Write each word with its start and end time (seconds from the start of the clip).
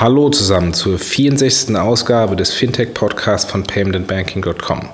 Hallo 0.00 0.30
zusammen 0.30 0.72
zur 0.72 0.98
64. 0.98 1.76
Ausgabe 1.76 2.34
des 2.34 2.54
Fintech-Podcasts 2.54 3.50
von 3.50 3.64
paymentandbanking.com. 3.64 4.88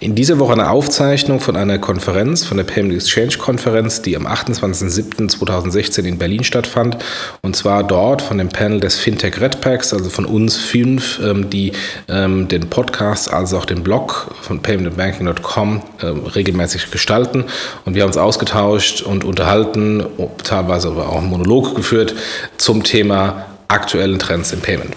In 0.00 0.16
dieser 0.16 0.40
Woche 0.40 0.54
eine 0.54 0.68
Aufzeichnung 0.68 1.38
von 1.38 1.56
einer 1.56 1.78
Konferenz, 1.78 2.44
von 2.44 2.56
der 2.56 2.64
Payment 2.64 2.92
Exchange 2.92 3.38
Konferenz, 3.38 4.02
die 4.02 4.16
am 4.16 4.26
28.07.2016 4.26 6.02
in 6.02 6.18
Berlin 6.18 6.42
stattfand. 6.42 6.96
Und 7.42 7.54
zwar 7.54 7.84
dort 7.84 8.20
von 8.20 8.36
dem 8.36 8.48
Panel 8.48 8.80
des 8.80 8.96
Fintech 8.98 9.40
Red 9.40 9.60
Packs, 9.60 9.94
also 9.94 10.10
von 10.10 10.26
uns 10.26 10.56
fünf, 10.56 11.20
ähm, 11.22 11.48
die 11.48 11.70
ähm, 12.08 12.48
den 12.48 12.68
Podcast, 12.68 13.32
also 13.32 13.58
auch 13.58 13.64
den 13.64 13.84
Blog 13.84 14.34
von 14.40 14.60
paymentandbanking.com 14.60 15.82
ähm, 16.02 16.26
regelmäßig 16.26 16.90
gestalten. 16.90 17.44
Und 17.84 17.94
wir 17.94 18.02
haben 18.02 18.08
uns 18.08 18.16
ausgetauscht 18.16 19.02
und 19.02 19.22
unterhalten, 19.22 20.04
teilweise 20.42 20.88
aber 20.88 21.10
auch 21.10 21.18
einen 21.18 21.30
Monolog 21.30 21.76
geführt 21.76 22.16
zum 22.58 22.82
Thema 22.82 23.46
aktuellen 23.72 24.18
Trends 24.18 24.52
im 24.52 24.60
Payment. 24.60 24.94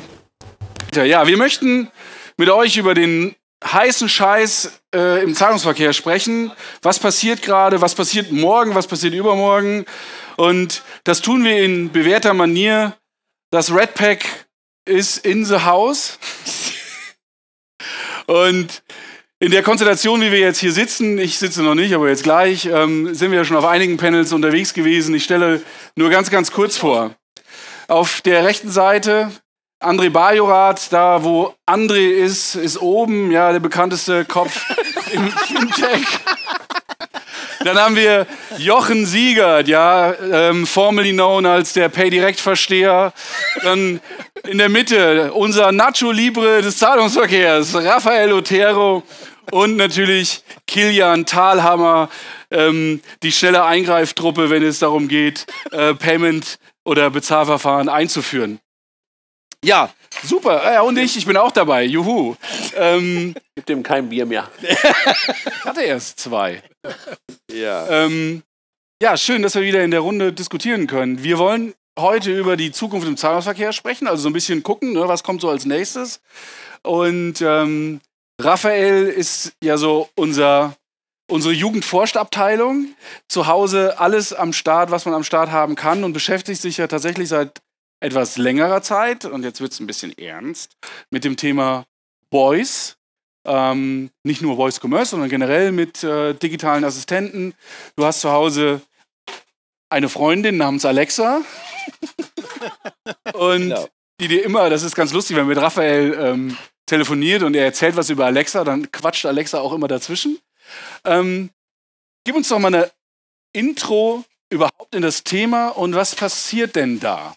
Ja, 0.93 1.27
wir 1.27 1.37
möchten 1.37 1.89
mit 2.37 2.49
euch 2.49 2.77
über 2.77 2.93
den 2.93 3.35
heißen 3.63 4.09
Scheiß 4.09 4.81
äh, 4.93 5.23
im 5.23 5.33
Zahlungsverkehr 5.33 5.93
sprechen. 5.93 6.51
Was 6.81 6.99
passiert 6.99 7.41
gerade, 7.41 7.81
was 7.81 7.95
passiert 7.95 8.31
morgen, 8.31 8.75
was 8.75 8.87
passiert 8.87 9.13
übermorgen. 9.13 9.85
Und 10.37 10.83
das 11.03 11.21
tun 11.21 11.43
wir 11.43 11.63
in 11.63 11.91
bewährter 11.91 12.33
Manier. 12.33 12.95
Das 13.51 13.73
Red 13.73 13.95
Pack 13.95 14.25
ist 14.85 15.25
in 15.25 15.45
the 15.45 15.59
house. 15.59 16.19
Und 18.27 18.83
in 19.39 19.51
der 19.51 19.63
Konstellation, 19.63 20.21
wie 20.21 20.31
wir 20.31 20.39
jetzt 20.39 20.59
hier 20.59 20.71
sitzen, 20.71 21.17
ich 21.17 21.37
sitze 21.37 21.61
noch 21.61 21.75
nicht, 21.75 21.93
aber 21.93 22.09
jetzt 22.09 22.23
gleich, 22.23 22.65
ähm, 22.65 23.13
sind 23.13 23.31
wir 23.31 23.39
ja 23.39 23.45
schon 23.45 23.57
auf 23.57 23.65
einigen 23.65 23.97
Panels 23.97 24.31
unterwegs 24.31 24.73
gewesen. 24.73 25.13
Ich 25.13 25.23
stelle 25.23 25.61
nur 25.95 26.09
ganz, 26.09 26.29
ganz 26.29 26.51
kurz 26.51 26.77
vor. 26.77 27.15
Auf 27.87 28.21
der 28.21 28.43
rechten 28.43 28.71
Seite 28.71 29.31
André 29.79 30.09
Bajorath, 30.09 30.91
da 30.91 31.23
wo 31.23 31.53
André 31.67 32.09
ist, 32.09 32.55
ist 32.55 32.81
oben, 32.81 33.31
ja, 33.31 33.51
der 33.51 33.59
bekannteste 33.59 34.25
Kopf 34.25 34.65
im 35.11 35.31
Fintech. 35.31 36.07
Dann 37.63 37.77
haben 37.77 37.95
wir 37.95 38.25
Jochen 38.57 39.05
Siegert, 39.05 39.67
ja, 39.67 40.13
ähm, 40.13 40.65
formerly 40.65 41.13
known 41.13 41.45
als 41.45 41.73
der 41.73 41.89
PayDirect-Versteher. 41.89 43.13
Dann 43.63 43.99
in 44.47 44.57
der 44.57 44.69
Mitte 44.69 45.33
unser 45.33 45.71
Nacho 45.71 46.11
Libre 46.11 46.61
des 46.61 46.77
Zahlungsverkehrs, 46.77 47.75
Rafael 47.75 48.33
Otero 48.33 49.03
und 49.51 49.77
natürlich 49.77 50.43
Kilian 50.67 51.25
Thalhammer, 51.25 52.09
ähm, 52.49 53.01
die 53.21 53.31
schnelle 53.31 53.63
Eingreiftruppe, 53.63 54.49
wenn 54.49 54.63
es 54.63 54.79
darum 54.79 55.07
geht, 55.07 55.45
äh, 55.71 55.93
Payment 55.93 56.57
oder 56.85 57.09
Bezahlverfahren 57.09 57.89
einzuführen. 57.89 58.59
Ja, 59.63 59.91
super. 60.23 60.71
Ja, 60.71 60.81
und 60.81 60.97
ich, 60.97 61.17
ich 61.17 61.25
bin 61.25 61.37
auch 61.37 61.51
dabei. 61.51 61.83
Juhu. 61.83 62.35
Ähm, 62.75 63.33
Gibt 63.55 63.67
dem 63.67 63.83
kein 63.83 64.09
Bier 64.09 64.25
mehr. 64.25 64.49
hatte 65.65 65.81
erst 65.81 66.19
zwei. 66.19 66.61
Ja. 67.51 67.87
Ähm, 67.89 68.43
ja, 69.01 69.17
schön, 69.17 69.41
dass 69.41 69.55
wir 69.55 69.63
wieder 69.63 69.83
in 69.83 69.91
der 69.91 70.01
Runde 70.01 70.31
diskutieren 70.31 70.87
können. 70.87 71.23
Wir 71.23 71.39
wollen 71.39 71.73
heute 71.97 72.31
über 72.31 72.57
die 72.57 72.71
Zukunft 72.71 73.07
im 73.07 73.17
Zahlungsverkehr 73.17 73.73
sprechen, 73.73 74.07
also 74.07 74.23
so 74.23 74.29
ein 74.29 74.33
bisschen 74.33 74.63
gucken, 74.63 74.93
ne, 74.93 75.07
was 75.07 75.23
kommt 75.23 75.41
so 75.41 75.49
als 75.49 75.65
nächstes. 75.65 76.21
Und 76.83 77.41
ähm, 77.41 78.01
Raphael 78.39 79.07
ist 79.07 79.53
ja 79.63 79.77
so 79.77 80.09
unser 80.15 80.75
unsere 81.27 81.53
Jugendforstabteilung. 81.53 82.89
Zu 83.27 83.47
Hause 83.47 83.99
alles 83.99 84.33
am 84.33 84.53
Start, 84.53 84.91
was 84.91 85.05
man 85.05 85.13
am 85.13 85.23
Start 85.23 85.51
haben 85.51 85.75
kann 85.75 86.03
und 86.03 86.13
beschäftigt 86.13 86.61
sich 86.61 86.77
ja 86.77 86.87
tatsächlich 86.87 87.29
seit 87.29 87.61
etwas 87.99 88.37
längerer 88.37 88.81
Zeit, 88.81 89.25
und 89.25 89.43
jetzt 89.43 89.61
wird 89.61 89.71
es 89.71 89.79
ein 89.79 89.87
bisschen 89.87 90.15
ernst, 90.17 90.75
mit 91.09 91.23
dem 91.23 91.37
Thema 91.37 91.85
Voice. 92.29 92.97
Ähm, 93.47 94.09
nicht 94.23 94.41
nur 94.41 94.55
Voice 94.55 94.79
Commerce, 94.81 95.11
sondern 95.11 95.29
generell 95.29 95.71
mit 95.71 96.03
äh, 96.03 96.33
digitalen 96.33 96.83
Assistenten. 96.83 97.53
Du 97.95 98.05
hast 98.05 98.21
zu 98.21 98.31
Hause 98.31 98.81
eine 99.89 100.09
Freundin 100.09 100.57
namens 100.57 100.83
Alexa. 100.83 101.41
und 103.33 103.69
genau. 103.69 103.87
die 104.19 104.27
dir 104.27 104.43
immer, 104.43 104.69
das 104.69 104.83
ist 104.83 104.95
ganz 104.95 105.13
lustig, 105.13 105.35
wenn 105.37 105.47
mit 105.47 105.57
Raphael 105.57 106.17
ähm, 106.19 106.57
telefoniert 106.85 107.43
und 107.43 107.55
er 107.55 107.65
erzählt 107.65 107.95
was 107.95 108.09
über 108.09 108.25
Alexa, 108.25 108.63
dann 108.63 108.91
quatscht 108.91 109.25
Alexa 109.25 109.59
auch 109.59 109.73
immer 109.73 109.87
dazwischen. 109.87 110.39
Ähm, 111.03 111.49
gib 112.23 112.35
uns 112.35 112.49
doch 112.49 112.59
mal 112.59 112.73
eine 112.73 112.91
Intro 113.53 114.23
überhaupt 114.49 114.93
in 114.93 115.01
das 115.01 115.23
Thema 115.23 115.69
und 115.69 115.95
was 115.95 116.15
passiert 116.15 116.75
denn 116.75 116.99
da? 116.99 117.35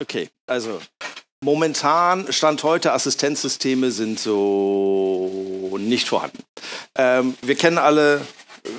Okay, 0.00 0.30
also 0.46 0.80
momentan, 1.42 2.32
Stand 2.32 2.62
heute, 2.62 2.92
Assistenzsysteme 2.92 3.90
sind 3.90 4.18
so 4.18 5.76
nicht 5.78 6.08
vorhanden. 6.08 6.42
Ähm, 6.96 7.34
wir 7.42 7.54
kennen 7.54 7.78
alle 7.78 8.26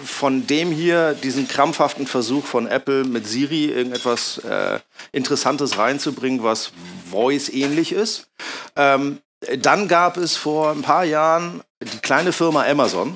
von 0.06 0.46
dem 0.46 0.72
hier 0.72 1.14
diesen 1.14 1.48
krampfhaften 1.48 2.06
Versuch 2.08 2.46
von 2.46 2.68
Apple 2.68 3.04
mit 3.04 3.28
Siri 3.28 3.66
irgendetwas 3.66 4.38
äh, 4.40 4.80
Interessantes 5.12 5.78
reinzubringen, 5.78 6.44
was 6.44 6.72
Voice 7.10 7.50
ähnlich 7.50 7.92
ist. 7.92 8.28
Ähm, 8.76 9.20
dann 9.58 9.88
gab 9.88 10.18
es 10.18 10.38
vor 10.38 10.72
ein 10.72 10.84
paar 10.84 11.04
Jahren 11.04 11.62
die 11.82 11.98
kleine 11.98 12.32
Firma 12.32 12.64
Amazon, 12.64 13.16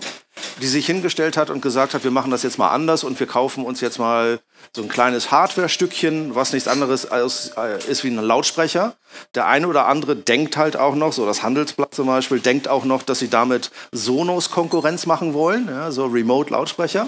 die 0.61 0.67
sich 0.67 0.85
hingestellt 0.85 1.37
hat 1.37 1.49
und 1.49 1.61
gesagt 1.61 1.93
hat, 1.93 2.03
wir 2.03 2.11
machen 2.11 2.31
das 2.31 2.43
jetzt 2.43 2.57
mal 2.57 2.69
anders 2.69 3.03
und 3.03 3.19
wir 3.19 3.27
kaufen 3.27 3.65
uns 3.65 3.81
jetzt 3.81 3.99
mal 3.99 4.39
so 4.75 4.81
ein 4.81 4.87
kleines 4.87 5.31
Hardware-Stückchen, 5.31 6.35
was 6.35 6.53
nichts 6.53 6.67
anderes 6.67 7.09
als, 7.09 7.51
äh, 7.57 7.79
ist 7.89 8.03
wie 8.03 8.09
ein 8.09 8.17
Lautsprecher. 8.17 8.95
Der 9.33 9.47
eine 9.47 9.67
oder 9.67 9.87
andere 9.87 10.15
denkt 10.15 10.57
halt 10.57 10.75
auch 10.77 10.95
noch, 10.95 11.13
so 11.13 11.25
das 11.25 11.43
Handelsblatt 11.43 11.93
zum 11.93 12.07
Beispiel, 12.07 12.39
denkt 12.39 12.67
auch 12.67 12.85
noch, 12.85 13.03
dass 13.03 13.19
sie 13.19 13.29
damit 13.29 13.71
Sonos 13.91 14.51
Konkurrenz 14.51 15.05
machen 15.05 15.33
wollen, 15.33 15.67
ja, 15.67 15.91
so 15.91 16.05
Remote-Lautsprecher. 16.05 17.07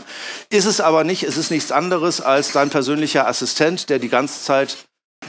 Ist 0.49 0.65
es 0.65 0.81
aber 0.81 1.03
nicht, 1.03 1.23
es 1.23 1.37
ist 1.37 1.51
nichts 1.51 1.71
anderes 1.71 2.21
als 2.21 2.51
dein 2.51 2.69
persönlicher 2.69 3.27
Assistent, 3.27 3.89
der 3.89 3.99
die 3.99 4.09
ganze 4.09 4.43
Zeit 4.43 4.77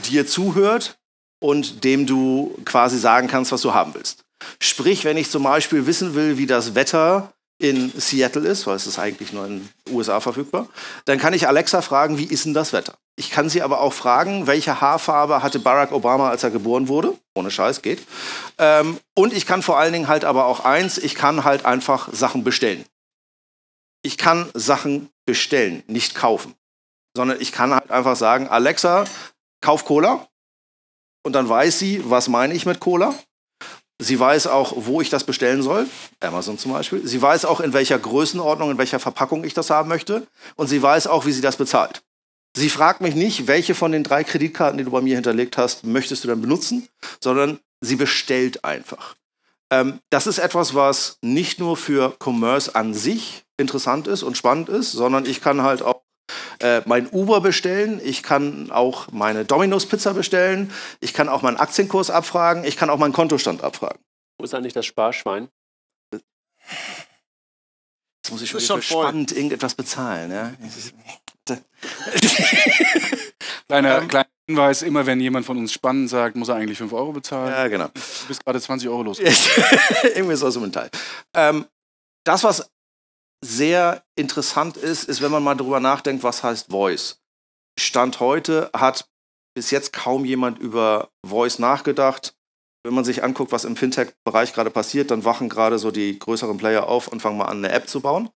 dir 0.05 0.27
zuhört 0.27 0.99
und 1.41 1.85
dem 1.85 2.07
du 2.07 2.57
quasi 2.65 2.99
sagen 2.99 3.29
kannst, 3.29 3.53
was 3.53 3.63
du 3.63 3.75
haben 3.75 3.95
willst. 3.95 4.25
Sprich, 4.61 5.05
wenn 5.05 5.17
ich 5.17 5.31
zum 5.31 5.43
Beispiel 5.43 5.87
wissen 5.87 6.15
will, 6.15 6.39
wie 6.39 6.47
das 6.47 6.75
Wetter 6.75 7.33
in 7.59 7.93
Seattle 7.99 8.49
ist, 8.49 8.67
weil 8.67 8.77
es 8.77 8.87
ist 8.87 8.99
eigentlich 8.99 9.33
nur 9.33 9.45
in 9.47 9.69
den 9.87 9.95
USA 9.95 10.21
verfügbar, 10.21 10.69
dann 11.07 11.19
kann 11.19 11.35
ich 11.35 11.49
Alexa 11.49 11.83
fragen, 11.83 12.17
wie 12.17 12.25
ist 12.25 12.45
denn 12.45 12.55
das 12.55 12.73
Wetter? 12.73 12.97
Ich 13.17 13.31
kann 13.31 13.49
sie 13.49 13.63
aber 13.63 13.81
auch 13.81 13.93
fragen, 13.93 14.47
welche 14.47 14.81
Haarfarbe 14.81 15.43
hatte 15.43 15.59
Barack 15.59 15.91
Obama, 15.91 16.31
als 16.31 16.45
er 16.45 16.51
geboren 16.51 16.87
wurde? 16.87 17.15
Ohne 17.35 17.51
Scheiß, 17.51 17.83
geht. 17.83 18.01
Ähm, 18.59 19.01
und 19.15 19.33
ich 19.33 19.45
kann 19.45 19.63
vor 19.63 19.77
allen 19.77 19.93
Dingen 19.93 20.07
halt 20.07 20.25
aber 20.25 20.47
auch 20.47 20.65
eins, 20.65 20.99
ich 20.99 21.17
kann 21.17 21.43
halt 21.43 21.65
einfach 21.65 22.13
Sachen 22.13 22.45
bestellen. 22.45 22.85
Ich 24.03 24.19
kann 24.19 24.49
Sachen 24.55 25.11
bestellen, 25.27 25.83
nicht 25.89 26.15
kaufen. 26.15 26.55
Sondern 27.17 27.41
ich 27.41 27.51
kann 27.51 27.75
halt 27.75 27.91
einfach 27.91 28.15
sagen, 28.15 28.47
Alexa, 28.47 29.05
kauf 29.61 29.85
Cola. 29.85 30.29
Und 31.25 31.33
dann 31.33 31.49
weiß 31.49 31.77
sie, 31.77 32.09
was 32.09 32.29
meine 32.29 32.55
ich 32.55 32.67
mit 32.67 32.79
Cola. 32.79 33.15
Sie 34.01 34.19
weiß 34.19 34.47
auch, 34.47 34.75
wo 34.77 35.01
ich 35.01 35.11
das 35.11 35.25
bestellen 35.25 35.63
soll, 35.63 35.87
Amazon 36.21 36.57
zum 36.57 36.73
Beispiel. 36.73 37.07
Sie 37.07 37.21
weiß 37.21 37.45
auch, 37.45 37.61
in 37.61 37.73
welcher 37.73 37.99
Größenordnung, 37.99 38.71
in 38.71 38.79
welcher 38.79 39.01
Verpackung 39.01 39.43
ich 39.43 39.55
das 39.55 39.71
haben 39.71 39.89
möchte. 39.89 40.27
Und 40.55 40.69
sie 40.69 40.81
weiß 40.81 41.09
auch, 41.09 41.27
wie 41.27 41.33
sie 41.33 41.41
das 41.41 41.57
bezahlt. 41.57 42.03
Sie 42.57 42.71
fragt 42.71 43.01
mich 43.01 43.15
nicht, 43.15 43.47
welche 43.49 43.75
von 43.75 43.93
den 43.93 44.05
drei 44.05 44.25
Kreditkarten, 44.25 44.79
die 44.79 44.85
du 44.85 44.91
bei 44.91 45.01
mir 45.01 45.17
hinterlegt 45.17 45.59
hast, 45.59 45.85
möchtest 45.85 46.25
du 46.25 46.29
dann 46.29 46.41
benutzen, 46.41 46.89
sondern 47.21 47.59
sie 47.81 47.97
bestellt 47.97 48.65
einfach. 48.65 49.17
Ähm, 49.71 50.01
das 50.11 50.27
ist 50.27 50.39
etwas, 50.39 50.75
was 50.75 51.19
nicht 51.21 51.59
nur 51.59 51.77
für 51.77 52.17
Commerce 52.19 52.75
an 52.75 52.95
sich 52.95 53.45
interessant 53.57 54.07
ist 54.07 54.23
und 54.23 54.37
spannend 54.37 54.69
ist, 54.69 54.93
sondern 54.93 55.27
ich 55.27 55.41
kann 55.41 55.63
halt 55.63 55.83
auch 55.83 56.03
äh, 56.61 56.83
mein 56.87 57.09
Uber 57.11 57.41
bestellen, 57.41 58.01
ich 58.03 58.23
kann 58.23 58.71
auch 58.71 59.11
meine 59.13 59.45
Domino's 59.45 59.87
Pizza 59.87 60.15
bestellen, 60.15 60.73
ich 61.01 61.15
kann 61.15 61.29
auch 61.29 61.43
meinen 61.43 61.57
Aktienkurs 61.57 62.11
abfragen, 62.11 62.65
ich 62.65 62.77
kann 62.77 62.91
auch 62.91 62.99
meinen 62.99 63.13
Kontostand 63.13 63.63
abfragen. 63.63 63.99
Wo 64.39 64.45
ist 64.45 64.55
eigentlich 64.55 64.73
das 64.73 64.87
Sparschwein? 64.87 65.49
Jetzt 66.13 66.25
muss 68.31 68.43
ich 68.43 68.51
schon, 68.51 68.61
schon 68.61 68.83
spannend 68.83 69.33
irgendetwas 69.33 69.75
bezahlen. 69.75 70.31
Ja? 70.31 70.53
kleiner, 73.69 74.03
ähm, 74.03 74.09
kleiner 74.09 74.29
Hinweis, 74.49 74.83
immer 74.83 75.07
wenn 75.07 75.21
jemand 75.21 75.47
von 75.47 75.59
uns 75.59 75.73
spannend 75.73 76.11
sagt, 76.11 76.37
muss 76.37 76.49
er 76.49 76.57
eigentlich 76.57 76.79
5 76.79 76.93
Euro 76.93 77.13
bezahlen. 77.13 77.53
Ja, 77.53 77.69
genau. 77.69 77.89
Du 77.89 78.29
bist 78.29 78.45
gerade 78.45 78.61
20 78.61 78.89
Euro 78.89 79.03
los. 79.03 79.19
Irgendwie 79.21 80.35
ist 80.35 80.43
das 80.43 80.55
so 80.55 80.63
ein 80.63 80.73
Teil. 80.73 80.91
Ähm, 81.35 81.67
das, 82.25 82.45
was 82.45 82.71
sehr 83.45 84.05
interessant 84.17 84.77
ist, 84.77 85.05
ist, 85.05 85.23
wenn 85.23 85.31
man 85.31 85.43
mal 85.43 85.55
darüber 85.55 85.81
nachdenkt, 85.81 86.23
was 86.23 86.43
heißt 86.43 86.71
Voice. 86.71 87.21
Stand 87.79 88.21
heute 88.21 88.71
hat 88.75 89.09
bis 89.55 89.71
jetzt 89.71 89.93
kaum 89.93 90.25
jemand 90.25 90.59
über 90.59 91.11
Voice 91.25 91.59
nachgedacht. 91.59 92.35
Wenn 92.85 92.95
man 92.95 93.05
sich 93.05 93.23
anguckt, 93.23 93.53
was 93.53 93.65
im 93.65 93.77
Fintech-Bereich 93.77 94.53
gerade 94.53 94.71
passiert, 94.71 95.11
dann 95.11 95.25
wachen 95.25 95.49
gerade 95.49 95.79
so 95.79 95.91
die 95.91 96.19
größeren 96.19 96.59
Player 96.59 96.87
auf 96.87 97.09
und 97.09 97.21
fangen 97.21 97.39
mal 97.39 97.47
an, 97.47 97.59
eine 97.59 97.73
App 97.73 97.89
zu 97.89 98.01
bauen. 98.01 98.31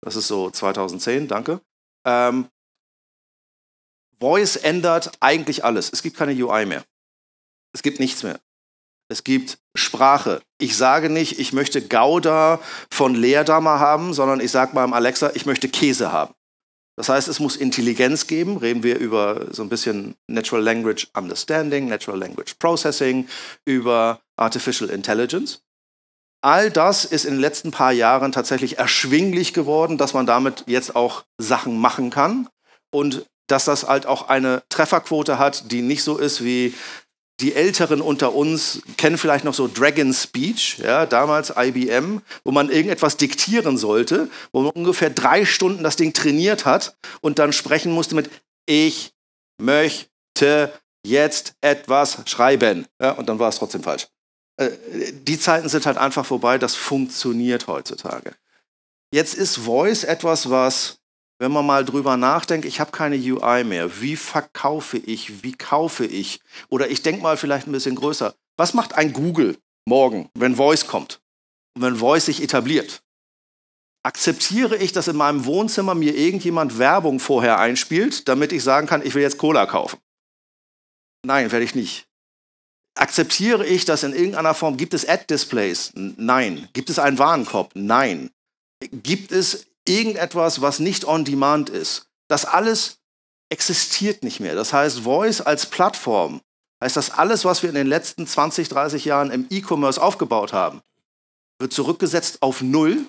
Das 0.00 0.16
ist 0.16 0.28
so 0.28 0.50
2010, 0.50 1.28
danke. 1.28 1.60
Ähm, 2.04 2.48
Voice 4.18 4.56
ändert 4.56 5.12
eigentlich 5.20 5.64
alles. 5.64 5.92
Es 5.92 6.02
gibt 6.02 6.16
keine 6.16 6.32
UI 6.32 6.66
mehr. 6.66 6.84
Es 7.72 7.82
gibt 7.82 8.00
nichts 8.00 8.22
mehr. 8.22 8.40
Es 9.08 9.24
gibt 9.24 9.58
Sprache. 9.76 10.40
Ich 10.58 10.76
sage 10.76 11.10
nicht, 11.10 11.38
ich 11.38 11.52
möchte 11.52 11.82
Gouda 11.82 12.60
von 12.90 13.14
Leerdammer 13.14 13.78
haben, 13.78 14.14
sondern 14.14 14.40
ich 14.40 14.50
sage 14.50 14.74
meinem 14.74 14.92
Alexa, 14.92 15.30
ich 15.34 15.46
möchte 15.46 15.68
Käse 15.68 16.12
haben. 16.12 16.34
Das 16.96 17.10
heißt, 17.10 17.28
es 17.28 17.40
muss 17.40 17.56
Intelligenz 17.56 18.26
geben. 18.26 18.56
Reden 18.56 18.82
wir 18.82 18.98
über 18.98 19.52
so 19.52 19.62
ein 19.62 19.68
bisschen 19.68 20.16
Natural 20.28 20.64
Language 20.64 21.08
Understanding, 21.14 21.88
Natural 21.88 22.18
Language 22.18 22.54
Processing, 22.58 23.28
über 23.64 24.20
Artificial 24.36 24.88
Intelligence. 24.88 25.60
All 26.42 26.70
das 26.70 27.04
ist 27.04 27.24
in 27.24 27.34
den 27.34 27.40
letzten 27.40 27.70
paar 27.70 27.92
Jahren 27.92 28.32
tatsächlich 28.32 28.78
erschwinglich 28.78 29.52
geworden, 29.52 29.98
dass 29.98 30.14
man 30.14 30.26
damit 30.26 30.64
jetzt 30.66 30.96
auch 30.96 31.24
Sachen 31.38 31.78
machen 31.78 32.10
kann 32.10 32.48
und 32.90 33.26
dass 33.46 33.66
das 33.66 33.86
halt 33.86 34.06
auch 34.06 34.28
eine 34.28 34.62
Trefferquote 34.68 35.38
hat, 35.38 35.70
die 35.70 35.82
nicht 35.82 36.02
so 36.02 36.16
ist 36.16 36.42
wie 36.44 36.74
die 37.40 37.54
Älteren 37.54 38.00
unter 38.00 38.34
uns 38.34 38.80
kennen 38.96 39.18
vielleicht 39.18 39.44
noch 39.44 39.54
so 39.54 39.68
Dragon 39.68 40.12
Speech, 40.12 40.78
ja, 40.78 41.04
damals 41.04 41.52
IBM, 41.54 42.20
wo 42.44 42.50
man 42.50 42.70
irgendetwas 42.70 43.16
diktieren 43.18 43.76
sollte, 43.76 44.30
wo 44.52 44.62
man 44.62 44.70
ungefähr 44.72 45.10
drei 45.10 45.44
Stunden 45.44 45.82
das 45.82 45.96
Ding 45.96 46.14
trainiert 46.14 46.64
hat 46.64 46.96
und 47.20 47.38
dann 47.38 47.52
sprechen 47.52 47.92
musste 47.92 48.14
mit 48.14 48.30
Ich 48.66 49.12
möchte 49.60 50.72
jetzt 51.06 51.54
etwas 51.60 52.18
schreiben. 52.26 52.86
Ja, 53.00 53.12
und 53.12 53.28
dann 53.28 53.38
war 53.38 53.50
es 53.50 53.56
trotzdem 53.56 53.82
falsch. 53.82 54.08
Äh, 54.56 54.70
die 55.12 55.38
Zeiten 55.38 55.68
sind 55.68 55.84
halt 55.84 55.98
einfach 55.98 56.24
vorbei, 56.24 56.58
das 56.58 56.74
funktioniert 56.74 57.66
heutzutage. 57.66 58.32
Jetzt 59.12 59.34
ist 59.34 59.56
Voice 59.58 60.04
etwas, 60.04 60.50
was 60.50 60.98
wenn 61.38 61.52
man 61.52 61.66
mal 61.66 61.84
drüber 61.84 62.16
nachdenkt, 62.16 62.64
ich 62.64 62.80
habe 62.80 62.92
keine 62.92 63.16
UI 63.16 63.64
mehr, 63.64 64.00
wie 64.00 64.16
verkaufe 64.16 64.96
ich, 64.96 65.42
wie 65.42 65.52
kaufe 65.52 66.06
ich? 66.06 66.40
Oder 66.68 66.88
ich 66.90 67.02
denke 67.02 67.22
mal 67.22 67.36
vielleicht 67.36 67.66
ein 67.66 67.72
bisschen 67.72 67.96
größer. 67.96 68.34
Was 68.56 68.74
macht 68.74 68.94
ein 68.94 69.12
Google 69.12 69.58
morgen, 69.86 70.30
wenn 70.34 70.56
Voice 70.56 70.86
kommt 70.86 71.20
und 71.74 71.82
wenn 71.82 71.96
Voice 71.96 72.26
sich 72.26 72.42
etabliert? 72.42 73.02
Akzeptiere 74.02 74.76
ich, 74.76 74.92
dass 74.92 75.08
in 75.08 75.16
meinem 75.16 75.44
Wohnzimmer 75.46 75.94
mir 75.94 76.16
irgendjemand 76.16 76.78
Werbung 76.78 77.18
vorher 77.18 77.58
einspielt, 77.58 78.28
damit 78.28 78.52
ich 78.52 78.62
sagen 78.62 78.86
kann, 78.86 79.04
ich 79.04 79.14
will 79.14 79.22
jetzt 79.22 79.36
Cola 79.36 79.66
kaufen? 79.66 79.98
Nein, 81.26 81.50
werde 81.50 81.64
ich 81.64 81.74
nicht. 81.74 82.06
Akzeptiere 82.94 83.66
ich, 83.66 83.84
dass 83.84 84.04
in 84.04 84.14
irgendeiner 84.14 84.54
Form 84.54 84.76
gibt 84.76 84.94
es 84.94 85.06
Ad-Displays? 85.06 85.92
Nein. 85.94 86.68
Gibt 86.72 86.88
es 86.88 86.98
einen 86.98 87.18
Warenkorb? 87.18 87.72
Nein. 87.74 88.30
Gibt 88.92 89.32
es 89.32 89.66
irgendetwas, 89.88 90.60
was 90.60 90.78
nicht 90.78 91.04
on 91.04 91.24
demand 91.24 91.70
ist. 91.70 92.06
Das 92.28 92.44
alles 92.44 92.98
existiert 93.48 94.22
nicht 94.22 94.40
mehr. 94.40 94.54
Das 94.54 94.72
heißt, 94.72 95.00
Voice 95.00 95.40
als 95.40 95.66
Plattform, 95.66 96.40
heißt 96.82 96.96
das 96.96 97.10
alles, 97.10 97.44
was 97.44 97.62
wir 97.62 97.68
in 97.68 97.74
den 97.74 97.86
letzten 97.86 98.26
20, 98.26 98.68
30 98.68 99.04
Jahren 99.04 99.30
im 99.30 99.46
E-Commerce 99.50 100.02
aufgebaut 100.02 100.52
haben, 100.52 100.82
wird 101.58 101.72
zurückgesetzt 101.72 102.42
auf 102.42 102.60
Null. 102.60 103.06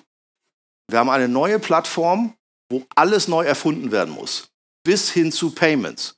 Wir 0.88 1.00
haben 1.00 1.10
eine 1.10 1.28
neue 1.28 1.58
Plattform, 1.58 2.34
wo 2.70 2.86
alles 2.94 3.28
neu 3.28 3.44
erfunden 3.44 3.92
werden 3.92 4.14
muss, 4.14 4.50
bis 4.84 5.10
hin 5.10 5.32
zu 5.32 5.50
Payments. 5.50 6.16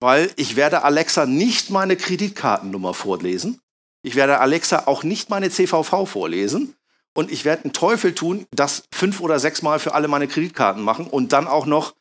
Weil 0.00 0.32
ich 0.36 0.56
werde 0.56 0.82
Alexa 0.82 1.24
nicht 1.24 1.70
meine 1.70 1.96
Kreditkartennummer 1.96 2.94
vorlesen. 2.94 3.60
Ich 4.02 4.16
werde 4.16 4.40
Alexa 4.40 4.86
auch 4.86 5.02
nicht 5.02 5.30
meine 5.30 5.50
CVV 5.50 6.06
vorlesen, 6.06 6.76
und 7.14 7.30
ich 7.30 7.44
werde 7.44 7.64
einen 7.64 7.72
Teufel 7.72 8.14
tun, 8.14 8.46
das 8.50 8.84
fünf 8.92 9.20
oder 9.20 9.38
sechs 9.38 9.62
Mal 9.62 9.78
für 9.78 9.94
alle 9.94 10.08
meine 10.08 10.28
Kreditkarten 10.28 10.82
machen 10.82 11.06
und 11.06 11.32
dann 11.32 11.46
auch 11.46 11.66
noch 11.66 11.94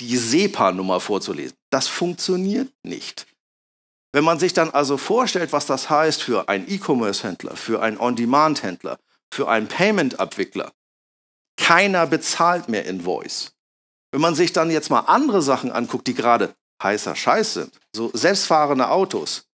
die 0.00 0.16
SEPA-Nummer 0.16 1.00
vorzulesen. 1.00 1.56
Das 1.70 1.88
funktioniert 1.88 2.72
nicht. 2.82 3.26
Wenn 4.12 4.24
man 4.24 4.38
sich 4.38 4.52
dann 4.52 4.70
also 4.70 4.96
vorstellt, 4.96 5.52
was 5.52 5.66
das 5.66 5.90
heißt 5.90 6.22
für 6.22 6.48
einen 6.48 6.68
E-Commerce-Händler, 6.68 7.56
für 7.56 7.82
einen 7.82 7.98
On-Demand-Händler, 7.98 8.98
für 9.32 9.48
einen 9.48 9.68
Payment-Abwickler, 9.68 10.72
keiner 11.56 12.06
bezahlt 12.06 12.68
mehr 12.68 12.86
in 12.86 13.02
Voice. 13.02 13.52
Wenn 14.12 14.20
man 14.20 14.34
sich 14.34 14.52
dann 14.52 14.70
jetzt 14.70 14.90
mal 14.90 15.00
andere 15.00 15.42
Sachen 15.42 15.70
anguckt, 15.70 16.06
die 16.08 16.14
gerade 16.14 16.54
heißer 16.82 17.14
Scheiß 17.14 17.54
sind, 17.54 17.78
so 17.94 18.10
selbstfahrende 18.12 18.88
Autos, 18.88 19.46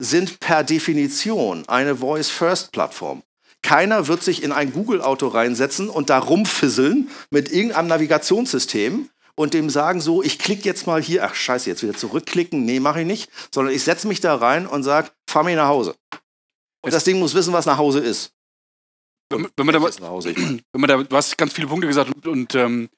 sind 0.00 0.40
per 0.40 0.64
Definition 0.64 1.66
eine 1.68 1.96
Voice-First-Plattform. 1.96 3.22
Keiner 3.62 4.06
wird 4.06 4.22
sich 4.22 4.42
in 4.42 4.52
ein 4.52 4.72
Google-Auto 4.72 5.28
reinsetzen 5.28 5.88
und 5.88 6.10
da 6.10 6.18
rumfisseln 6.18 7.10
mit 7.30 7.50
irgendeinem 7.50 7.88
Navigationssystem 7.88 9.10
und 9.34 9.54
dem 9.54 9.70
sagen 9.70 10.00
so, 10.00 10.22
ich 10.22 10.38
klicke 10.38 10.64
jetzt 10.64 10.86
mal 10.86 11.02
hier, 11.02 11.24
ach 11.24 11.34
scheiße, 11.34 11.68
jetzt 11.70 11.82
wieder 11.82 11.94
zurückklicken, 11.94 12.64
nee, 12.64 12.80
mache 12.80 13.02
ich 13.02 13.06
nicht, 13.06 13.30
sondern 13.52 13.74
ich 13.74 13.84
setze 13.84 14.08
mich 14.08 14.20
da 14.20 14.34
rein 14.34 14.66
und 14.66 14.82
sage, 14.82 15.10
fahr 15.28 15.44
mich 15.44 15.56
nach 15.56 15.68
Hause. 15.68 15.94
Und 16.82 16.92
das 16.92 17.04
Ding 17.04 17.18
muss 17.18 17.34
wissen, 17.34 17.52
was 17.52 17.66
nach 17.66 17.78
Hause 17.78 18.00
ist. 18.00 18.32
Wenn, 19.30 19.48
wenn 19.56 19.66
man 19.66 19.74
da, 19.74 19.80
wenn 19.82 20.62
man 20.72 20.88
da, 20.88 21.02
du 21.02 21.16
hast 21.16 21.36
ganz 21.36 21.52
viele 21.52 21.66
Punkte 21.66 21.86
gesagt 21.86 22.14
und, 22.14 22.26
und 22.26 22.54
ähm, 22.54 22.88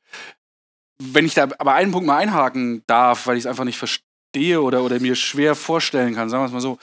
wenn 1.03 1.27
ich 1.27 1.35
da 1.35 1.49
aber 1.59 1.75
einen 1.75 1.93
Punkt 1.93 2.07
mal 2.07 2.19
einhaken 2.19 2.83
darf, 2.87 3.27
weil 3.27 3.37
ich 3.37 3.43
es 3.43 3.47
einfach 3.47 3.65
nicht 3.65 3.79
verstehe 3.79 4.61
oder, 4.61 4.83
oder 4.83 5.01
mir 5.01 5.17
schwer 5.17 5.55
vorstellen 5.55 6.15
kann, 6.15 6.29
sagen 6.29 6.43
wir 6.43 6.47
es 6.47 6.53
mal 6.53 6.61
so. 6.61 6.79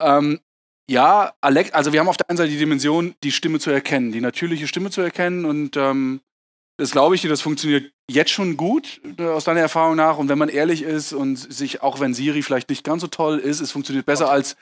Ähm, 0.00 0.40
ja, 0.88 1.32
Alex, 1.40 1.72
also 1.72 1.92
wir 1.92 2.00
haben 2.00 2.08
auf 2.08 2.16
der 2.16 2.28
einen 2.30 2.38
Seite 2.38 2.50
die 2.50 2.58
Dimension, 2.58 3.14
die 3.22 3.32
Stimme 3.32 3.58
zu 3.60 3.70
erkennen, 3.70 4.12
die 4.12 4.20
natürliche 4.20 4.66
Stimme 4.66 4.90
zu 4.90 5.00
erkennen 5.00 5.44
und 5.44 5.76
ähm, 5.76 6.20
das 6.78 6.92
glaube 6.92 7.16
ich 7.16 7.20
dir, 7.20 7.28
das 7.28 7.40
funktioniert 7.40 7.92
jetzt 8.08 8.30
schon 8.30 8.56
gut 8.56 9.00
äh, 9.18 9.24
aus 9.24 9.44
deiner 9.44 9.60
Erfahrung 9.60 9.96
nach. 9.96 10.16
Und 10.16 10.28
wenn 10.28 10.38
man 10.38 10.48
ehrlich 10.48 10.82
ist 10.82 11.12
und 11.12 11.36
sich, 11.36 11.82
auch 11.82 11.98
wenn 11.98 12.14
Siri 12.14 12.42
vielleicht 12.42 12.70
nicht 12.70 12.84
ganz 12.84 13.02
so 13.02 13.08
toll 13.08 13.38
ist, 13.38 13.60
es 13.60 13.72
funktioniert 13.72 14.06
besser 14.06 14.30
als 14.30 14.56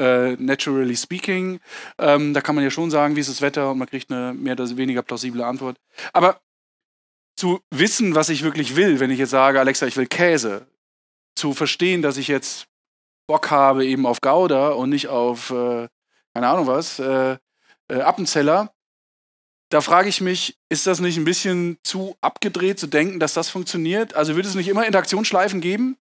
äh, 0.00 0.32
Naturally 0.32 0.96
Speaking. 0.96 1.60
Ähm, 1.98 2.34
da 2.34 2.40
kann 2.40 2.56
man 2.56 2.64
ja 2.64 2.70
schon 2.70 2.90
sagen, 2.90 3.14
wie 3.14 3.20
ist 3.20 3.30
das 3.30 3.40
Wetter 3.40 3.70
und 3.70 3.78
man 3.78 3.88
kriegt 3.88 4.10
eine 4.10 4.34
mehr 4.34 4.54
oder 4.54 4.76
weniger 4.76 5.02
plausible 5.02 5.44
Antwort. 5.44 5.78
Aber 6.12 6.40
zu 7.36 7.60
wissen, 7.70 8.16
was 8.16 8.28
ich 8.28 8.42
wirklich 8.42 8.74
will, 8.74 8.98
wenn 8.98 9.12
ich 9.12 9.20
jetzt 9.20 9.30
sage, 9.30 9.60
Alexa, 9.60 9.86
ich 9.86 9.96
will 9.96 10.06
Käse, 10.06 10.66
zu 11.36 11.54
verstehen, 11.54 12.02
dass 12.02 12.16
ich 12.16 12.28
jetzt 12.28 12.66
Bock 13.30 13.48
habe 13.52 13.86
eben 13.86 14.06
auf 14.06 14.20
Gouda 14.20 14.70
und 14.70 14.90
nicht 14.90 15.06
auf, 15.06 15.50
äh, 15.50 15.86
keine 16.34 16.48
Ahnung 16.48 16.66
was, 16.66 16.98
äh, 16.98 17.36
äh, 17.86 18.00
Appenzeller, 18.00 18.72
da 19.68 19.80
frage 19.80 20.08
ich 20.08 20.20
mich, 20.20 20.58
ist 20.68 20.88
das 20.88 20.98
nicht 20.98 21.16
ein 21.16 21.24
bisschen 21.24 21.78
zu 21.84 22.16
abgedreht 22.22 22.80
zu 22.80 22.88
denken, 22.88 23.20
dass 23.20 23.32
das 23.32 23.48
funktioniert? 23.48 24.14
Also 24.14 24.34
wird 24.34 24.46
es 24.46 24.56
nicht 24.56 24.66
immer 24.66 24.84
Interaktionsschleifen 24.84 25.60
geben? 25.60 25.96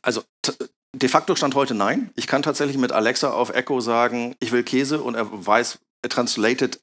Also 0.00 0.22
de 0.92 1.08
facto 1.08 1.34
stand 1.34 1.56
heute 1.56 1.74
nein. 1.74 2.10
Ich 2.14 2.28
kann 2.28 2.44
tatsächlich 2.44 2.78
mit 2.78 2.92
Alexa 2.92 3.32
auf 3.32 3.50
Echo 3.50 3.80
sagen, 3.80 4.36
ich 4.38 4.52
will 4.52 4.62
Käse 4.62 5.02
und 5.02 5.16
er 5.16 5.26
weiß, 5.32 5.80
er 6.02 6.08
translated 6.08 6.80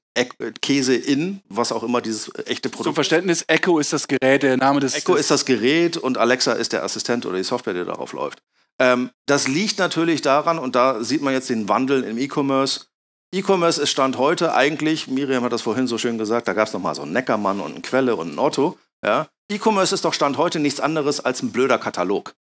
Käse 0.62 0.96
in, 0.96 1.40
was 1.48 1.72
auch 1.72 1.84
immer 1.84 2.02
dieses 2.02 2.30
echte 2.46 2.68
Produkt 2.68 2.88
Zum 2.88 2.96
Verständnis, 2.96 3.46
Echo 3.48 3.80
ist 3.80 3.94
das 3.94 4.10
Gerät, 4.10 4.44
der 4.44 4.58
Name 4.58 4.82
des... 4.82 4.96
Echo 4.96 5.16
ist 5.16 5.32
das 5.32 5.46
Gerät 5.46 5.96
und 5.96 6.18
Alexa 6.18 6.52
ist 6.52 6.74
der 6.74 6.84
Assistent 6.84 7.26
oder 7.26 7.38
die 7.38 7.46
Software, 7.46 7.74
die 7.74 7.86
darauf 7.86 8.12
läuft. 8.12 8.44
Ähm, 8.82 9.12
das 9.28 9.48
liegt 9.48 9.78
natürlich 9.78 10.24
daran, 10.24 10.58
und 10.58 10.76
da 10.76 11.04
sieht 11.04 11.22
man 11.22 11.34
jetzt 11.34 11.52
den 11.52 11.70
Wandel 11.70 12.04
im 12.04 12.18
E-Commerce. 12.18 12.88
E-Commerce 13.32 13.80
ist 13.80 13.92
Stand 13.92 14.18
heute 14.18 14.56
eigentlich, 14.56 15.08
Miriam 15.08 15.44
hat 15.44 15.52
das 15.52 15.62
vorhin 15.62 15.86
so 15.86 16.00
schön 16.00 16.18
gesagt, 16.18 16.48
da 16.48 16.54
gab 16.54 16.68
es 16.68 16.74
nochmal 16.74 16.96
so 16.96 17.04
einen 17.04 17.14
Neckermann 17.14 17.60
und 17.60 17.74
einen 17.74 17.84
Quelle 17.84 18.16
und 18.16 18.30
einen 18.30 18.40
Otto. 18.40 18.80
Ja? 19.06 19.28
E-Commerce 19.52 19.94
ist 19.94 20.04
doch 20.04 20.16
Stand 20.16 20.38
heute 20.38 20.60
nichts 20.60 20.80
anderes 20.80 21.24
als 21.24 21.44
ein 21.44 21.52
blöder 21.52 21.78
Katalog. 21.78 22.34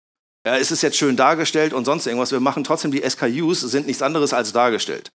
Ja, 0.46 0.56
es 0.56 0.70
ist 0.70 0.82
jetzt 0.82 0.96
schön 0.96 1.16
dargestellt 1.16 1.72
und 1.72 1.84
sonst 1.84 2.06
irgendwas. 2.06 2.30
Wir 2.30 2.38
machen 2.38 2.62
trotzdem 2.62 2.92
die 2.92 3.02
SKUs, 3.02 3.60
sind 3.60 3.88
nichts 3.88 4.02
anderes 4.02 4.32
als 4.32 4.52
dargestellt. 4.52 5.10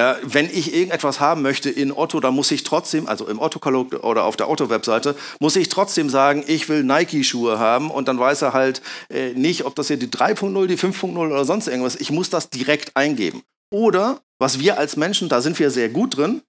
Ja, 0.00 0.16
wenn 0.22 0.46
ich 0.46 0.72
irgendetwas 0.72 1.20
haben 1.20 1.42
möchte 1.42 1.68
in 1.68 1.92
Otto, 1.92 2.20
dann 2.20 2.32
muss 2.32 2.50
ich 2.50 2.62
trotzdem, 2.62 3.06
also 3.06 3.28
im 3.28 3.38
Otto-Katalog 3.38 4.02
oder 4.02 4.24
auf 4.24 4.34
der 4.34 4.48
Otto-Webseite, 4.48 5.14
muss 5.40 5.56
ich 5.56 5.68
trotzdem 5.68 6.08
sagen, 6.08 6.42
ich 6.46 6.70
will 6.70 6.84
Nike-Schuhe 6.84 7.58
haben 7.58 7.90
und 7.90 8.08
dann 8.08 8.18
weiß 8.18 8.40
er 8.40 8.54
halt 8.54 8.80
äh, 9.10 9.34
nicht, 9.34 9.66
ob 9.66 9.74
das 9.74 9.88
hier 9.88 9.98
die 9.98 10.06
3.0, 10.06 10.66
die 10.68 10.78
5.0 10.78 11.18
oder 11.18 11.44
sonst 11.44 11.68
irgendwas. 11.68 11.96
Ich 11.96 12.10
muss 12.10 12.30
das 12.30 12.48
direkt 12.48 12.96
eingeben. 12.96 13.42
Oder, 13.70 14.22
was 14.38 14.58
wir 14.58 14.78
als 14.78 14.96
Menschen, 14.96 15.28
da 15.28 15.42
sind 15.42 15.58
wir 15.58 15.70
sehr 15.70 15.90
gut 15.90 16.16
drin, 16.16 16.40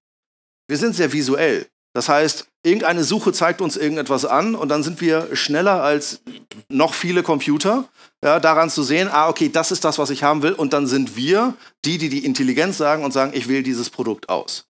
wir 0.66 0.78
sind 0.78 0.96
sehr 0.96 1.12
visuell. 1.12 1.66
Das 1.94 2.08
heißt, 2.08 2.46
irgendeine 2.64 3.04
Suche 3.04 3.34
zeigt 3.34 3.60
uns 3.60 3.76
irgendetwas 3.76 4.24
an 4.24 4.54
und 4.54 4.70
dann 4.70 4.82
sind 4.82 5.02
wir 5.02 5.36
schneller 5.36 5.82
als 5.82 6.22
noch 6.70 6.94
viele 6.94 7.22
Computer, 7.22 7.86
ja, 8.24 8.40
daran 8.40 8.70
zu 8.70 8.82
sehen, 8.82 9.08
ah, 9.10 9.28
okay, 9.28 9.48
das 9.48 9.70
ist 9.72 9.84
das, 9.84 9.98
was 9.98 10.10
ich 10.10 10.22
haben 10.22 10.42
will. 10.42 10.52
Und 10.52 10.72
dann 10.72 10.86
sind 10.86 11.16
wir 11.16 11.54
die, 11.84 11.98
die 11.98 12.08
die 12.08 12.24
Intelligenz 12.24 12.78
sagen 12.78 13.04
und 13.04 13.12
sagen, 13.12 13.32
ich 13.34 13.48
wähle 13.48 13.62
dieses 13.62 13.90
Produkt 13.90 14.28
aus. 14.28 14.66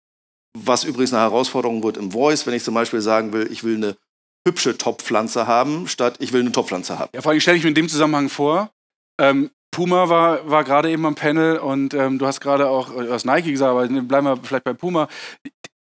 Was 0.58 0.84
übrigens 0.84 1.12
eine 1.12 1.22
Herausforderung 1.22 1.82
wird 1.82 1.96
im 1.96 2.10
Voice, 2.10 2.46
wenn 2.46 2.54
ich 2.54 2.64
zum 2.64 2.74
Beispiel 2.74 3.00
sagen 3.00 3.32
will, 3.32 3.50
ich 3.50 3.62
will 3.62 3.76
eine 3.76 3.96
hübsche 4.46 4.78
Topfpflanze 4.78 5.46
haben, 5.46 5.86
statt 5.88 6.16
ich 6.18 6.32
will 6.32 6.40
eine 6.40 6.52
Topfpflanze 6.52 6.98
haben. 6.98 7.10
Ja, 7.14 7.20
vor 7.20 7.32
allem 7.32 7.40
stelle 7.40 7.56
ich 7.56 7.62
mir 7.62 7.68
in 7.68 7.74
dem 7.74 7.88
Zusammenhang 7.88 8.28
vor, 8.28 8.70
ähm, 9.20 9.50
Puma 9.70 10.08
war, 10.08 10.48
war 10.48 10.64
gerade 10.64 10.90
eben 10.90 11.04
am 11.04 11.14
Panel 11.14 11.58
und 11.58 11.92
ähm, 11.92 12.18
du 12.18 12.26
hast 12.26 12.40
gerade 12.40 12.68
auch, 12.68 12.88
du 12.88 13.12
hast 13.12 13.26
Nike 13.26 13.50
gesagt, 13.50 13.70
aber 13.70 13.86
bleiben 13.86 14.26
wir 14.26 14.38
vielleicht 14.42 14.64
bei 14.64 14.72
Puma 14.72 15.08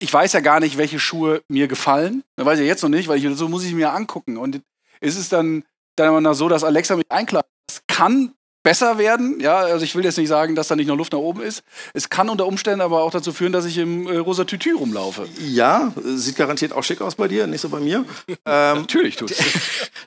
ich 0.02 0.12
weiß 0.12 0.34
ja 0.34 0.40
gar 0.40 0.60
nicht, 0.60 0.78
welche 0.78 1.00
Schuhe 1.00 1.44
mir 1.48 1.68
gefallen. 1.68 2.24
Das 2.36 2.46
weiß 2.46 2.60
ich 2.60 2.66
jetzt 2.66 2.82
noch 2.82 2.90
nicht, 2.90 3.08
weil 3.08 3.24
ich, 3.24 3.38
so 3.38 3.48
muss 3.48 3.64
ich 3.64 3.74
mir 3.74 3.94
angucken. 3.94 4.36
Und 4.36 4.62
ist 5.00 5.18
es 5.18 5.30
dann, 5.30 5.64
dann 5.96 6.34
so, 6.34 6.50
dass 6.50 6.64
Alexa 6.64 6.96
mich 6.96 7.06
einklagen 7.10 7.50
kann, 7.88 8.34
besser 8.64 8.98
werden. 8.98 9.40
Ja, 9.40 9.60
also 9.60 9.84
ich 9.84 9.96
will 9.96 10.04
jetzt 10.04 10.18
nicht 10.18 10.28
sagen, 10.28 10.56
dass 10.56 10.68
da 10.68 10.76
nicht 10.76 10.88
noch 10.88 10.96
Luft 10.96 11.14
nach 11.14 11.20
oben 11.20 11.42
ist. 11.42 11.64
Es 11.94 12.10
kann 12.10 12.30
unter 12.30 12.46
Umständen 12.46 12.82
aber 12.82 13.02
auch 13.02 13.12
dazu 13.12 13.34
führen, 13.34 13.52
dass 13.52 13.66
ich 13.66 13.78
im 13.78 14.08
äh, 14.08 14.18
rosa 14.18 14.44
Tütü 14.44 14.74
rumlaufe. 14.76 15.28
Ja, 15.40 15.94
sieht 16.04 16.36
garantiert 16.36 16.74
auch 16.74 16.84
schick 16.84 17.02
aus 17.02 17.16
bei 17.16 17.28
dir, 17.28 17.48
nicht 17.48 17.62
so 17.62 17.70
bei 17.70 17.80
mir. 17.80 18.06
ähm, 18.28 18.36
Natürlich 18.46 19.16
tut's. 19.16 19.38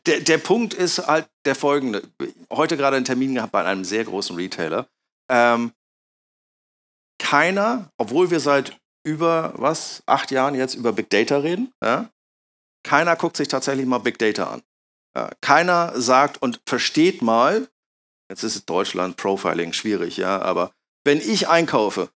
Der, 0.06 0.20
der 0.20 0.38
Punkt 0.38 0.74
ist 0.74 1.06
halt 1.06 1.26
der 1.44 1.54
folgende. 1.54 2.02
Heute 2.50 2.76
gerade 2.76 2.96
einen 2.96 3.06
Termin 3.06 3.34
gehabt 3.34 3.52
bei 3.52 3.64
einem 3.64 3.84
sehr 3.84 4.04
großen 4.04 4.36
Retailer. 4.36 4.86
Ähm, 5.30 5.72
keiner, 7.18 7.90
obwohl 7.96 8.30
wir 8.30 8.40
seit 8.40 8.76
über 9.02 9.54
was, 9.56 10.02
acht 10.06 10.30
Jahren 10.30 10.54
jetzt 10.54 10.74
über 10.74 10.92
Big 10.92 11.10
Data 11.10 11.38
reden, 11.38 11.72
ja, 11.82 12.10
keiner 12.82 13.16
guckt 13.16 13.36
sich 13.36 13.48
tatsächlich 13.48 13.86
mal 13.86 13.98
Big 13.98 14.18
Data 14.18 14.44
an. 14.44 14.62
Ja, 15.16 15.30
keiner 15.40 15.92
sagt 16.00 16.42
und 16.42 16.60
versteht 16.66 17.22
mal, 17.22 17.68
jetzt 18.28 18.42
ist 18.42 18.68
Deutschland, 18.68 19.16
Profiling, 19.16 19.72
schwierig, 19.72 20.16
ja, 20.16 20.42
aber 20.42 20.72
wenn 21.04 21.18
ich 21.18 21.48
einkaufe 21.48 22.08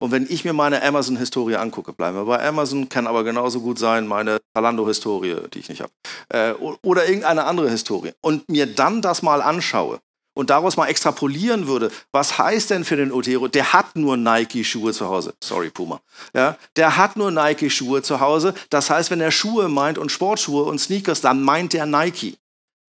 und 0.00 0.10
wenn 0.10 0.26
ich 0.28 0.44
mir 0.44 0.52
meine 0.52 0.82
Amazon-Historie 0.82 1.56
angucke, 1.56 1.92
bleiben 1.92 2.16
wir 2.16 2.24
bei 2.24 2.44
Amazon, 2.44 2.88
kann 2.88 3.06
aber 3.06 3.22
genauso 3.22 3.60
gut 3.60 3.78
sein 3.78 4.06
meine 4.06 4.40
Zalando-Historie, 4.54 5.36
die 5.52 5.60
ich 5.60 5.68
nicht 5.68 5.82
habe, 5.82 5.92
äh, 6.30 6.52
oder 6.82 7.06
irgendeine 7.06 7.44
andere 7.44 7.70
Historie, 7.70 8.12
und 8.20 8.48
mir 8.48 8.66
dann 8.66 9.02
das 9.02 9.22
mal 9.22 9.42
anschaue, 9.42 10.00
und 10.34 10.50
daraus 10.50 10.76
mal 10.76 10.86
extrapolieren 10.86 11.66
würde, 11.66 11.90
was 12.12 12.38
heißt 12.38 12.70
denn 12.70 12.84
für 12.84 12.96
den 12.96 13.12
Otero, 13.12 13.48
der 13.48 13.72
hat 13.72 13.96
nur 13.96 14.16
Nike-Schuhe 14.16 14.92
zu 14.92 15.08
Hause. 15.08 15.34
Sorry, 15.42 15.70
Puma. 15.70 16.00
Ja, 16.34 16.56
der 16.76 16.96
hat 16.96 17.16
nur 17.16 17.30
Nike-Schuhe 17.30 18.02
zu 18.02 18.20
Hause. 18.20 18.54
Das 18.70 18.90
heißt, 18.90 19.10
wenn 19.10 19.20
er 19.20 19.32
Schuhe 19.32 19.68
meint 19.68 19.98
und 19.98 20.10
Sportschuhe 20.10 20.64
und 20.64 20.78
Sneakers, 20.78 21.20
dann 21.20 21.42
meint 21.42 21.74
er 21.74 21.86
Nike. 21.86 22.38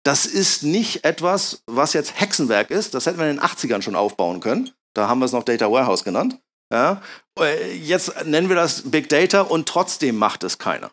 Das 0.08 0.26
ist 0.26 0.64
nicht 0.64 1.04
etwas, 1.04 1.64
was 1.66 1.92
jetzt 1.92 2.18
Hexenwerk 2.18 2.72
ist. 2.72 2.94
Das 2.94 3.06
hätten 3.06 3.20
wir 3.20 3.30
in 3.30 3.36
den 3.36 3.46
80ern 3.46 3.82
schon 3.82 3.98
aufbauen 3.98 4.40
können. 4.40 4.72
Da 4.94 5.10
haben 5.10 5.20
wir 5.20 5.26
es 5.26 5.34
noch 5.34 5.44
Data 5.44 5.70
Warehouse 5.70 6.06
genannt. 6.06 6.40
Ja, 6.72 7.02
äh, 7.38 7.76
jetzt 7.76 8.26
nennen 8.26 8.48
wir 8.48 8.56
das 8.56 8.90
Big 8.90 9.10
Data 9.10 9.42
und 9.42 9.68
trotzdem 9.68 10.16
macht 10.16 10.46
es 10.46 10.60
keiner. 10.60 10.92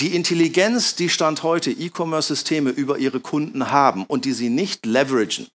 Die 0.00 0.16
Intelligenz, 0.16 0.94
die 0.94 1.10
Stand 1.10 1.42
heute 1.42 1.70
E-Commerce-Systeme 1.70 2.70
über 2.70 2.96
ihre 2.96 3.20
Kunden 3.20 3.70
haben 3.70 4.06
und 4.06 4.24
die 4.24 4.32
sie 4.32 4.48
nicht 4.48 4.86
leveragen, 4.86 5.48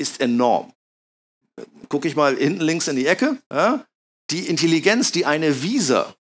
ist 0.00 0.20
enorm. 0.20 0.72
Gucke 1.88 2.06
ich 2.06 2.14
mal 2.14 2.36
hinten 2.36 2.60
links 2.60 2.86
in 2.86 2.94
die 2.94 3.08
Ecke. 3.08 3.42
Ja? 3.52 3.84
Die 4.30 4.46
Intelligenz, 4.46 5.10
die 5.10 5.26
eine 5.26 5.60
Visa 5.60 6.14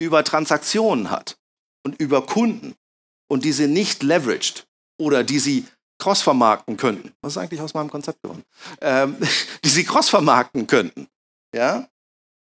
über 0.00 0.24
Transaktionen 0.24 1.12
hat 1.12 1.38
und 1.84 2.00
über 2.00 2.26
Kunden 2.26 2.74
und 3.28 3.44
die 3.44 3.52
sie 3.52 3.68
nicht 3.68 4.02
leveraged 4.02 4.66
oder 5.02 5.24
die 5.24 5.38
sie 5.38 5.66
cross-vermarkten 5.98 6.76
könnten. 6.76 7.12
Was 7.20 7.34
ist 7.34 7.38
eigentlich 7.38 7.60
aus 7.60 7.74
meinem 7.74 7.90
Konzept 7.90 8.22
geworden? 8.22 8.44
Ähm, 8.80 9.16
die 9.64 9.68
sie 9.68 9.84
cross-vermarkten 9.84 10.66
könnten, 10.66 11.08
ja, 11.54 11.86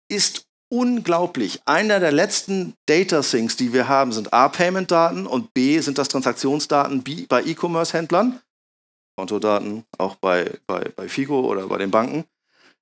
ist 0.09 0.45
unglaublich. 0.69 1.61
Einer 1.65 1.99
der 1.99 2.11
letzten 2.11 2.73
Data 2.87 3.23
Sinks, 3.23 3.55
die 3.55 3.71
wir 3.73 3.87
haben, 3.87 4.11
sind 4.11 4.33
A, 4.33 4.49
Payment-Daten 4.49 5.25
und 5.25 5.53
B, 5.53 5.79
sind 5.79 5.97
das 5.97 6.09
Transaktionsdaten 6.09 7.03
bei 7.29 7.43
E-Commerce-Händlern. 7.43 8.41
Kontodaten, 9.17 9.83
auch 9.97 10.15
bei, 10.15 10.59
bei, 10.67 10.91
bei 10.95 11.09
Figo 11.09 11.39
oder 11.39 11.67
bei 11.67 11.77
den 11.77 11.91
Banken. 11.91 12.25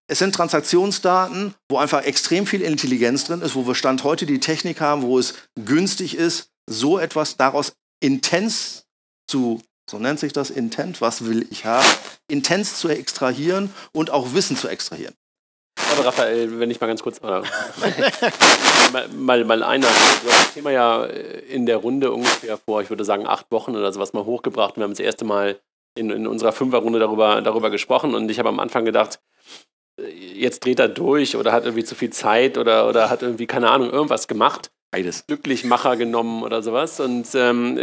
Es 0.07 0.19
sind 0.19 0.35
Transaktionsdaten, 0.35 1.55
wo 1.69 1.77
einfach 1.77 2.03
extrem 2.03 2.45
viel 2.45 2.61
Intelligenz 2.61 3.25
drin 3.25 3.41
ist, 3.41 3.55
wo 3.55 3.65
wir 3.65 3.73
Stand 3.73 4.03
heute 4.03 4.25
die 4.25 4.39
Technik 4.39 4.81
haben, 4.81 5.01
wo 5.01 5.17
es 5.17 5.33
günstig 5.55 6.15
ist, 6.15 6.51
so 6.69 6.99
etwas 6.99 7.37
daraus 7.37 7.73
intens 8.01 8.84
zu, 9.27 9.61
so 9.89 9.99
nennt 9.99 10.19
sich 10.19 10.33
das 10.33 10.49
Intent, 10.49 11.01
was 11.01 11.25
will 11.25 11.47
ich 11.49 11.65
haben, 11.65 11.87
intens 12.27 12.79
zu 12.79 12.89
extrahieren 12.89 13.73
und 13.93 14.11
auch 14.11 14.33
Wissen 14.33 14.57
zu 14.57 14.67
extrahieren. 14.67 15.13
Aber 15.91 16.05
Raphael, 16.05 16.59
wenn 16.59 16.71
ich 16.71 16.79
mal 16.79 16.87
ganz 16.87 17.03
kurz 17.03 17.21
oder, 17.21 17.43
mal, 18.93 19.07
mal, 19.09 19.45
mal 19.45 19.63
einer, 19.63 19.87
du 19.87 20.31
hast 20.31 20.47
das 20.47 20.53
Thema 20.53 20.71
ja 20.71 21.05
in 21.05 21.65
der 21.65 21.77
Runde 21.77 22.11
ungefähr 22.11 22.57
vor, 22.57 22.81
ich 22.81 22.89
würde 22.89 23.05
sagen, 23.05 23.27
acht 23.27 23.51
Wochen 23.51 23.75
oder 23.75 23.91
sowas 23.91 24.13
mal 24.13 24.25
hochgebracht. 24.25 24.77
Wir 24.77 24.83
haben 24.83 24.91
das 24.91 24.99
erste 24.99 25.25
Mal 25.25 25.59
in, 25.97 26.09
in 26.09 26.27
unserer 26.27 26.51
Fünferrunde 26.51 26.99
darüber, 26.99 27.41
darüber 27.41 27.69
gesprochen 27.69 28.15
und 28.15 28.29
ich 28.29 28.39
habe 28.39 28.49
am 28.49 28.59
Anfang 28.59 28.85
gedacht, 28.85 29.19
jetzt 29.97 30.65
dreht 30.65 30.79
er 30.79 30.89
durch 30.89 31.35
oder 31.35 31.51
hat 31.51 31.63
irgendwie 31.63 31.83
zu 31.83 31.95
viel 31.95 32.09
Zeit 32.09 32.57
oder, 32.57 32.87
oder 32.87 33.09
hat 33.09 33.21
irgendwie, 33.21 33.47
keine 33.47 33.69
Ahnung, 33.69 33.89
irgendwas 33.89 34.27
gemacht. 34.27 34.71
Beides. 34.95 35.27
Glücklichmacher 35.27 35.97
genommen 35.97 36.41
oder 36.41 36.63
sowas. 36.63 37.01
Und 37.01 37.27
ähm, 37.35 37.75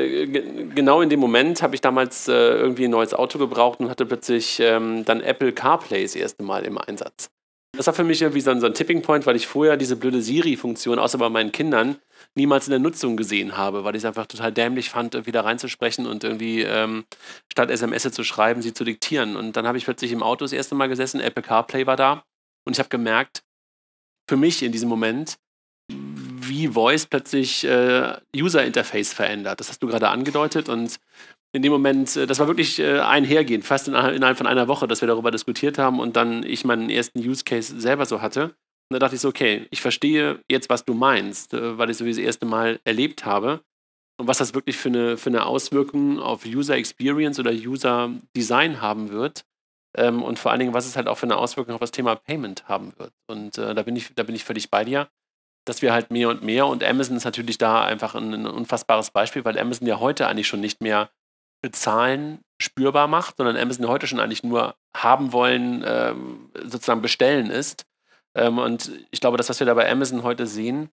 genau 0.74 1.02
in 1.02 1.10
dem 1.10 1.20
Moment 1.20 1.60
habe 1.60 1.74
ich 1.74 1.82
damals 1.82 2.26
äh, 2.26 2.32
irgendwie 2.32 2.84
ein 2.86 2.90
neues 2.90 3.12
Auto 3.12 3.38
gebraucht 3.38 3.80
und 3.80 3.90
hatte 3.90 4.06
plötzlich 4.06 4.60
ähm, 4.60 5.04
dann 5.04 5.20
Apple 5.20 5.52
CarPlay 5.52 6.04
das 6.04 6.16
erste 6.16 6.42
Mal 6.42 6.64
im 6.64 6.78
Einsatz. 6.78 7.28
Das 7.76 7.86
war 7.86 7.92
für 7.92 8.04
mich 8.04 8.22
irgendwie 8.22 8.40
so 8.40 8.50
ein, 8.50 8.60
so 8.60 8.66
ein 8.66 8.72
Tipping 8.72 9.02
Point, 9.02 9.26
weil 9.26 9.36
ich 9.36 9.46
vorher 9.46 9.76
diese 9.76 9.96
blöde 9.96 10.22
Siri-Funktion, 10.22 10.98
außer 10.98 11.18
bei 11.18 11.28
meinen 11.28 11.52
Kindern, 11.52 11.96
niemals 12.34 12.66
in 12.66 12.70
der 12.70 12.80
Nutzung 12.80 13.18
gesehen 13.18 13.58
habe, 13.58 13.84
weil 13.84 13.94
ich 13.94 14.00
es 14.00 14.06
einfach 14.06 14.24
total 14.24 14.50
dämlich 14.50 14.88
fand, 14.88 15.14
irgendwie 15.14 15.32
da 15.32 15.42
reinzusprechen 15.42 16.06
und 16.06 16.24
irgendwie 16.24 16.62
ähm, 16.62 17.04
statt 17.50 17.70
SMS 17.70 18.10
zu 18.10 18.24
schreiben, 18.24 18.62
sie 18.62 18.72
zu 18.72 18.84
diktieren. 18.84 19.36
Und 19.36 19.58
dann 19.58 19.66
habe 19.66 19.76
ich 19.76 19.84
plötzlich 19.84 20.12
im 20.12 20.22
Auto 20.22 20.46
das 20.46 20.54
erste 20.54 20.74
Mal 20.74 20.88
gesessen, 20.88 21.20
Apple 21.20 21.42
CarPlay 21.42 21.86
war 21.86 21.96
da 21.96 22.24
und 22.64 22.72
ich 22.72 22.78
habe 22.78 22.88
gemerkt, 22.88 23.42
für 24.26 24.38
mich 24.38 24.62
in 24.62 24.72
diesem 24.72 24.88
Moment, 24.88 25.36
Voice 26.68 27.06
plötzlich 27.06 27.64
äh, 27.64 28.14
User 28.36 28.64
Interface 28.64 29.12
verändert. 29.12 29.60
Das 29.60 29.68
hast 29.68 29.82
du 29.82 29.86
gerade 29.86 30.08
angedeutet 30.08 30.68
und 30.68 30.98
in 31.52 31.62
dem 31.62 31.72
Moment, 31.72 32.16
äh, 32.16 32.26
das 32.26 32.38
war 32.38 32.48
wirklich 32.48 32.78
äh, 32.78 32.98
einhergehend, 33.00 33.64
fast 33.64 33.88
innerhalb 33.88 34.38
von 34.38 34.46
einer 34.46 34.68
Woche, 34.68 34.88
dass 34.88 35.02
wir 35.02 35.08
darüber 35.08 35.30
diskutiert 35.30 35.78
haben 35.78 36.00
und 36.00 36.16
dann 36.16 36.42
ich 36.42 36.64
meinen 36.64 36.90
ersten 36.90 37.20
Use 37.20 37.44
Case 37.44 37.78
selber 37.78 38.06
so 38.06 38.22
hatte. 38.22 38.54
Und 38.90 38.94
da 38.94 38.98
dachte 38.98 39.14
ich 39.14 39.20
so, 39.20 39.28
okay, 39.28 39.66
ich 39.70 39.80
verstehe 39.80 40.40
jetzt, 40.50 40.68
was 40.70 40.84
du 40.84 40.94
meinst, 40.94 41.54
äh, 41.54 41.78
weil 41.78 41.90
ich 41.90 41.96
so 41.98 42.04
wie 42.04 42.10
das 42.10 42.18
erste 42.18 42.46
Mal 42.46 42.80
erlebt 42.84 43.24
habe 43.24 43.60
und 44.18 44.26
was 44.28 44.38
das 44.38 44.54
wirklich 44.54 44.76
für 44.76 44.88
eine, 44.88 45.16
für 45.16 45.30
eine 45.30 45.46
Auswirkung 45.46 46.18
auf 46.18 46.44
User 46.46 46.76
Experience 46.76 47.38
oder 47.38 47.52
User 47.52 48.10
Design 48.36 48.80
haben 48.80 49.10
wird. 49.10 49.44
Ähm, 49.94 50.22
und 50.22 50.38
vor 50.38 50.50
allen 50.50 50.60
Dingen, 50.60 50.74
was 50.74 50.86
es 50.86 50.96
halt 50.96 51.06
auch 51.06 51.18
für 51.18 51.26
eine 51.26 51.36
Auswirkung 51.36 51.74
auf 51.74 51.80
das 51.80 51.90
Thema 51.90 52.14
Payment 52.16 52.66
haben 52.66 52.94
wird. 52.96 53.12
Und 53.26 53.58
da, 53.58 53.74
bin 53.82 53.94
ich, 53.94 54.14
da 54.14 54.22
bin 54.22 54.34
ich 54.34 54.44
völlig 54.44 54.70
bei 54.70 54.84
dir 54.84 55.08
dass 55.64 55.82
wir 55.82 55.92
halt 55.92 56.10
mehr 56.10 56.28
und 56.28 56.42
mehr 56.42 56.66
und 56.66 56.82
Amazon 56.82 57.16
ist 57.16 57.24
natürlich 57.24 57.58
da 57.58 57.84
einfach 57.84 58.14
ein, 58.14 58.32
ein, 58.32 58.46
unfassbares 58.46 59.10
Beispiel, 59.10 59.44
weil 59.44 59.58
Amazon 59.58 59.86
ja 59.86 60.00
heute 60.00 60.26
eigentlich 60.26 60.48
schon 60.48 60.60
nicht 60.60 60.80
mehr 60.80 61.10
Bezahlen 61.62 62.40
spürbar 62.60 63.06
macht, 63.06 63.36
sondern 63.36 63.56
Amazon 63.56 63.88
heute 63.88 64.06
schon 64.06 64.20
eigentlich 64.20 64.42
nur 64.42 64.74
haben 64.96 65.32
wollen, 65.32 65.84
ähm, 65.86 66.50
sozusagen 66.64 67.02
bestellen 67.02 67.50
ist. 67.50 67.84
Ähm, 68.34 68.58
und 68.58 68.90
ich 69.10 69.20
glaube, 69.20 69.36
das, 69.36 69.48
was 69.48 69.60
wir 69.60 69.66
da 69.66 69.74
bei 69.74 69.90
Amazon 69.90 70.22
heute 70.22 70.46
sehen, 70.46 70.90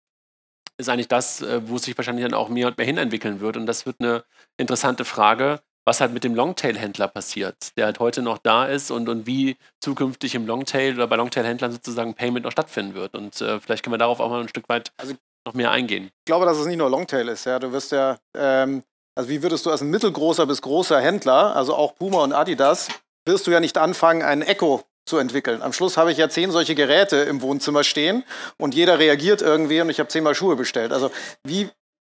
ist 0.77 0.89
eigentlich 0.89 1.07
das, 1.07 1.41
äh, 1.41 1.67
wo 1.67 1.75
es 1.75 1.83
sich 1.83 1.97
wahrscheinlich 1.97 2.25
dann 2.25 2.33
auch 2.33 2.49
mehr 2.49 2.67
und 2.67 2.77
mehr 2.77 2.85
hinentwickeln 2.85 3.39
wird. 3.39 3.57
Und 3.57 3.65
das 3.65 3.85
wird 3.85 3.97
eine 3.99 4.23
interessante 4.57 5.05
Frage, 5.05 5.61
was 5.89 6.01
halt 6.01 6.13
mit 6.13 6.23
dem 6.23 6.35
Longtail-Händler 6.35 7.07
passiert, 7.07 7.75
der 7.75 7.85
halt 7.85 7.99
heute 7.99 8.21
noch 8.21 8.37
da 8.37 8.65
ist 8.65 8.91
und, 8.91 9.09
und 9.09 9.25
wie 9.25 9.57
zukünftig 9.81 10.35
im 10.35 10.45
Longtail 10.45 10.93
oder 10.93 11.07
bei 11.07 11.15
Longtail-Händlern 11.15 11.71
sozusagen 11.71 12.13
Payment 12.13 12.45
noch 12.45 12.51
stattfinden 12.51 12.93
wird. 12.93 13.15
Und 13.15 13.41
äh, 13.41 13.59
vielleicht 13.59 13.83
können 13.83 13.95
wir 13.95 13.97
darauf 13.97 14.19
auch 14.19 14.29
mal 14.29 14.41
ein 14.41 14.49
Stück 14.49 14.69
weit 14.69 14.91
also, 14.97 15.15
noch 15.47 15.55
mehr 15.55 15.71
eingehen. 15.71 16.05
Ich 16.05 16.25
glaube, 16.25 16.45
dass 16.45 16.57
es 16.57 16.67
nicht 16.67 16.77
nur 16.77 16.89
Longtail 16.89 17.27
ist. 17.27 17.45
Ja. 17.45 17.57
Du 17.57 17.71
wirst 17.71 17.91
ja 17.91 18.17
ähm, 18.37 18.83
also 19.19 19.29
wie 19.29 19.43
würdest 19.43 19.65
du 19.65 19.71
als 19.71 19.81
ein 19.81 19.89
mittelgroßer 19.89 20.45
bis 20.45 20.61
großer 20.61 21.01
Händler, 21.01 21.53
also 21.53 21.75
auch 21.75 21.93
Puma 21.95 22.23
und 22.23 22.31
Adidas, 22.31 22.87
wirst 23.25 23.47
du 23.47 23.51
ja 23.51 23.59
nicht 23.59 23.77
anfangen, 23.77 24.21
einen 24.21 24.43
Echo 24.43 24.83
zu 25.05 25.17
entwickeln. 25.17 25.61
Am 25.61 25.73
Schluss 25.73 25.97
habe 25.97 26.11
ich 26.11 26.17
ja 26.17 26.29
zehn 26.29 26.51
solche 26.51 26.73
Geräte 26.73 27.17
im 27.17 27.41
Wohnzimmer 27.41 27.83
stehen 27.83 28.23
und 28.57 28.75
jeder 28.75 28.97
reagiert 28.97 29.41
irgendwie 29.41 29.81
und 29.81 29.89
ich 29.89 29.99
habe 29.99 30.07
zehnmal 30.07 30.35
Schuhe 30.35 30.55
bestellt. 30.55 30.93
Also 30.93 31.11
wie 31.43 31.69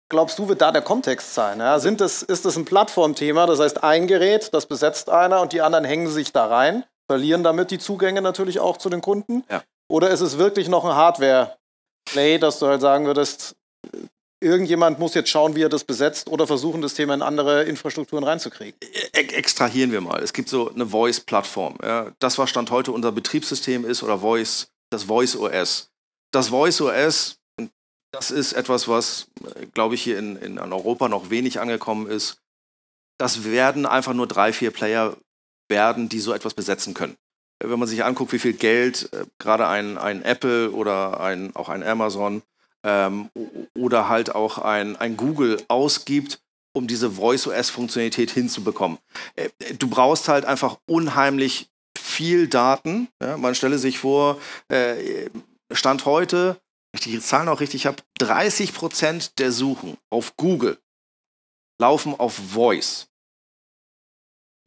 glaubst 0.09 0.39
du, 0.39 0.49
wird 0.49 0.61
da 0.61 0.73
der 0.73 0.83
Kontext 0.83 1.35
sein? 1.35 1.59
Ja, 1.59 1.79
sind 1.79 2.01
das, 2.01 2.23
ist 2.23 2.45
das 2.45 2.57
ein 2.57 2.65
Plattformthema? 2.65 3.47
Das 3.47 3.61
heißt, 3.61 3.83
ein 3.83 4.07
Gerät, 4.07 4.53
das 4.53 4.67
besetzt 4.67 5.09
einer 5.11 5.41
und 5.41 5.53
die 5.53 5.61
anderen 5.61 5.85
hängen 5.85 6.09
sich 6.09 6.33
da 6.33 6.47
rein, 6.47 6.85
verlieren 7.07 7.43
damit 7.43 7.71
die 7.71 7.79
Zugänge 7.79 8.23
natürlich 8.23 8.61
auch 8.61 8.77
zu 8.77 8.91
den 8.91 9.01
Kunden? 9.01 9.45
Ja. 9.51 9.63
Oder 9.89 10.11
ist 10.11 10.21
es 10.21 10.39
wirklich 10.39 10.69
noch 10.69 10.85
ein 10.85 10.95
Hardware-Play, 10.95 12.39
dass 12.39 12.59
du 12.59 12.67
halt 12.67 12.81
sagen 12.81 13.07
würdest, 13.07 13.55
irgendjemand 14.41 14.99
muss 14.99 15.15
jetzt 15.15 15.31
schauen, 15.31 15.55
wie 15.57 15.63
er 15.63 15.69
das 15.69 15.85
besetzt 15.85 16.29
oder 16.29 16.47
versuchen, 16.47 16.83
das 16.83 16.95
Thema 16.95 17.15
in 17.15 17.23
andere 17.23 17.65
Infrastrukturen 17.65 18.25
reinzukriegen. 18.25 18.79
E 18.83 19.19
extrahieren 19.19 19.91
wir 19.91 20.01
mal. 20.01 20.23
Es 20.23 20.33
gibt 20.33 20.49
so 20.49 20.71
eine 20.71 20.87
Voice-Plattform. 20.87 21.79
Ja. 21.83 22.13
Das, 22.19 22.39
was 22.39 22.51
Stand 22.51 22.71
heute 22.71 22.93
unser 22.93 23.13
Betriebssystem 23.13 23.85
ist 23.85 24.03
oder 24.03 24.19
Voice, 24.19 24.69
das 24.91 25.05
Voice 25.05 25.37
OS. 25.37 25.91
Das 26.31 26.49
Voice 26.49 26.81
OS, 26.81 27.37
das 28.15 28.31
ist 28.31 28.53
etwas, 28.53 28.87
was, 28.87 29.27
glaube 29.73 29.97
ich, 29.97 30.03
hier 30.03 30.19
in, 30.19 30.37
in 30.37 30.59
Europa 30.59 31.09
noch 31.09 31.31
wenig 31.31 31.59
angekommen 31.59 32.07
ist. 32.07 32.39
Das 33.19 33.45
werden 33.45 33.87
einfach 33.87 34.15
nur 34.15 34.29
drei, 34.29 34.53
vier 34.53 34.71
Player 34.71 35.17
werden, 35.69 36.09
die 36.09 36.21
so 36.21 36.33
etwas 36.33 36.55
besetzen 36.55 36.95
können. 36.95 37.17
Wenn 37.61 37.79
man 37.79 37.89
sich 37.89 38.05
anguckt, 38.05 38.33
wie 38.33 38.39
viel 38.39 38.53
Geld 38.53 39.13
äh, 39.13 39.25
gerade 39.39 39.67
ein, 39.67 39.99
ein 39.99 40.23
Apple 40.23 40.71
oder 40.71 41.21
ein, 41.21 41.57
auch 41.57 41.69
ein 41.69 41.83
Amazon 41.83 42.43
ähm, 42.85 43.31
oder 43.77 44.09
halt 44.09 44.35
auch 44.35 44.59
ein, 44.59 44.97
ein 44.97 45.17
Google 45.17 45.63
ausgibt, 45.69 46.41
um 46.73 46.87
diese 46.87 47.11
Voice-OS-Funktionalität 47.11 48.31
hinzubekommen. 48.31 48.99
Äh, 49.35 49.49
du 49.79 49.89
brauchst 49.89 50.29
halt 50.29 50.45
einfach 50.45 50.79
unheimlich 50.87 51.69
viel 51.99 52.47
Daten. 52.47 53.09
Ja? 53.21 53.37
Man 53.39 53.55
stelle 53.55 53.79
sich 53.79 53.99
vor, 53.99 54.41
äh, 54.69 55.29
Stand 55.73 56.05
heute, 56.05 56.61
ich 56.97 57.01
die 57.03 57.21
Zahlen 57.21 57.49
auch 57.49 57.61
richtig 57.61 57.87
habe, 57.87 58.03
30% 58.21 59.33
der 59.39 59.53
Suchen 59.53 59.97
auf 60.11 60.37
Google 60.37 60.79
laufen 61.81 62.19
auf 62.19 62.35
Voice. 62.35 63.09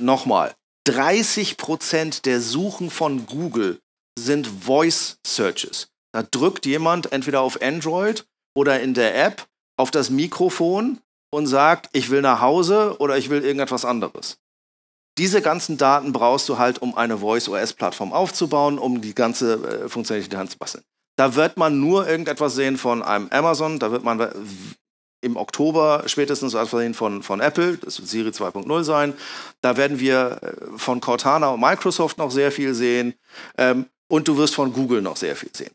Nochmal, 0.02 0.56
30% 0.88 2.22
der 2.24 2.42
Suchen 2.42 2.90
von 2.90 3.26
Google 3.26 3.80
sind 4.18 4.48
Voice 4.48 5.20
Searches. 5.26 5.90
Da 6.14 6.24
drückt 6.24 6.66
jemand 6.66 7.12
entweder 7.12 7.42
auf 7.42 7.62
Android 7.62 8.26
oder 8.56 8.80
in 8.82 8.94
der 8.94 9.16
App 9.26 9.48
auf 9.78 9.92
das 9.92 10.10
Mikrofon 10.10 11.00
und 11.32 11.48
sagt, 11.48 11.90
ich 11.94 12.10
will 12.10 12.22
nach 12.22 12.42
Hause 12.42 12.96
oder 13.00 13.18
ich 13.18 13.30
will 13.30 13.44
irgendetwas 13.44 13.86
anderes. 13.86 14.40
Diese 15.18 15.42
ganzen 15.42 15.78
Daten 15.78 16.12
brauchst 16.12 16.48
du 16.48 16.58
halt, 16.58 16.82
um 16.82 16.96
eine 16.96 17.18
Voice-OS-Plattform 17.18 18.14
aufzubauen, 18.14 18.78
um 18.78 19.02
die 19.02 19.16
ganze 19.16 19.56
äh, 19.56 19.90
Funktionalität 19.90 20.34
in 20.34 20.40
Da 21.18 21.36
wird 21.36 21.58
man 21.58 21.80
nur 21.80 22.08
irgendetwas 22.08 22.56
sehen 22.56 22.78
von 22.78 23.04
einem 23.04 23.28
Amazon, 23.32 23.80
da 23.80 23.92
wird 23.92 24.04
man 24.04 24.32
im 25.22 25.36
Oktober 25.36 26.04
spätestens 26.06 26.54
etwas 26.54 26.80
sehen 26.80 26.94
von, 26.94 27.24
von 27.24 27.42
Apple, 27.42 27.78
das 27.78 28.00
wird 28.00 28.08
Siri 28.08 28.30
2.0 28.30 28.84
sein. 28.84 29.14
Da 29.62 29.76
werden 29.78 30.00
wir 30.00 30.40
äh, 30.42 30.78
von 30.78 31.02
Cortana 31.02 31.50
und 31.50 31.60
Microsoft 31.60 32.20
noch 32.20 32.32
sehr 32.32 32.52
viel 32.52 32.74
sehen 32.74 33.16
ähm, 33.58 33.88
und 34.08 34.28
du 34.28 34.38
wirst 34.38 34.56
von 34.56 34.72
Google 34.72 35.02
noch 35.02 35.18
sehr 35.18 35.36
viel 35.36 35.50
sehen. 35.56 35.74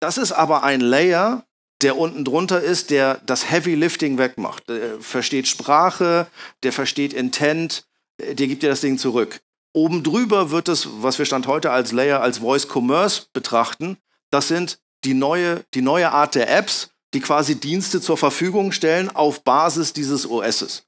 Das 0.00 0.18
ist 0.18 0.32
aber 0.32 0.62
ein 0.62 0.80
Layer, 0.80 1.44
der 1.82 1.98
unten 1.98 2.24
drunter 2.24 2.60
ist, 2.62 2.90
der 2.90 3.20
das 3.26 3.50
Heavy 3.50 3.74
Lifting 3.74 4.18
wegmacht. 4.18 4.68
Der 4.68 5.00
versteht 5.00 5.48
Sprache, 5.48 6.28
der 6.62 6.72
versteht 6.72 7.12
Intent, 7.12 7.86
der 8.18 8.34
gibt 8.34 8.62
dir 8.62 8.70
das 8.70 8.80
Ding 8.80 8.98
zurück. 8.98 9.40
Oben 9.74 10.02
drüber 10.02 10.50
wird 10.50 10.68
es, 10.68 10.88
was 11.02 11.18
wir 11.18 11.26
Stand 11.26 11.46
heute 11.46 11.70
als 11.70 11.92
Layer, 11.92 12.22
als 12.22 12.38
Voice 12.38 12.66
Commerce 12.72 13.26
betrachten, 13.32 13.98
das 14.30 14.48
sind 14.48 14.78
die 15.04 15.14
neue, 15.14 15.64
die 15.74 15.82
neue 15.82 16.10
Art 16.10 16.34
der 16.34 16.54
Apps, 16.54 16.90
die 17.14 17.20
quasi 17.20 17.58
Dienste 17.58 18.00
zur 18.00 18.16
Verfügung 18.16 18.72
stellen 18.72 19.08
auf 19.08 19.44
Basis 19.44 19.92
dieses 19.92 20.28
OSs. 20.28 20.84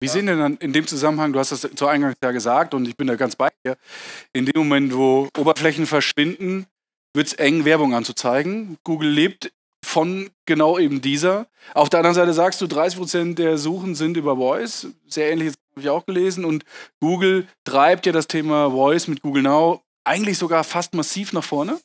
Wie 0.00 0.08
sehen 0.08 0.26
denn 0.26 0.38
dann 0.38 0.56
in 0.58 0.72
dem 0.72 0.86
Zusammenhang, 0.86 1.32
du 1.32 1.40
hast 1.40 1.50
das 1.50 1.68
zu 1.74 1.86
Eingangs 1.86 2.16
ja 2.22 2.30
gesagt 2.30 2.72
und 2.72 2.86
ich 2.86 2.96
bin 2.96 3.08
da 3.08 3.16
ganz 3.16 3.34
bei 3.34 3.50
dir, 3.64 3.76
in 4.32 4.46
dem 4.46 4.56
Moment, 4.56 4.94
wo 4.94 5.28
Oberflächen 5.36 5.86
verschwinden, 5.86 6.66
wird 7.14 7.26
es 7.26 7.32
eng, 7.34 7.64
Werbung 7.64 7.94
anzuzeigen. 7.94 8.78
Google 8.84 9.10
lebt 9.10 9.52
von 9.84 10.30
genau 10.46 10.78
eben 10.78 11.00
dieser. 11.00 11.46
Auf 11.74 11.88
der 11.88 12.00
anderen 12.00 12.14
Seite 12.14 12.32
sagst 12.32 12.60
du, 12.60 12.66
30% 12.66 13.34
der 13.34 13.58
Suchen 13.58 13.94
sind 13.94 14.16
über 14.16 14.36
Voice. 14.36 14.88
Sehr 15.06 15.32
ähnliches 15.32 15.54
habe 15.72 15.80
ich 15.80 15.88
auch 15.88 16.06
gelesen. 16.06 16.44
Und 16.44 16.64
Google 17.00 17.48
treibt 17.64 18.06
ja 18.06 18.12
das 18.12 18.28
Thema 18.28 18.70
Voice 18.70 19.08
mit 19.08 19.22
Google 19.22 19.42
Now 19.42 19.82
eigentlich 20.04 20.38
sogar 20.38 20.62
fast 20.64 20.94
massiv 20.94 21.32
nach 21.32 21.44
vorne. 21.44 21.80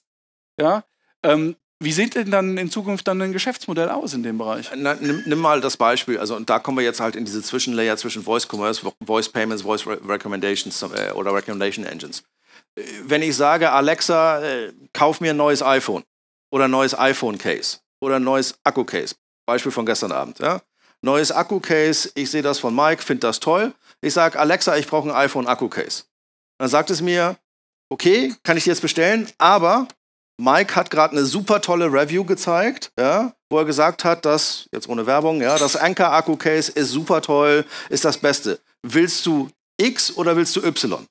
Ja. 0.59 0.83
Ähm, 1.23 1.55
wie 1.79 1.91
sieht 1.91 2.15
denn 2.15 2.31
dann 2.31 2.57
in 2.57 2.71
Zukunft 2.71 3.07
dann 3.07 3.21
ein 3.21 3.33
Geschäftsmodell 3.33 3.89
aus 3.89 4.13
in 4.13 4.23
dem 4.23 4.37
Bereich? 4.37 4.69
Na, 4.75 4.95
nimm, 4.95 5.23
nimm, 5.25 5.39
mal 5.39 5.59
das 5.59 5.75
Beispiel. 5.75 6.17
Also, 6.17 6.35
und 6.35 6.49
da 6.49 6.59
kommen 6.59 6.77
wir 6.77 6.83
jetzt 6.85 6.99
halt 6.99 7.15
in 7.15 7.25
diese 7.25 7.41
Zwischenlayer 7.41 7.97
zwischen 7.97 8.23
Voice 8.23 8.47
Commerce, 8.49 8.81
Voice 9.05 9.29
Payments, 9.29 9.63
Voice 9.63 9.85
Re 9.85 9.99
Recommendations 10.07 10.81
äh, 10.81 11.11
oder 11.13 11.33
Recommendation 11.33 11.85
Engines. 11.85 12.23
Äh, 12.75 12.83
wenn 13.03 13.21
ich 13.21 13.35
sage, 13.35 13.71
Alexa, 13.71 14.41
äh, 14.41 14.73
kauf 14.93 15.19
mir 15.19 15.31
ein 15.31 15.37
neues 15.37 15.61
iPhone 15.61 16.03
oder 16.51 16.65
ein 16.65 16.71
neues 16.71 16.97
iPhone-Case, 16.97 17.79
oder 18.03 18.17
ein 18.17 18.23
neues 18.23 18.55
Akku-Case. 18.63 19.15
Beispiel 19.45 19.71
von 19.71 19.85
gestern 19.85 20.11
Abend. 20.11 20.39
Ja? 20.39 20.61
Neues 21.01 21.31
Akku-Case, 21.31 22.11
ich 22.15 22.29
sehe 22.29 22.41
das 22.41 22.59
von 22.59 22.75
Mike, 22.75 23.01
finde 23.01 23.21
das 23.21 23.39
toll. 23.39 23.73
Ich 24.01 24.13
sage, 24.13 24.39
Alexa, 24.39 24.77
ich 24.77 24.87
brauche 24.87 25.09
ein 25.09 25.15
iPhone-Akku-Case. 25.15 26.03
Dann 26.59 26.69
sagt 26.69 26.91
es 26.91 27.01
mir, 27.01 27.37
okay, 27.89 28.35
kann 28.43 28.57
ich 28.57 28.65
dir 28.65 28.71
jetzt 28.71 28.81
bestellen, 28.81 29.27
aber 29.37 29.87
Mike 30.41 30.75
hat 30.75 30.89
gerade 30.89 31.15
eine 31.15 31.25
super 31.25 31.61
tolle 31.61 31.91
Review 31.91 32.25
gezeigt, 32.25 32.91
ja, 32.99 33.33
wo 33.49 33.59
er 33.59 33.65
gesagt 33.65 34.03
hat, 34.03 34.25
dass, 34.25 34.67
jetzt 34.71 34.89
ohne 34.89 35.05
Werbung, 35.05 35.41
ja, 35.41 35.57
das 35.57 35.75
Anker 35.75 36.11
Akku 36.11 36.35
Case 36.35 36.71
ist 36.71 36.89
super 36.89 37.21
toll, 37.21 37.65
ist 37.89 38.03
das 38.03 38.17
Beste. 38.17 38.59
Willst 38.81 39.25
du 39.25 39.49
X 39.77 40.15
oder 40.15 40.35
willst 40.35 40.55
du 40.55 40.63
Y? 40.63 41.05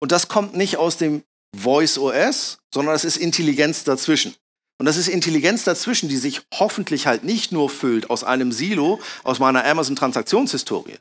Und 0.00 0.12
das 0.12 0.28
kommt 0.28 0.56
nicht 0.56 0.76
aus 0.76 0.96
dem 0.96 1.22
Voice 1.56 1.98
OS, 1.98 2.58
sondern 2.72 2.94
es 2.94 3.04
ist 3.04 3.16
Intelligenz 3.16 3.84
dazwischen. 3.84 4.34
Und 4.78 4.86
das 4.86 4.96
ist 4.96 5.08
Intelligenz 5.08 5.64
dazwischen, 5.64 6.08
die 6.08 6.16
sich 6.16 6.40
hoffentlich 6.54 7.06
halt 7.06 7.24
nicht 7.24 7.52
nur 7.52 7.70
füllt 7.70 8.10
aus 8.10 8.24
einem 8.24 8.50
Silo, 8.50 9.00
aus 9.22 9.38
meiner 9.38 9.64
Amazon-Transaktionshistorie, 9.64 10.96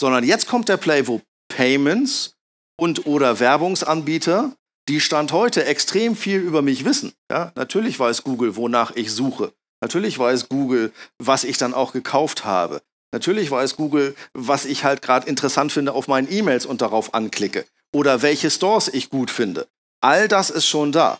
sondern 0.00 0.24
jetzt 0.24 0.46
kommt 0.46 0.68
der 0.68 0.76
Play, 0.76 1.06
wo 1.06 1.20
Payments 1.48 2.34
und 2.78 3.06
oder 3.06 3.38
Werbungsanbieter, 3.38 4.54
die 4.88 5.00
Stand 5.00 5.32
heute 5.32 5.64
extrem 5.64 6.16
viel 6.16 6.40
über 6.40 6.62
mich 6.62 6.84
wissen. 6.84 7.12
Ja, 7.30 7.52
natürlich 7.56 7.98
weiß 7.98 8.22
Google, 8.22 8.56
wonach 8.56 8.92
ich 8.94 9.12
suche. 9.12 9.52
Natürlich 9.80 10.18
weiß 10.18 10.48
Google, 10.48 10.92
was 11.18 11.44
ich 11.44 11.58
dann 11.58 11.74
auch 11.74 11.92
gekauft 11.92 12.44
habe. 12.44 12.82
Natürlich 13.12 13.50
weiß 13.50 13.76
Google, 13.76 14.14
was 14.32 14.64
ich 14.64 14.84
halt 14.84 15.02
gerade 15.02 15.28
interessant 15.28 15.72
finde 15.72 15.92
auf 15.92 16.08
meinen 16.08 16.30
E-Mails 16.30 16.66
und 16.66 16.82
darauf 16.82 17.14
anklicke. 17.14 17.66
Oder 17.92 18.22
welche 18.22 18.50
Stores 18.50 18.88
ich 18.88 19.10
gut 19.10 19.30
finde. 19.30 19.68
All 20.00 20.28
das 20.28 20.50
ist 20.50 20.66
schon 20.66 20.92
da. 20.92 21.18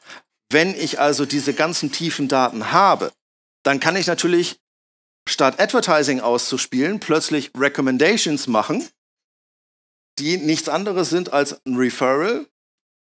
Wenn 0.50 0.74
ich 0.74 1.00
also 1.00 1.26
diese 1.26 1.55
ganzen 1.55 1.92
tiefen 1.92 2.29
Daten 2.29 2.72
habe, 2.72 3.12
dann 3.64 3.81
kann 3.81 3.96
ich 3.96 4.07
natürlich 4.07 4.61
statt 5.29 5.61
Advertising 5.61 6.20
auszuspielen, 6.20 7.00
plötzlich 7.00 7.50
Recommendations 7.57 8.46
machen, 8.46 8.88
die 10.18 10.37
nichts 10.37 10.68
anderes 10.68 11.11
sind 11.11 11.33
als 11.33 11.64
ein 11.66 11.76
Referral 11.76 12.46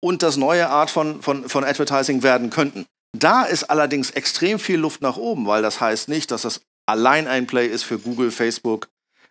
und 0.04 0.22
das 0.22 0.36
neue 0.36 0.68
Art 0.68 0.90
von, 0.90 1.22
von, 1.22 1.48
von 1.48 1.64
Advertising 1.64 2.22
werden 2.22 2.50
könnten. 2.50 2.84
Da 3.16 3.44
ist 3.44 3.64
allerdings 3.64 4.10
extrem 4.10 4.58
viel 4.58 4.78
Luft 4.78 5.00
nach 5.00 5.16
oben, 5.16 5.46
weil 5.46 5.62
das 5.62 5.80
heißt 5.80 6.10
nicht, 6.10 6.30
dass 6.30 6.42
das 6.42 6.60
allein 6.84 7.26
ein 7.26 7.46
Play 7.46 7.66
ist 7.68 7.84
für 7.84 7.98
Google, 7.98 8.30
Facebook, 8.30 8.90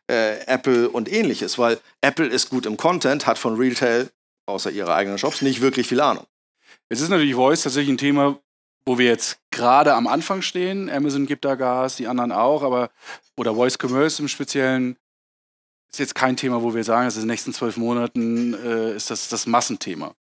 äh, 0.09 0.39
Apple 0.47 0.89
und 0.89 1.11
ähnliches, 1.11 1.59
weil 1.59 1.79
Apple 2.01 2.25
ist 2.25 2.49
gut 2.49 2.65
im 2.65 2.75
Content, 2.75 3.27
hat 3.27 3.37
von 3.37 3.55
Retail, 3.55 4.09
außer 4.47 4.71
ihrer 4.71 4.95
eigenen 4.95 5.19
Shops, 5.19 5.43
nicht 5.43 5.61
wirklich 5.61 5.87
viel 5.87 6.01
Ahnung. 6.01 6.25
Jetzt 6.89 7.01
ist 7.01 7.09
natürlich 7.09 7.35
Voice 7.35 7.61
tatsächlich 7.61 7.93
ein 7.93 7.99
Thema, 7.99 8.39
wo 8.83 8.97
wir 8.97 9.05
jetzt 9.05 9.37
gerade 9.51 9.93
am 9.93 10.07
Anfang 10.07 10.41
stehen. 10.41 10.89
Amazon 10.89 11.27
gibt 11.27 11.45
da 11.45 11.53
Gas, 11.53 11.97
die 11.97 12.07
anderen 12.07 12.31
auch, 12.31 12.63
aber 12.63 12.89
oder 13.37 13.53
Voice 13.53 13.77
Commerce 13.79 14.19
im 14.19 14.27
Speziellen 14.27 14.97
ist 15.91 15.99
jetzt 15.99 16.15
kein 16.15 16.35
Thema, 16.35 16.63
wo 16.63 16.73
wir 16.73 16.83
sagen, 16.83 17.05
dass 17.05 17.15
in 17.15 17.21
den 17.21 17.27
nächsten 17.27 17.53
zwölf 17.53 17.77
Monaten 17.77 18.55
äh, 18.55 18.95
ist 18.95 19.11
das 19.11 19.29
das 19.29 19.45
Massenthema. 19.45 20.15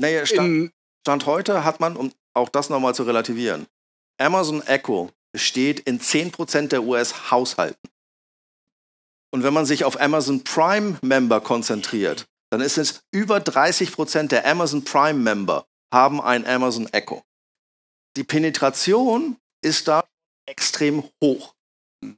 Naja, 0.00 0.26
Stand, 0.26 0.72
Stand 1.04 1.26
heute 1.26 1.64
hat 1.64 1.80
man, 1.80 1.96
um 1.96 2.12
auch 2.34 2.48
das 2.48 2.70
nochmal 2.70 2.94
zu 2.94 3.02
relativieren, 3.02 3.66
Amazon 4.18 4.62
Echo 4.62 5.10
besteht 5.32 5.80
in 5.80 6.00
10% 6.00 6.68
der 6.68 6.82
US-Haushalten. 6.82 7.88
Und 9.34 9.42
wenn 9.42 9.54
man 9.54 9.66
sich 9.66 9.84
auf 9.84 10.00
Amazon 10.00 10.44
Prime-Member 10.44 11.40
konzentriert, 11.40 12.26
dann 12.50 12.60
ist 12.60 12.76
es 12.76 13.02
über 13.12 13.40
30 13.40 13.92
Prozent 13.92 14.30
der 14.30 14.46
Amazon 14.46 14.84
Prime-Member 14.84 15.66
haben 15.92 16.20
ein 16.20 16.46
Amazon 16.46 16.86
Echo. 16.92 17.22
Die 18.16 18.24
Penetration 18.24 19.36
ist 19.62 19.88
da 19.88 20.04
extrem 20.46 21.04
hoch. 21.22 21.54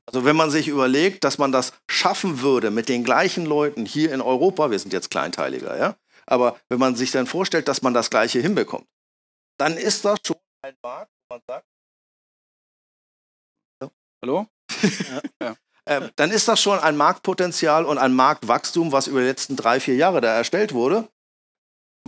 Also 0.06 0.24
wenn 0.24 0.36
man 0.36 0.50
sich 0.50 0.68
überlegt, 0.68 1.24
dass 1.24 1.38
man 1.38 1.52
das 1.52 1.72
schaffen 1.88 2.40
würde 2.40 2.70
mit 2.70 2.88
den 2.88 3.04
gleichen 3.04 3.44
Leuten 3.44 3.84
hier 3.84 4.12
in 4.12 4.20
Europa, 4.20 4.70
wir 4.70 4.78
sind 4.78 4.92
jetzt 4.92 5.10
kleinteiliger, 5.10 5.76
ja, 5.78 5.96
aber 6.26 6.58
wenn 6.68 6.78
man 6.78 6.96
sich 6.96 7.10
dann 7.10 7.26
vorstellt, 7.26 7.68
dass 7.68 7.82
man 7.82 7.94
das 7.94 8.10
gleiche 8.10 8.40
hinbekommt, 8.40 8.86
dann 9.58 9.76
ist 9.76 10.04
das 10.04 10.18
schon 10.26 10.36
ein 10.62 10.74
Markt, 10.82 11.10
wo 11.28 11.34
man 11.34 11.42
sagt, 11.46 11.66
Hallo? 14.22 14.46
ja. 14.82 15.20
ja 15.42 15.56
äh, 15.86 16.10
dann 16.16 16.30
ist 16.30 16.48
das 16.48 16.60
schon 16.60 16.78
ein 16.78 16.96
Marktpotenzial 16.96 17.84
und 17.84 17.98
ein 17.98 18.14
Marktwachstum, 18.14 18.92
was 18.92 19.06
über 19.06 19.20
die 19.20 19.26
letzten 19.26 19.56
drei, 19.56 19.80
vier 19.80 19.96
Jahre 19.96 20.20
da 20.20 20.34
erstellt 20.34 20.72
wurde, 20.72 21.08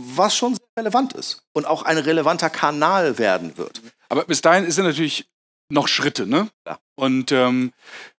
was 0.01 0.35
schon 0.35 0.55
sehr 0.55 0.67
relevant 0.79 1.13
ist 1.13 1.43
und 1.53 1.65
auch 1.65 1.83
ein 1.83 1.97
relevanter 1.97 2.49
Kanal 2.49 3.17
werden 3.17 3.57
wird. 3.57 3.81
Aber 4.09 4.25
bis 4.25 4.41
dahin 4.41 4.65
ist 4.65 4.77
er 4.77 4.85
natürlich 4.85 5.29
noch 5.69 5.87
Schritte, 5.87 6.25
ne? 6.25 6.49
Ja. 6.65 6.79
Und 6.95 7.31
ähm, 7.31 7.73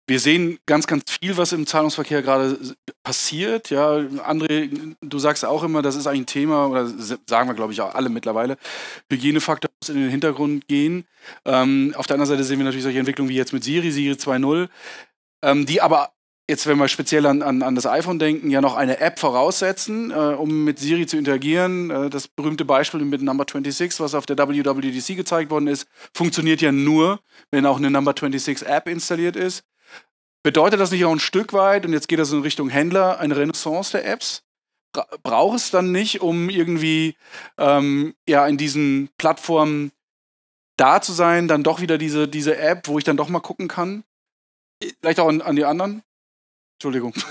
wir 0.09 0.19
sehen 0.19 0.59
ganz, 0.67 0.87
ganz 0.87 1.05
viel, 1.21 1.37
was 1.37 1.53
im 1.53 1.67
Zahlungsverkehr 1.67 2.23
gerade 2.23 2.59
passiert. 3.03 3.71
Ja, 3.71 3.97
André, 3.97 4.97
du 5.01 5.19
sagst 5.19 5.45
auch 5.45 5.63
immer, 5.63 5.83
das 5.83 5.95
ist 5.97 6.07
eigentlich 6.07 6.23
ein 6.23 6.27
Thema, 6.27 6.67
oder 6.67 6.87
sagen 7.27 7.49
wir, 7.49 7.55
glaube 7.55 7.73
ich, 7.73 7.81
auch 7.81 7.95
alle 7.95 8.09
mittlerweile. 8.09 8.57
Hygienefaktor 9.11 9.71
muss 9.81 9.91
in 9.91 10.01
den 10.01 10.11
Hintergrund 10.11 10.67
gehen. 10.67 11.05
Ähm, 11.45 11.95
auf 11.97 12.07
der 12.07 12.15
anderen 12.15 12.31
Seite 12.31 12.45
sehen 12.45 12.59
wir 12.59 12.65
natürlich 12.65 12.85
solche 12.85 12.99
Entwicklungen 12.99 13.29
wie 13.29 13.37
jetzt 13.37 13.53
mit 13.53 13.63
Siri, 13.63 13.91
Siri 13.93 14.15
2.0 14.15 14.69
ähm, 15.43 15.67
die 15.67 15.81
aber 15.81 16.11
jetzt, 16.49 16.67
wenn 16.67 16.79
wir 16.79 16.89
speziell 16.89 17.27
an, 17.27 17.43
an, 17.43 17.63
an 17.63 17.75
das 17.75 17.87
iPhone 17.87 18.19
denken, 18.19 18.51
ja 18.51 18.61
noch 18.61 18.75
eine 18.75 19.01
App 19.01 19.19
voraussetzen, 19.19 20.11
äh, 20.11 20.15
um 20.15 20.65
mit 20.65 20.79
Siri 20.79 21.07
zu 21.07 21.19
interagieren. 21.19 21.91
Äh, 21.91 22.11
das 22.11 22.29
berühmte 22.29 22.65
Beispiel 22.65 23.01
mit 23.01 23.23
Number 23.23 23.45
26, 23.45 24.01
was 24.01 24.15
auf 24.15 24.27
der 24.27 24.39
WWDC 24.39 25.17
gezeigt 25.17 25.51
worden 25.51 25.69
ist, 25.69 25.87
funktioniert 26.15 26.61
ja 26.61 26.73
nur, 26.73 27.21
wenn 27.51 27.67
auch 27.67 27.77
eine 27.77 27.91
Number 27.91 28.15
26 28.19 28.67
App 28.67 28.89
installiert 28.89 29.37
ist. 29.37 29.65
Bedeutet 30.43 30.81
das 30.81 30.91
nicht 30.91 31.05
auch 31.05 31.13
ein 31.13 31.21
Stück 31.21 31.53
weit, 31.53 31.87
und 31.87 31.93
jetzt 31.93 32.09
geht 32.09 32.19
das 32.19 32.33
in 32.33 32.43
Richtung 32.43 32.69
Händler, 32.69 33.19
eine 33.19 33.37
Renaissance 33.37 33.93
der 33.93 34.07
Apps? 34.07 34.43
Bra 34.93 35.07
braucht 35.23 35.57
es 35.59 35.71
dann 35.71 35.93
nicht, 35.93 36.23
um 36.23 36.49
irgendwie 36.49 37.15
ähm, 37.59 38.15
ja, 38.27 38.47
in 38.47 38.57
diesen 38.57 39.11
Plattformen 39.19 39.93
da 40.77 41.03
zu 41.03 41.13
sein, 41.13 41.49
dann 41.49 41.63
doch 41.63 41.81
wieder 41.81 41.99
diese, 41.99 42.29
diese 42.29 42.57
App, 42.57 42.89
wo 42.89 42.99
ich 42.99 43.05
dann 43.05 43.17
doch 43.17 43.29
mal 43.29 43.41
gucken 43.41 43.69
kann? 43.69 44.05
Vielleicht 45.01 45.21
auch 45.21 45.29
an, 45.29 45.43
an 45.43 45.57
die 45.57 45.65
anderen? 45.65 46.03
Entschuldigung. 46.77 47.13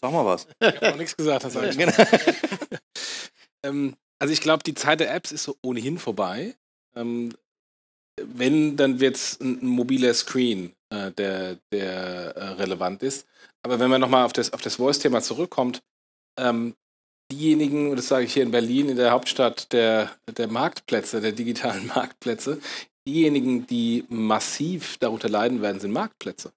Sag 0.00 0.12
mal 0.12 0.24
was. 0.24 0.46
Ich 0.60 0.66
habe 0.76 0.90
noch 0.90 0.96
nichts 0.96 1.16
gesagt, 1.16 1.44
das 1.44 1.56
ich. 1.56 1.76
Genau. 1.76 1.92
ähm, 3.64 3.96
also 4.20 4.32
ich 4.32 4.40
glaube, 4.40 4.62
die 4.62 4.74
Zeit 4.74 5.00
der 5.00 5.12
Apps 5.12 5.32
ist 5.32 5.42
so 5.42 5.56
ohnehin 5.62 5.98
vorbei. 5.98 6.54
Ähm, 6.94 7.34
wenn, 8.22 8.76
dann 8.76 9.00
wird 9.00 9.16
es 9.16 9.40
ein, 9.40 9.60
ein, 9.62 9.66
mobiler 9.66 10.14
Screen, 10.14 10.74
äh, 10.90 11.10
der, 11.12 11.56
der 11.72 12.36
äh, 12.36 12.44
relevant 12.54 13.02
ist. 13.02 13.26
Aber 13.62 13.78
wenn 13.78 13.90
man 13.90 14.00
nochmal 14.00 14.24
auf 14.24 14.32
das, 14.32 14.52
auf 14.52 14.60
das 14.60 14.76
Voice-Thema 14.76 15.20
zurückkommt, 15.20 15.82
ähm, 16.38 16.74
diejenigen, 17.30 17.90
und 17.90 17.96
das 17.96 18.08
sage 18.08 18.24
ich 18.24 18.32
hier 18.32 18.42
in 18.42 18.50
Berlin, 18.50 18.88
in 18.88 18.96
der 18.96 19.12
Hauptstadt 19.12 19.72
der, 19.72 20.10
der 20.36 20.48
Marktplätze, 20.48 21.20
der 21.20 21.32
digitalen 21.32 21.86
Marktplätze, 21.94 22.60
diejenigen, 23.06 23.66
die 23.66 24.04
massiv 24.08 24.98
darunter 24.98 25.28
leiden 25.28 25.62
werden, 25.62 25.80
sind 25.80 25.92
Marktplätze. 25.92 26.52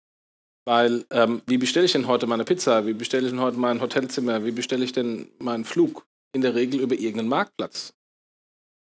Weil, 0.65 1.05
ähm, 1.09 1.41
wie 1.45 1.57
bestelle 1.57 1.85
ich 1.85 1.91
denn 1.91 2.07
heute 2.07 2.25
meine 2.25 2.45
Pizza? 2.45 2.85
Wie 2.85 2.93
bestelle 2.93 3.25
ich 3.25 3.31
denn 3.31 3.41
heute 3.41 3.57
mein 3.57 3.81
Hotelzimmer? 3.81 4.45
Wie 4.45 4.51
bestelle 4.51 4.85
ich 4.85 4.93
denn 4.93 5.29
meinen 5.39 5.65
Flug? 5.65 6.05
In 6.33 6.41
der 6.41 6.55
Regel 6.55 6.79
über 6.79 6.95
irgendeinen 6.95 7.27
Marktplatz. 7.27 7.93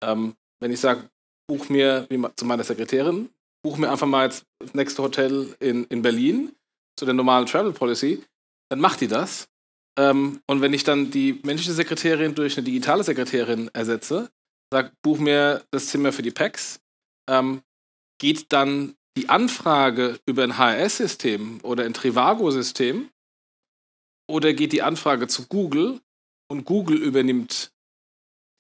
Ähm, 0.04 0.36
wenn 0.62 0.72
ich 0.72 0.80
sage, 0.80 1.10
buch 1.48 1.70
mir, 1.70 2.06
wie 2.10 2.24
zu 2.36 2.46
meiner 2.46 2.64
Sekretärin, 2.64 3.30
buch 3.64 3.78
mir 3.78 3.90
einfach 3.90 4.08
mal 4.08 4.26
jetzt 4.26 4.46
das 4.60 4.74
nächste 4.74 5.02
Hotel 5.02 5.56
in, 5.60 5.86
in 5.86 6.02
Berlin 6.02 6.56
zu 6.98 7.06
der 7.06 7.14
normalen 7.14 7.46
Travel 7.46 7.72
Policy, 7.72 8.24
dann 8.70 8.80
macht 8.80 9.02
die 9.02 9.08
das. 9.08 9.48
Ähm, 9.98 10.42
und 10.48 10.62
wenn 10.62 10.74
ich 10.74 10.84
dann 10.84 11.12
die 11.12 11.40
menschliche 11.44 11.74
Sekretärin 11.74 12.36
durch 12.36 12.58
eine 12.58 12.66
digitale 12.66 13.04
Sekretärin 13.04 13.70
ersetze, 13.74 14.30
sage, 14.72 14.92
buch 15.02 15.20
mir 15.20 15.64
das 15.72 15.88
Zimmer 15.88 16.12
für 16.12 16.24
die 16.24 16.32
Packs, 16.32 16.80
ähm, 17.30 17.62
geht 18.20 18.52
dann 18.52 18.96
die 19.16 19.30
Anfrage 19.30 20.20
über 20.26 20.44
ein 20.44 20.58
HRS-System 20.58 21.62
oder 21.62 21.86
ein 21.86 21.94
Trivago-System 21.94 23.10
oder 24.28 24.54
geht 24.54 24.74
die 24.74 24.82
Anfrage 24.82 25.28
zu 25.28 25.48
Google 25.48 26.02
und 26.50 26.66
Google 26.66 26.98
übernimmt 26.98 27.72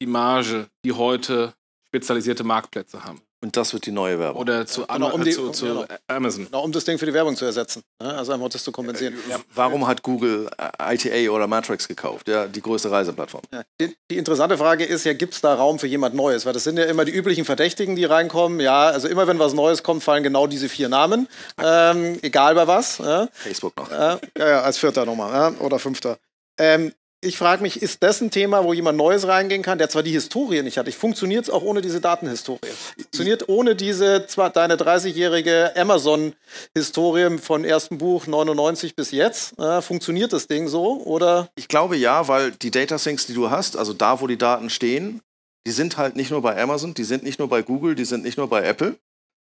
die 0.01 0.07
Marge, 0.07 0.69
die 0.85 0.91
heute 0.91 1.55
spezialisierte 1.87 2.43
Marktplätze 2.43 3.03
haben. 3.03 3.21
Und 3.43 3.57
das 3.57 3.73
wird 3.73 3.85
die 3.85 3.91
neue 3.91 4.17
Werbung. 4.19 4.41
Oder 4.41 4.65
zu, 4.65 4.85
Genau, 4.87 5.11
um 5.13 5.21
die- 5.21 5.31
zu, 5.31 5.47
um- 5.47 5.53
zu 5.53 5.65
genau. 5.65 5.85
Amazon. 6.07 6.45
Genau, 6.45 6.63
um 6.63 6.71
das 6.71 6.85
Ding 6.85 6.97
für 6.97 7.05
die 7.05 7.13
Werbung 7.13 7.35
zu 7.35 7.43
ersetzen. 7.43 7.83
Ne? 8.01 8.13
Also 8.15 8.31
einfach 8.31 8.47
das 8.47 8.63
zu 8.63 8.71
kompensieren. 8.71 9.15
Warum 9.53 9.85
hat 9.85 10.01
Google 10.01 10.49
äh, 10.79 10.95
ITA 10.95 11.29
oder 11.29 11.45
Matrix 11.45 11.85
gekauft? 11.85 12.29
Ja, 12.29 12.47
die 12.47 12.61
größte 12.61 12.89
Reiseplattform. 12.89 13.41
Ja, 13.51 13.63
die, 13.81 13.97
die 14.09 14.17
interessante 14.17 14.57
Frage 14.57 14.85
ist 14.85 15.03
ja, 15.03 15.11
gibt 15.11 15.33
es 15.33 15.41
da 15.41 15.55
Raum 15.55 15.77
für 15.77 15.87
jemand 15.87 16.15
Neues? 16.15 16.45
Weil 16.45 16.53
das 16.53 16.63
sind 16.63 16.77
ja 16.77 16.85
immer 16.85 17.03
die 17.03 17.11
üblichen 17.11 17.43
Verdächtigen, 17.43 17.97
die 17.97 18.05
reinkommen. 18.05 18.61
Ja, 18.61 18.85
also 18.85 19.09
immer 19.09 19.27
wenn 19.27 19.39
was 19.39 19.53
Neues 19.53 19.83
kommt, 19.83 20.03
fallen 20.05 20.23
genau 20.23 20.47
diese 20.47 20.69
vier 20.69 20.87
Namen. 20.87 21.27
Ähm, 21.61 22.17
egal 22.21 22.55
bei 22.55 22.65
was. 22.65 22.99
Ja, 22.99 23.27
Facebook 23.33 23.75
noch. 23.75 23.91
ja, 23.91 24.19
ja, 24.37 24.47
ja 24.47 24.61
als 24.61 24.77
vierter 24.77 25.05
nochmal 25.05 25.33
ja, 25.33 25.59
oder 25.59 25.79
fünfter. 25.79 26.17
Ähm, 26.57 26.93
ich 27.23 27.37
frage 27.37 27.61
mich, 27.61 27.81
ist 27.81 28.03
das 28.03 28.21
ein 28.21 28.31
Thema, 28.31 28.63
wo 28.63 28.73
jemand 28.73 28.97
Neues 28.97 29.27
reingehen 29.27 29.61
kann, 29.61 29.77
der 29.77 29.89
zwar 29.89 30.03
die 30.03 30.11
Historie 30.11 30.61
nicht 30.61 30.77
hat? 30.77 30.91
Funktioniert 30.93 31.45
es 31.45 31.49
auch 31.49 31.63
ohne 31.63 31.81
diese 31.81 32.01
Datenhistorie? 32.01 32.59
Funktioniert 32.97 33.49
ohne 33.49 33.75
diese, 33.75 34.27
zwar 34.27 34.49
deine 34.49 34.75
30-jährige 34.75 35.73
Amazon-Historie 35.75 37.37
von 37.37 37.63
ersten 37.65 37.97
Buch 37.97 38.27
99 38.27 38.95
bis 38.95 39.11
jetzt? 39.11 39.57
Äh, 39.59 39.81
funktioniert 39.81 40.33
das 40.33 40.47
Ding 40.47 40.67
so? 40.67 41.01
Oder 41.03 41.49
Ich 41.55 41.67
glaube 41.67 41.95
ja, 41.95 42.27
weil 42.27 42.51
die 42.51 42.71
Data 42.71 42.97
Sinks, 42.97 43.25
die 43.25 43.33
du 43.33 43.49
hast, 43.49 43.77
also 43.77 43.93
da, 43.93 44.21
wo 44.21 44.27
die 44.27 44.37
Daten 44.37 44.69
stehen, 44.69 45.21
die 45.65 45.71
sind 45.71 45.97
halt 45.97 46.15
nicht 46.15 46.31
nur 46.31 46.41
bei 46.41 46.61
Amazon, 46.61 46.93
die 46.93 47.03
sind 47.03 47.23
nicht 47.23 47.39
nur 47.39 47.47
bei 47.47 47.61
Google, 47.61 47.95
die 47.95 48.05
sind 48.05 48.23
nicht 48.23 48.37
nur 48.37 48.49
bei 48.49 48.63
Apple, 48.63 48.97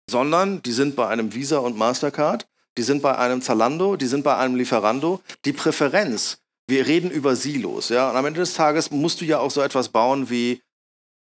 sondern 0.09 0.61
die 0.63 0.71
sind 0.71 0.95
bei 0.95 1.07
einem 1.07 1.33
Visa 1.33 1.57
und 1.57 1.77
Mastercard, 1.77 2.47
die 2.77 2.83
sind 2.83 3.01
bei 3.01 3.17
einem 3.17 3.41
Zalando, 3.41 3.95
die 3.95 4.07
sind 4.07 4.23
bei 4.23 4.35
einem 4.35 4.55
Lieferando. 4.55 5.21
Die 5.45 5.53
Präferenz, 5.53 6.39
wir 6.67 6.87
reden 6.87 7.11
über 7.11 7.35
Silos, 7.35 7.89
ja, 7.89 8.09
und 8.09 8.17
am 8.17 8.25
Ende 8.25 8.39
des 8.39 8.53
Tages 8.53 8.91
musst 8.91 9.21
du 9.21 9.25
ja 9.25 9.39
auch 9.39 9.51
so 9.51 9.61
etwas 9.61 9.89
bauen 9.89 10.29
wie 10.29 10.61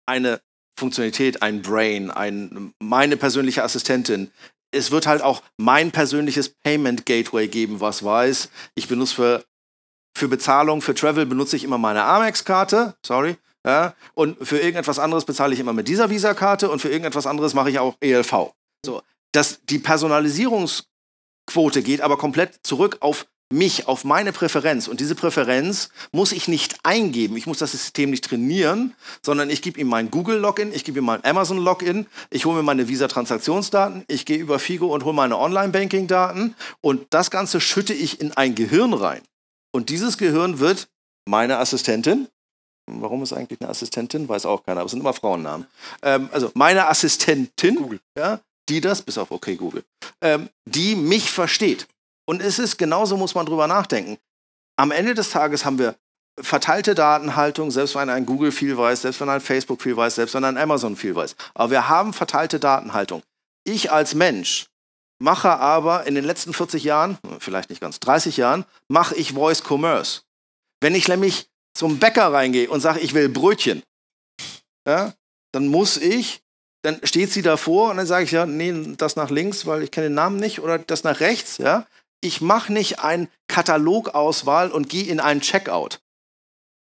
eine 0.06 0.40
Funktionalität, 0.78 1.42
ein 1.42 1.62
Brain, 1.62 2.10
ein, 2.10 2.74
meine 2.80 3.16
persönliche 3.16 3.62
Assistentin. 3.62 4.30
Es 4.72 4.90
wird 4.90 5.06
halt 5.06 5.22
auch 5.22 5.42
mein 5.56 5.92
persönliches 5.92 6.48
Payment 6.48 7.06
Gateway 7.06 7.48
geben, 7.48 7.80
was 7.80 8.04
weiß, 8.04 8.50
ich 8.74 8.88
benutze 8.88 9.14
für 9.14 9.44
für 10.16 10.28
Bezahlung, 10.28 10.80
für 10.80 10.94
Travel 10.94 11.26
benutze 11.26 11.56
ich 11.56 11.64
immer 11.64 11.78
meine 11.78 12.04
Amex-Karte, 12.04 12.94
sorry. 13.04 13.36
Ja, 13.66 13.94
und 14.12 14.36
für 14.46 14.58
irgendetwas 14.58 14.98
anderes 14.98 15.24
bezahle 15.24 15.54
ich 15.54 15.60
immer 15.60 15.72
mit 15.72 15.88
dieser 15.88 16.10
Visa-Karte 16.10 16.70
und 16.70 16.80
für 16.80 16.90
irgendetwas 16.90 17.26
anderes 17.26 17.54
mache 17.54 17.70
ich 17.70 17.78
auch 17.78 17.96
ELV. 18.00 18.52
So, 18.84 19.00
das, 19.32 19.64
die 19.64 19.78
Personalisierungsquote 19.78 21.82
geht 21.82 22.02
aber 22.02 22.18
komplett 22.18 22.58
zurück 22.62 22.98
auf 23.00 23.26
mich, 23.52 23.86
auf 23.86 24.04
meine 24.04 24.32
Präferenz. 24.32 24.88
Und 24.88 25.00
diese 25.00 25.14
Präferenz 25.14 25.90
muss 26.12 26.32
ich 26.32 26.48
nicht 26.48 26.76
eingeben. 26.82 27.36
Ich 27.36 27.46
muss 27.46 27.58
das 27.58 27.72
System 27.72 28.10
nicht 28.10 28.24
trainieren, 28.24 28.94
sondern 29.22 29.50
ich 29.50 29.62
gebe 29.62 29.80
ihm 29.80 29.88
mein 29.88 30.10
Google-Login, 30.10 30.72
ich 30.72 30.84
gebe 30.84 30.98
ihm 30.98 31.04
mein 31.04 31.24
Amazon-Login, 31.24 32.06
ich 32.30 32.46
hole 32.46 32.56
mir 32.56 32.62
meine 32.62 32.88
Visa-Transaktionsdaten, 32.88 34.04
ich 34.08 34.24
gehe 34.24 34.38
über 34.38 34.58
Figo 34.58 34.92
und 34.92 35.04
hole 35.04 35.14
meine 35.14 35.38
Online-Banking-Daten 35.38 36.54
und 36.80 37.06
das 37.10 37.30
Ganze 37.30 37.60
schütte 37.60 37.94
ich 37.94 38.20
in 38.20 38.32
ein 38.32 38.54
Gehirn 38.54 38.92
rein. 38.92 39.22
Und 39.72 39.88
dieses 39.88 40.18
Gehirn 40.18 40.58
wird 40.58 40.88
meine 41.26 41.58
Assistentin, 41.58 42.28
warum 42.86 43.22
ist 43.22 43.32
eigentlich 43.32 43.60
eine 43.60 43.70
Assistentin, 43.70 44.28
weiß 44.28 44.46
auch 44.46 44.64
keiner, 44.64 44.80
aber 44.80 44.86
es 44.86 44.92
sind 44.92 45.00
immer 45.00 45.14
Frauennamen. 45.14 45.66
Ähm, 46.02 46.28
also 46.32 46.50
meine 46.54 46.88
Assistentin, 46.88 48.00
Ja, 48.16 48.40
die 48.68 48.80
das, 48.80 49.02
bis 49.02 49.18
auf 49.18 49.30
okay 49.30 49.56
Google, 49.56 49.84
ähm, 50.20 50.48
die 50.64 50.96
mich 50.96 51.30
versteht. 51.30 51.86
Und 52.26 52.42
es 52.42 52.58
ist 52.58 52.78
genauso, 52.78 53.16
muss 53.16 53.34
man 53.34 53.46
drüber 53.46 53.66
nachdenken. 53.66 54.18
Am 54.76 54.90
Ende 54.90 55.14
des 55.14 55.30
Tages 55.30 55.64
haben 55.64 55.78
wir 55.78 55.96
verteilte 56.40 56.94
Datenhaltung, 56.94 57.70
selbst 57.70 57.94
wenn 57.94 58.10
ein 58.10 58.26
Google 58.26 58.50
viel 58.50 58.76
weiß, 58.76 59.02
selbst 59.02 59.20
wenn 59.20 59.28
ein 59.28 59.40
Facebook 59.40 59.82
viel 59.82 59.96
weiß, 59.96 60.16
selbst 60.16 60.34
wenn 60.34 60.44
ein 60.44 60.58
Amazon 60.58 60.96
viel 60.96 61.14
weiß. 61.14 61.36
Aber 61.54 61.70
wir 61.70 61.88
haben 61.88 62.12
verteilte 62.12 62.58
Datenhaltung. 62.58 63.22
Ich 63.64 63.92
als 63.92 64.14
Mensch 64.14 64.66
mache 65.20 65.50
aber 65.50 66.06
in 66.06 66.14
den 66.14 66.24
letzten 66.24 66.52
40 66.52 66.84
Jahren, 66.84 67.18
vielleicht 67.38 67.70
nicht 67.70 67.80
ganz 67.80 68.00
30 68.00 68.36
Jahren, 68.36 68.64
mache 68.88 69.14
ich 69.14 69.32
Voice 69.32 69.62
Commerce. 69.62 70.22
Wenn 70.80 70.94
ich 70.94 71.08
nämlich 71.08 71.48
zum 71.72 71.98
Bäcker 71.98 72.32
reingehe 72.32 72.68
und 72.68 72.80
sage, 72.80 73.00
ich 73.00 73.14
will 73.14 73.28
Brötchen, 73.28 73.82
ja, 74.86 75.14
dann 75.52 75.68
muss 75.68 75.96
ich, 75.96 76.42
dann 76.82 77.00
steht 77.04 77.32
sie 77.32 77.42
davor 77.42 77.90
und 77.90 77.96
dann 77.96 78.06
sage 78.06 78.24
ich, 78.24 78.32
ja, 78.32 78.44
nee, 78.44 78.94
das 78.96 79.16
nach 79.16 79.30
links, 79.30 79.66
weil 79.66 79.82
ich 79.82 79.90
kenne 79.90 80.08
den 80.08 80.14
Namen 80.14 80.36
nicht, 80.36 80.60
oder 80.60 80.78
das 80.78 81.04
nach 81.04 81.20
rechts, 81.20 81.58
ja. 81.58 81.86
Ich 82.24 82.40
mache 82.40 82.72
nicht 82.72 83.00
eine 83.00 83.28
Katalogauswahl 83.48 84.70
und 84.70 84.88
gehe 84.88 85.04
in 85.04 85.20
einen 85.20 85.42
Checkout, 85.42 86.00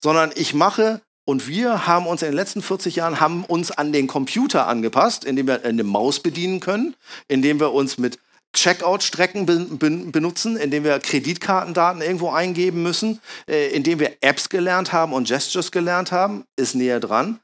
sondern 0.05 0.31
ich 0.35 0.53
mache 0.53 1.01
und 1.25 1.49
wir 1.49 1.87
haben 1.87 2.07
uns 2.07 2.21
in 2.21 2.29
den 2.29 2.37
letzten 2.37 2.61
40 2.61 2.97
Jahren 2.97 3.19
haben 3.19 3.47
uns 3.47 3.71
an 3.71 3.95
den 3.95 4.09
Computer 4.09 4.67
angepasst, 4.67 5.25
indem 5.25 5.47
wir 5.47 5.65
eine 5.65 5.85
Maus 5.85 6.21
bedienen 6.21 6.61
können, 6.61 6.95
indem 7.29 7.61
wir 7.61 7.73
uns 7.73 7.97
mit 7.97 8.19
Checkout-Strecken 8.55 9.47
be 9.47 9.59
ben- 9.71 10.13
benutzen, 10.13 10.59
indem 10.59 10.85
wir 10.85 10.99
Kreditkartendaten 10.99 12.03
irgendwo 12.03 12.29
eingeben 12.29 12.83
müssen, 12.83 13.19
äh, 13.49 13.69
indem 13.69 14.01
wir 14.01 14.19
Apps 14.21 14.51
gelernt 14.51 14.93
haben 14.93 15.15
und 15.15 15.29
Gestures 15.29 15.73
gelernt 15.73 16.13
haben, 16.13 16.45
ist 16.57 16.75
näher 16.75 17.01
dran. 17.01 17.41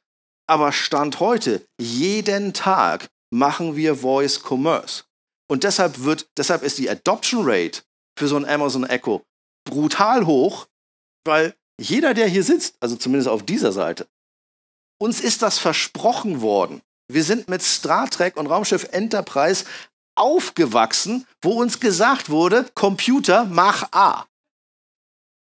Aber 0.47 0.73
Stand 0.73 1.21
heute, 1.21 1.65
jeden 1.81 2.53
Tag 2.53 3.09
machen 3.31 3.77
wir 3.77 3.97
Voice 3.97 4.43
Commerce. 4.47 5.08
Und 5.51 5.65
deshalb, 5.65 6.05
wird, 6.05 6.29
deshalb 6.37 6.63
ist 6.63 6.79
die 6.79 6.91
Adoption 6.91 7.43
Rate 7.45 7.83
für 8.19 8.29
so 8.29 8.37
ein 8.37 8.45
Amazon 8.45 8.85
Echo 8.85 9.23
brutal 9.65 10.27
hoch, 10.27 10.67
weil 11.25 11.55
jeder, 11.81 12.15
der 12.15 12.27
hier 12.27 12.43
sitzt, 12.43 12.77
also 12.81 12.97
zumindest 12.97 13.29
auf 13.29 13.45
dieser 13.45 13.73
Seite, 13.73 14.07
uns 15.01 15.21
ist 15.21 15.43
das 15.43 15.59
versprochen 15.59 16.41
worden. 16.41 16.83
Wir 17.11 17.25
sind 17.25 17.49
mit 17.49 17.63
Star 17.63 18.11
Trek 18.11 18.37
und 18.37 18.49
Raumschiff 18.49 18.89
Enterprise 18.91 19.65
aufgewachsen, 20.17 21.27
wo 21.41 21.61
uns 21.61 21.81
gesagt 21.81 22.29
wurde, 22.29 22.67
Computer, 22.75 23.45
mach 23.45 23.93
A. 23.93 24.27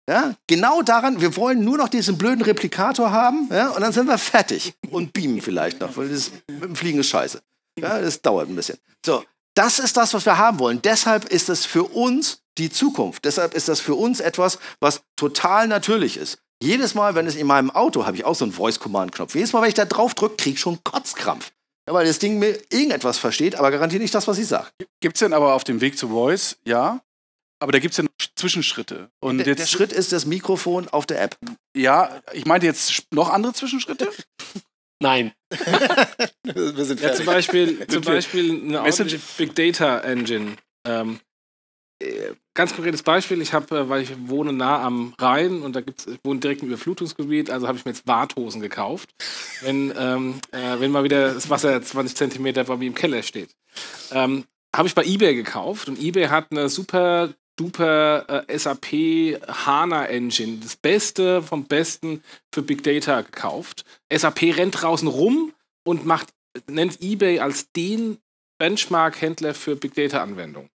Ja, 0.09 0.35
genau 0.47 0.83
daran, 0.83 1.21
wir 1.21 1.37
wollen 1.37 1.65
nur 1.65 1.79
noch 1.79 1.89
diesen 1.89 2.19
blöden 2.19 2.43
Replikator 2.43 3.13
haben, 3.13 3.49
ja, 3.51 3.71
und 3.71 3.81
dann 3.81 3.93
sind 3.93 4.07
wir 4.07 4.19
fertig. 4.19 4.75
Und 4.91 5.13
beamen 5.13 5.41
vielleicht 5.41 5.81
noch, 5.81 5.97
weil 5.97 6.09
das 6.09 6.31
mit 6.49 6.63
dem 6.63 6.77
Fliegen 6.77 7.01
ist 7.01 7.09
scheiße. 7.09 7.43
Ja, 7.79 8.01
das 8.01 8.21
dauert 8.21 8.49
ein 8.49 8.57
bisschen. 8.57 8.79
So, 9.05 9.25
das 9.61 9.79
ist 9.79 9.99
das, 9.99 10.15
was 10.15 10.25
wir 10.25 10.39
haben 10.39 10.59
wollen. 10.59 10.81
Deshalb 10.81 11.27
ist 11.27 11.51
es 11.51 11.67
für 11.67 11.85
uns 11.85 12.41
die 12.57 12.71
Zukunft. 12.71 13.27
Deshalb 13.27 13.53
ist 13.53 13.69
das 13.69 13.79
für 13.79 13.95
uns 13.95 14.21
etwas, 14.21 14.59
was 14.81 15.03
total 15.17 15.69
natürlich 15.69 16.17
ist. 16.17 16.39
Jedes 16.63 16.95
Mal, 16.95 17.15
wenn 17.15 17.27
es 17.27 17.37
in 17.37 17.47
meinem 17.47 17.71
Auto, 17.71 18.07
habe 18.07 18.17
ich 18.17 18.25
auch 18.25 18.35
so 18.35 18.47
einen 18.47 18.53
Voice-Command-Knopf. 18.53 19.35
Jedes 19.35 19.53
Mal, 19.53 19.61
wenn 19.61 19.69
ich 19.69 19.75
da 19.75 19.85
drauf 19.85 20.15
drücke, 20.15 20.37
kriege 20.37 20.55
ich 20.55 20.61
schon 20.61 20.83
Kotzkrampf. 20.83 21.53
Ja, 21.87 21.93
weil 21.93 22.07
das 22.07 22.19
Ding 22.19 22.39
mir 22.39 22.59
irgendetwas 22.71 23.19
versteht, 23.19 23.55
aber 23.55 23.71
garantiert 23.71 24.01
nicht 24.01 24.15
das, 24.15 24.27
was 24.27 24.39
ich 24.39 24.47
sage. 24.47 24.69
Gibt 25.03 25.17
es 25.17 25.21
denn 25.21 25.35
aber 25.35 25.53
auf 25.53 25.65
dem 25.65 25.83
Weg 25.83 25.99
zu 25.99 26.09
Voice? 26.09 26.57
Ja. 26.65 27.03
Aber 27.63 27.73
da 27.73 27.81
gibt 27.81 27.93
es 27.93 27.99
ja 27.99 28.05
noch 28.05 28.11
Zwischenschritte. 28.37 29.11
Und 29.23 29.39
Der, 29.39 29.47
jetzt, 29.49 29.59
der 29.61 29.67
Schritt 29.67 29.93
ist 29.93 30.13
das 30.13 30.25
Mikrofon 30.25 30.89
auf 30.89 31.05
der 31.05 31.21
App. 31.21 31.37
ja, 31.77 32.23
ich 32.33 32.47
meinte 32.47 32.67
jetzt 32.67 33.13
noch 33.13 33.29
andere 33.29 33.53
Zwischenschritte? 33.53 34.11
Nein. 35.01 35.33
Wir 36.45 36.85
sind 36.85 37.01
Ja, 37.01 37.13
zum 37.13 37.25
fertig. 37.25 37.27
Beispiel, 37.27 37.87
zum 37.87 38.03
Beispiel 38.03 38.51
eine 38.63 38.83
Message- 38.83 39.19
Big 39.39 39.55
Data 39.55 39.99
Engine. 40.01 40.57
Ähm, 40.87 41.21
äh, 42.03 42.33
ganz 42.55 42.75
konkretes 42.75 43.03
Beispiel, 43.03 43.41
ich 43.43 43.53
habe, 43.53 43.77
äh, 43.79 43.89
weil 43.89 44.03
ich 44.03 44.11
wohne 44.29 44.53
nah 44.53 44.83
am 44.83 45.15
Rhein 45.19 45.63
und 45.63 45.75
da 45.77 45.81
gibt's, 45.81 46.07
ich 46.07 46.19
wohne 46.23 46.41
direkt 46.41 46.63
im 46.63 46.69
Überflutungsgebiet, 46.69 47.51
also 47.51 47.67
habe 47.69 47.79
ich 47.79 47.85
mir 47.85 47.93
jetzt 47.93 48.07
Warthosen 48.07 48.61
gekauft, 48.61 49.11
wenn, 49.63 49.93
ähm, 49.99 50.41
äh, 50.53 50.81
wenn 50.81 50.91
mal 50.91 51.05
wieder 51.05 51.35
das 51.35 51.49
Wasser 51.51 51.81
20 51.83 52.17
Zentimeter 52.17 52.65
bei 52.65 52.77
mir 52.77 52.87
im 52.87 52.95
Keller 52.95 53.23
steht. 53.23 53.51
Ähm, 54.13 54.45
habe 54.75 54.87
ich 54.89 54.95
bei 54.95 55.05
eBay 55.05 55.35
gekauft 55.35 55.89
und 55.89 56.01
eBay 56.01 56.29
hat 56.29 56.47
eine 56.51 56.69
super 56.69 57.35
duper 57.61 58.45
äh, 58.49 58.59
SAP 58.59 59.39
HANA 59.47 60.07
Engine, 60.07 60.59
das 60.59 60.77
Beste 60.77 61.43
vom 61.43 61.67
Besten 61.67 62.23
für 62.53 62.63
Big 62.63 62.83
Data 62.83 63.21
gekauft. 63.21 63.85
SAP 64.11 64.57
rennt 64.57 64.81
draußen 64.81 65.07
rum 65.07 65.53
und 65.85 66.07
macht, 66.07 66.29
nennt 66.67 67.03
eBay 67.03 67.41
als 67.41 67.71
den 67.73 68.19
Benchmark-Händler 68.59 69.55
für 69.55 69.77
Big 69.77 69.95
Data-Anwendungen. 69.95 70.71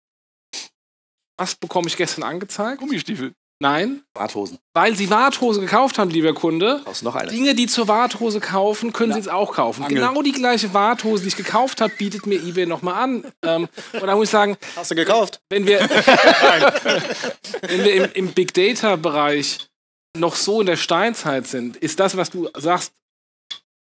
Was 1.37 1.55
bekomme 1.55 1.87
ich 1.87 1.97
gestern 1.97 2.23
angezeigt? 2.23 2.79
Gummistiefel. 2.79 3.33
Nein, 3.59 4.03
Warthosen. 4.13 4.59
weil 4.73 4.97
Sie 4.97 5.09
Warthose 5.09 5.61
gekauft 5.61 5.97
haben, 5.97 6.09
lieber 6.09 6.33
Kunde. 6.33 6.81
Brauchst 6.83 7.03
noch 7.03 7.15
eine? 7.15 7.31
Dinge, 7.31 7.55
die 7.55 7.67
zur 7.67 7.87
Warthose 7.87 8.41
kaufen, 8.41 8.91
können 8.91 9.13
Sie 9.13 9.19
jetzt 9.19 9.29
auch 9.29 9.53
kaufen. 9.53 9.83
Angel. 9.83 9.95
Genau 9.95 10.21
die 10.21 10.33
gleiche 10.33 10.73
Warthose, 10.73 11.23
die 11.23 11.29
ich 11.29 11.37
gekauft 11.37 11.79
habe, 11.79 11.93
bietet 11.97 12.25
mir 12.27 12.35
eBay 12.35 12.65
nochmal 12.65 12.95
an. 12.95 13.31
Ähm, 13.43 13.69
und 13.93 14.05
da 14.05 14.15
muss 14.15 14.25
ich 14.25 14.29
sagen, 14.31 14.57
Hast 14.75 14.91
du 14.91 14.95
gekauft? 14.95 15.39
wenn 15.49 15.65
wir, 15.65 15.79
wenn 17.61 17.83
wir 17.83 17.93
im, 17.93 18.11
im 18.13 18.33
Big 18.33 18.53
Data-Bereich 18.53 19.69
noch 20.17 20.35
so 20.35 20.59
in 20.61 20.67
der 20.67 20.77
Steinzeit 20.77 21.47
sind, 21.47 21.77
ist 21.77 21.99
das, 21.99 22.17
was 22.17 22.29
du 22.31 22.49
sagst, 22.57 22.91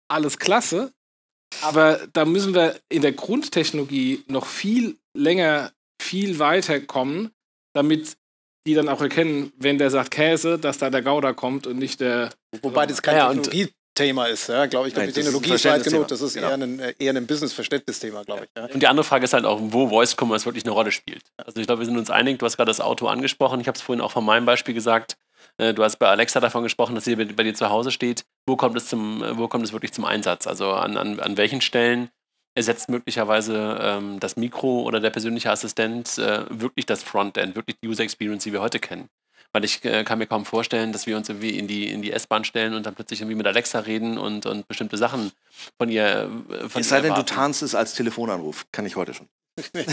alles 0.08 0.38
klasse. 0.38 0.92
Aber 1.62 2.00
da 2.12 2.24
müssen 2.24 2.54
wir 2.54 2.80
in 2.88 3.02
der 3.02 3.12
Grundtechnologie 3.12 4.24
noch 4.28 4.46
viel 4.46 4.98
länger, 5.16 5.72
viel 6.00 6.38
weiter 6.38 6.80
kommen, 6.80 7.30
damit 7.74 8.16
die 8.66 8.74
dann 8.74 8.88
auch 8.88 9.00
erkennen, 9.00 9.52
wenn 9.58 9.78
der 9.78 9.90
sagt 9.90 10.10
Käse, 10.10 10.58
dass 10.58 10.78
da 10.78 10.90
der 10.90 11.02
Gouda 11.02 11.32
kommt 11.32 11.66
und 11.66 11.78
nicht 11.78 12.00
der. 12.00 12.30
Wobei 12.62 12.86
das 12.86 13.00
kein 13.02 13.16
Ja, 13.16 13.28
Technologiethema 13.32 14.26
ist, 14.26 14.48
ja, 14.48 14.66
glaube 14.66 14.88
ich. 14.88 14.92
Ich 14.92 14.94
glaube, 14.94 15.06
Nein, 15.06 15.14
die 15.14 15.20
das 15.20 15.26
ist 15.26 15.34
ein 15.36 15.42
Technologie 15.42 15.54
ist 15.54 15.64
weit 15.64 15.84
genug. 15.84 16.08
Das 16.08 16.20
ist 16.20 16.34
Genau. 16.34 16.48
eher 16.48 16.54
ein, 16.54 16.80
äh, 16.80 16.94
eher 16.98 17.14
ein 17.16 17.26
Business-Verständnisthema, 17.26 18.22
glaube 18.24 18.44
ich. 18.44 18.50
Ja. 18.56 18.66
Und 18.66 18.82
die 18.82 18.86
andere 18.86 19.04
Frage 19.04 19.24
ist 19.24 19.32
halt 19.32 19.44
auch, 19.44 19.58
wo 19.62 19.88
Voice 19.88 20.14
Commerce 20.18 20.44
wirklich 20.46 20.64
eine 20.64 20.72
Rolle 20.72 20.92
spielt. 20.92 21.22
Also 21.38 21.60
ich 21.60 21.66
glaube, 21.66 21.80
wir 21.80 21.86
sind 21.86 21.96
uns 21.98 22.10
einig, 22.10 22.38
du 22.38 22.46
hast 22.46 22.56
gerade 22.56 22.70
das 22.70 22.80
Auto 22.80 23.06
angesprochen. 23.08 23.60
Ich 23.60 23.66
habe 23.66 23.76
es 23.76 23.82
vorhin 23.82 24.00
auch 24.02 24.12
von 24.12 24.24
meinem 24.24 24.46
Beispiel 24.46 24.74
gesagt. 24.74 25.16
Äh, 25.58 25.72
Du 25.74 25.82
hast 25.82 25.96
bei 25.98 26.06
Alexa 26.08 26.38
davon 26.40 26.62
gesprochen, 26.62 26.94
dass 26.94 27.04
sie 27.04 27.16
bei 27.16 27.42
dir 27.42 27.54
zu 27.54 27.70
Hause 27.70 27.90
steht. 27.90 28.24
Wo 28.46 28.56
kommt 28.56 28.76
es, 28.76 28.88
zum, 28.88 29.22
wo 29.38 29.48
kommt 29.48 29.64
es 29.64 29.72
wirklich 29.72 29.92
zum 29.92 30.04
Einsatz? 30.04 30.46
Also 30.46 30.72
an, 30.72 30.96
an, 30.96 31.18
an 31.20 31.36
welchen 31.36 31.60
Stellen 31.60 32.10
ersetzt 32.54 32.88
möglicherweise 32.88 33.78
ähm, 33.80 34.20
das 34.20 34.36
Mikro 34.36 34.82
oder 34.82 35.00
der 35.00 35.10
persönliche 35.10 35.50
Assistent 35.50 36.18
äh, 36.18 36.44
wirklich 36.50 36.86
das 36.86 37.02
Frontend, 37.02 37.54
wirklich 37.56 37.76
die 37.82 37.88
User 37.88 38.02
Experience, 38.02 38.44
die 38.44 38.52
wir 38.52 38.60
heute 38.60 38.78
kennen? 38.80 39.08
Weil 39.52 39.64
ich 39.64 39.84
äh, 39.84 40.04
kann 40.04 40.18
mir 40.18 40.26
kaum 40.26 40.44
vorstellen, 40.44 40.92
dass 40.92 41.06
wir 41.06 41.16
uns 41.16 41.28
irgendwie 41.28 41.58
in 41.58 41.66
die, 41.66 41.90
in 41.90 42.02
die 42.02 42.12
S-Bahn 42.12 42.44
stellen 42.44 42.72
und 42.74 42.86
dann 42.86 42.94
plötzlich 42.94 43.20
irgendwie 43.20 43.36
mit 43.36 43.46
Alexa 43.46 43.80
reden 43.80 44.16
und, 44.18 44.46
und 44.46 44.68
bestimmte 44.68 44.96
Sachen 44.96 45.32
von 45.78 45.88
ihr. 45.88 46.30
äh, 46.50 46.68
Von 46.68 46.80
Es 46.80 46.86
ihr 46.86 46.90
sei 46.90 47.00
denn, 47.00 47.14
du 47.14 47.24
tarnst 47.24 47.62
es 47.62 47.74
als 47.74 47.94
Telefonanruf. 47.94 48.66
Kann 48.70 48.86
ich 48.86 48.94
heute 48.96 49.14
schon. 49.14 49.28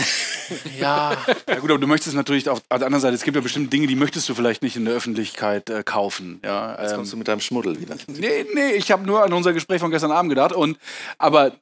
Ja, 0.78 1.16
Ja 1.48 1.58
gut, 1.58 1.70
aber 1.70 1.78
du 1.78 1.86
möchtest 1.86 2.14
natürlich 2.14 2.48
auf, 2.48 2.60
auf 2.68 2.78
der 2.78 2.86
anderen 2.86 3.02
Seite, 3.02 3.14
es 3.14 3.22
gibt 3.22 3.34
ja 3.34 3.42
bestimmte 3.42 3.68
Dinge, 3.70 3.86
die 3.86 3.96
möchtest 3.96 4.28
du 4.28 4.34
vielleicht 4.34 4.62
nicht 4.62 4.76
in 4.76 4.84
der 4.84 4.94
Öffentlichkeit 4.94 5.68
äh, 5.68 5.82
kaufen. 5.82 6.40
Ja, 6.44 6.80
Jetzt 6.80 6.92
ähm, 6.92 6.96
kommst 6.98 7.12
du 7.12 7.16
mit 7.16 7.28
deinem 7.28 7.40
Schmuddel 7.40 7.78
wieder. 7.80 7.96
Nee, 8.06 8.46
nee, 8.54 8.70
ich 8.72 8.90
habe 8.92 9.04
nur 9.04 9.22
an 9.24 9.32
unser 9.32 9.52
Gespräch 9.52 9.80
von 9.80 9.90
gestern 9.90 10.12
Abend 10.12 10.30
gedacht. 10.30 10.52
Und, 10.52 10.78
aber 11.18 11.52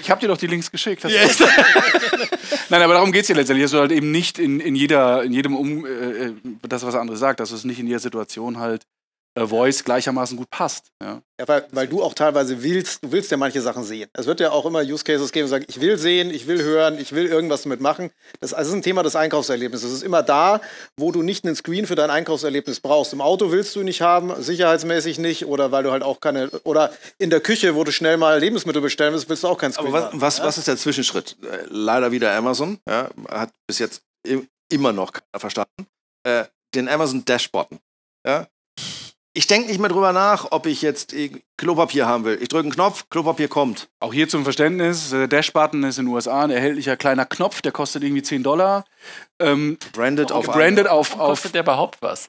ich 0.00 0.10
habe 0.10 0.20
dir 0.20 0.28
doch 0.28 0.38
die 0.38 0.46
Links 0.46 0.70
geschickt. 0.70 1.04
Du- 1.04 1.08
Nein, 2.70 2.82
aber 2.82 2.94
darum 2.94 3.12
geht 3.12 3.22
es 3.22 3.28
ja 3.28 3.34
letztendlich, 3.36 3.64
dass 3.64 3.72
du 3.72 3.78
halt 3.78 3.92
eben 3.92 4.10
nicht 4.10 4.38
in, 4.38 4.60
in, 4.60 4.74
jeder, 4.74 5.22
in 5.22 5.32
jedem 5.32 5.54
Um, 5.56 5.84
äh, 5.86 5.88
äh, 5.88 6.32
das, 6.62 6.84
was 6.86 6.94
andere 6.94 7.16
sagt, 7.16 7.40
dass 7.40 7.50
es 7.50 7.64
nicht 7.64 7.78
in 7.78 7.86
jeder 7.86 7.98
Situation 8.00 8.58
halt 8.58 8.86
Voice 9.36 9.82
gleichermaßen 9.82 10.36
gut 10.36 10.48
passt. 10.50 10.92
Ja. 11.02 11.20
Ja, 11.40 11.48
weil, 11.48 11.66
weil 11.72 11.88
du 11.88 12.00
auch 12.00 12.14
teilweise 12.14 12.62
willst, 12.62 13.02
du 13.02 13.10
willst 13.10 13.32
ja 13.32 13.36
manche 13.36 13.60
Sachen 13.60 13.82
sehen. 13.82 14.08
Es 14.12 14.26
wird 14.26 14.38
ja 14.38 14.52
auch 14.52 14.66
immer 14.66 14.82
Use 14.82 15.02
Cases 15.02 15.32
geben, 15.32 15.46
die 15.46 15.50
sagen, 15.50 15.64
ich 15.66 15.80
will 15.80 15.98
sehen, 15.98 16.30
ich 16.30 16.46
will 16.46 16.62
hören, 16.62 16.96
ich 16.96 17.12
will 17.12 17.26
irgendwas 17.26 17.62
damit 17.62 17.80
machen. 17.80 18.12
Das, 18.38 18.54
also 18.54 18.68
das 18.68 18.68
ist 18.68 18.74
ein 18.74 18.82
Thema 18.82 19.02
des 19.02 19.16
Einkaufserlebnisses. 19.16 19.90
Es 19.90 19.96
ist 19.96 20.02
immer 20.04 20.22
da, 20.22 20.60
wo 20.96 21.10
du 21.10 21.22
nicht 21.22 21.44
einen 21.44 21.56
Screen 21.56 21.86
für 21.86 21.96
dein 21.96 22.10
Einkaufserlebnis 22.10 22.78
brauchst. 22.78 23.12
Im 23.12 23.20
Auto 23.20 23.50
willst 23.50 23.74
du 23.74 23.80
ihn 23.80 23.86
nicht 23.86 24.00
haben, 24.00 24.40
sicherheitsmäßig 24.40 25.18
nicht, 25.18 25.46
oder 25.46 25.72
weil 25.72 25.82
du 25.82 25.90
halt 25.90 26.04
auch 26.04 26.20
keine, 26.20 26.50
oder 26.62 26.92
in 27.18 27.30
der 27.30 27.40
Küche, 27.40 27.74
wo 27.74 27.82
du 27.82 27.90
schnell 27.90 28.16
mal 28.16 28.38
Lebensmittel 28.38 28.80
bestellen 28.80 29.12
willst, 29.12 29.28
willst 29.28 29.42
du 29.42 29.48
auch 29.48 29.58
keinen 29.58 29.72
Screen 29.72 29.88
Aber 29.88 29.98
was, 29.98 30.04
haben. 30.04 30.20
was, 30.20 30.42
was 30.42 30.58
ist 30.58 30.68
der 30.68 30.76
Zwischenschritt? 30.76 31.36
Äh, 31.42 31.66
leider 31.68 32.12
wieder 32.12 32.32
Amazon. 32.32 32.78
Ja, 32.88 33.10
hat 33.28 33.50
bis 33.66 33.80
jetzt 33.80 34.02
im, 34.24 34.46
immer 34.70 34.92
noch 34.92 35.12
keiner 35.12 35.40
verstanden. 35.40 35.86
Äh, 36.22 36.44
den 36.76 36.88
Amazon 36.88 37.24
Dash-Button. 37.24 37.80
Ja? 38.24 38.46
Ich 39.36 39.48
denke 39.48 39.68
nicht 39.68 39.80
mehr 39.80 39.88
drüber 39.88 40.12
nach, 40.12 40.52
ob 40.52 40.66
ich 40.66 40.80
jetzt 40.80 41.12
äh, 41.12 41.30
Klopapier 41.56 42.06
haben 42.06 42.24
will. 42.24 42.38
Ich 42.40 42.48
drücke 42.48 42.64
einen 42.64 42.72
Knopf, 42.72 43.08
Klopapier 43.10 43.48
kommt. 43.48 43.88
Auch 43.98 44.14
hier 44.14 44.28
zum 44.28 44.44
Verständnis, 44.44 45.10
der 45.10 45.26
Dash-Button 45.26 45.82
ist 45.82 45.98
in 45.98 46.06
den 46.06 46.14
USA 46.14 46.44
ein 46.44 46.50
erhältlicher 46.50 46.96
kleiner 46.96 47.26
Knopf, 47.26 47.60
der 47.60 47.72
kostet 47.72 48.04
irgendwie 48.04 48.22
10 48.22 48.44
Dollar. 48.44 48.84
Ähm, 49.40 49.76
Branded 49.92 50.30
auf 50.30 50.46
gebrandet 50.46 50.86
auf, 50.86 51.18
auf 51.18 51.30
kostet 51.30 51.54
der 51.54 51.62
überhaupt 51.62 52.00
was? 52.00 52.28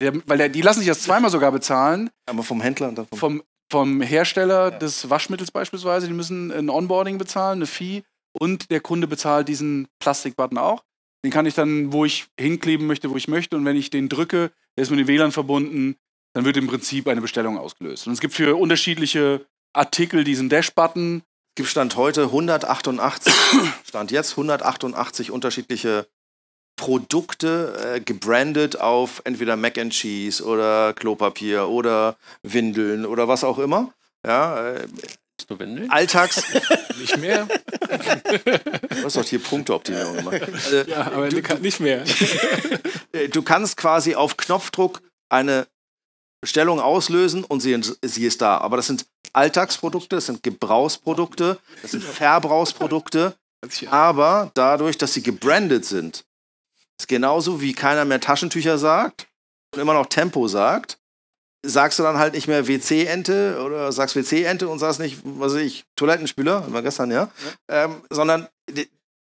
der, 0.00 0.14
weil 0.26 0.38
der, 0.38 0.48
die 0.48 0.62
lassen 0.62 0.80
sich 0.80 0.88
das 0.88 1.02
zweimal 1.02 1.30
sogar 1.30 1.52
bezahlen. 1.52 2.10
Aber 2.26 2.42
vom 2.42 2.60
Händler 2.60 2.88
und 2.88 2.98
dann 2.98 3.06
vom 3.06 3.18
vom, 3.18 3.42
vom 3.70 4.02
Hersteller 4.02 4.70
des 4.70 5.08
Waschmittels 5.08 5.50
beispielsweise, 5.50 6.06
die 6.06 6.12
müssen 6.12 6.50
ein 6.50 6.70
Onboarding 6.70 7.18
bezahlen, 7.18 7.58
eine 7.58 7.66
Fee 7.66 8.02
und 8.32 8.70
der 8.70 8.80
Kunde 8.80 9.06
bezahlt 9.06 9.48
diesen 9.48 9.88
Plastikbutton 10.00 10.58
auch. 10.58 10.82
Den 11.24 11.30
kann 11.30 11.46
ich 11.46 11.54
dann, 11.54 11.92
wo 11.92 12.04
ich 12.04 12.26
hinkleben 12.38 12.86
möchte, 12.86 13.10
wo 13.10 13.16
ich 13.16 13.28
möchte 13.28 13.56
und 13.56 13.64
wenn 13.64 13.76
ich 13.76 13.90
den 13.90 14.08
drücke, 14.08 14.50
der 14.76 14.82
ist 14.82 14.90
mit 14.90 15.00
dem 15.00 15.06
WLAN 15.06 15.32
verbunden, 15.32 15.96
dann 16.32 16.44
wird 16.44 16.56
im 16.56 16.66
Prinzip 16.66 17.08
eine 17.08 17.20
Bestellung 17.20 17.58
ausgelöst. 17.58 18.06
Und 18.06 18.12
es 18.12 18.20
gibt 18.20 18.34
für 18.34 18.56
unterschiedliche 18.56 19.46
Artikel 19.72 20.24
diesen 20.24 20.48
Dash-Button. 20.48 21.22
gibt 21.54 21.68
Stand 21.68 21.96
heute 21.96 22.24
188, 22.24 23.32
Stand 23.88 24.10
jetzt 24.10 24.32
188 24.32 25.30
unterschiedliche 25.30 26.06
Produkte 26.76 27.96
äh, 27.96 28.00
gebrandet 28.00 28.80
auf 28.80 29.20
entweder 29.24 29.56
Mac 29.56 29.76
and 29.76 29.92
Cheese 29.92 30.42
oder 30.42 30.94
Klopapier 30.94 31.68
oder 31.68 32.16
Windeln 32.42 33.04
oder 33.04 33.28
was 33.28 33.44
auch 33.44 33.58
immer. 33.58 33.92
Ja, 34.24 34.70
äh, 34.70 34.86
du 35.46 35.58
Windeln? 35.58 35.90
Alltags. 35.90 36.42
Nicht 36.98 37.18
mehr. 37.18 37.46
Du 37.46 39.04
hast 39.04 39.16
doch 39.16 39.24
hier 39.24 39.40
Punkteoptimierung 39.40 40.16
gemacht. 40.16 40.40
Äh, 40.72 40.84
Ja, 40.90 41.12
aber 41.12 41.28
nicht 41.28 41.80
mehr. 41.80 42.04
äh, 43.12 43.28
du 43.28 43.42
kannst 43.42 43.76
quasi 43.76 44.14
auf 44.14 44.36
Knopfdruck 44.36 45.02
eine 45.28 45.66
Bestellung 46.40 46.80
auslösen 46.80 47.44
und 47.44 47.60
sie, 47.60 47.78
sie 48.02 48.24
ist 48.24 48.40
da. 48.40 48.58
Aber 48.58 48.76
das 48.76 48.86
sind 48.86 49.06
Alltagsprodukte, 49.32 50.16
das 50.16 50.26
sind 50.26 50.42
Gebrauchsprodukte, 50.42 51.58
das 51.82 51.90
sind 51.92 52.02
Verbrauchsprodukte. 52.02 53.36
Aber 53.90 54.50
dadurch, 54.54 54.96
dass 54.96 55.12
sie 55.12 55.22
gebrandet 55.22 55.84
sind, 55.84 56.24
ist 56.98 57.08
genauso 57.08 57.60
wie 57.60 57.74
keiner 57.74 58.04
mehr 58.04 58.20
Taschentücher 58.20 58.78
sagt 58.78 59.26
und 59.74 59.80
immer 59.80 59.94
noch 59.94 60.06
Tempo 60.06 60.48
sagt, 60.48 60.98
sagst 61.62 61.98
du 61.98 62.02
dann 62.02 62.18
halt 62.18 62.34
nicht 62.34 62.48
mehr 62.48 62.66
WC-Ente 62.66 63.62
oder 63.62 63.92
sagst 63.92 64.16
WC-Ente 64.16 64.68
und 64.68 64.78
sagst 64.78 64.98
nicht, 65.00 65.18
was 65.24 65.52
weiß 65.54 65.60
ich, 65.60 65.84
Toilettenspüler, 65.96 66.72
war 66.72 66.82
gestern, 66.82 67.10
ja, 67.10 67.30
Ähm, 67.68 68.02
sondern 68.08 68.48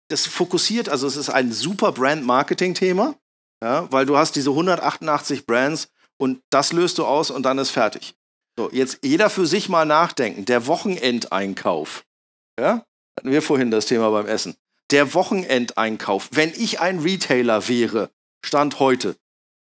das 0.10 0.26
fokussiert, 0.26 0.90
also 0.90 1.08
es 1.08 1.16
ist 1.16 1.30
ein 1.30 1.52
super 1.52 1.92
Brand-Marketing-Thema, 1.92 3.16
ja, 3.64 3.92
weil 3.92 4.06
du 4.06 4.18
hast 4.18 4.36
diese 4.36 4.50
188 4.50 5.46
Brands 5.46 5.90
und 6.24 6.42
das 6.50 6.72
löst 6.72 6.98
du 7.00 7.06
aus 7.06 7.30
und 7.30 7.44
dann 7.44 7.58
ist 7.58 7.72
fertig. 7.72 8.16
So, 8.58 8.72
jetzt 8.72 9.00
jeder 9.04 9.30
für 9.30 9.46
sich 9.46 9.68
mal 9.68 9.86
nachdenken. 9.86 10.46
Der 10.46 10.68
Wochenendeinkauf, 10.68 12.06
ja, 12.58 12.86
hatten 13.20 13.30
wir 13.30 13.42
vorhin 13.42 13.72
das 13.72 13.88
Thema 13.88 14.10
beim 14.10 14.26
Essen. 14.26 14.56
Der 14.90 15.14
Wochenendeinkauf, 15.14 16.30
wenn 16.32 16.54
ich 16.54 16.80
ein 16.80 17.00
Retailer 17.00 17.68
wäre, 17.68 18.10
Stand 18.46 18.80
heute 18.80 19.18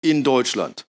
in 0.05 0.23
Deutschland 0.23 0.87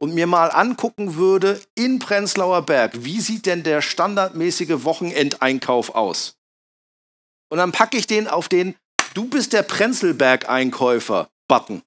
und 0.00 0.14
mir 0.14 0.26
mal 0.26 0.48
angucken 0.48 1.16
würde 1.16 1.60
in 1.74 1.98
Prenzlauer 1.98 2.62
Berg, 2.62 3.04
wie 3.04 3.20
sieht 3.20 3.44
denn 3.44 3.64
der 3.64 3.82
standardmäßige 3.82 4.84
Wochenendeinkauf 4.84 5.94
aus? 5.94 6.38
Und 7.50 7.58
dann 7.58 7.72
packe 7.72 7.98
ich 7.98 8.06
den 8.06 8.28
auf 8.28 8.48
den 8.48 8.76
Du 9.12 9.28
bist 9.28 9.52
der 9.52 9.62
Prenzlberg-Einkäufer-Button. 9.62 11.82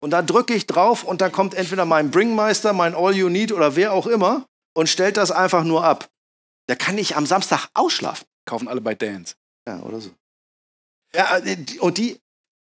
Und 0.00 0.10
da 0.10 0.22
drücke 0.22 0.54
ich 0.54 0.66
drauf 0.66 1.04
und 1.04 1.20
dann 1.20 1.30
kommt 1.30 1.54
entweder 1.54 1.84
mein 1.84 2.10
Bringmeister, 2.10 2.72
mein 2.72 2.94
All 2.94 3.14
You 3.14 3.28
Need 3.28 3.52
oder 3.52 3.76
wer 3.76 3.92
auch 3.92 4.06
immer 4.06 4.46
und 4.74 4.88
stellt 4.88 5.16
das 5.16 5.30
einfach 5.30 5.64
nur 5.64 5.84
ab. 5.84 6.08
Der 6.68 6.76
kann 6.76 6.94
nicht 6.94 7.16
am 7.16 7.26
Samstag 7.26 7.68
ausschlafen. 7.74 8.26
Kaufen 8.46 8.68
alle 8.68 8.80
bei 8.80 8.94
Dance. 8.94 9.34
Ja, 9.66 9.80
oder 9.80 10.00
so. 10.00 10.10
Ja, 11.14 11.38
äh, 11.38 11.56
und 11.80 11.98
die, 11.98 12.18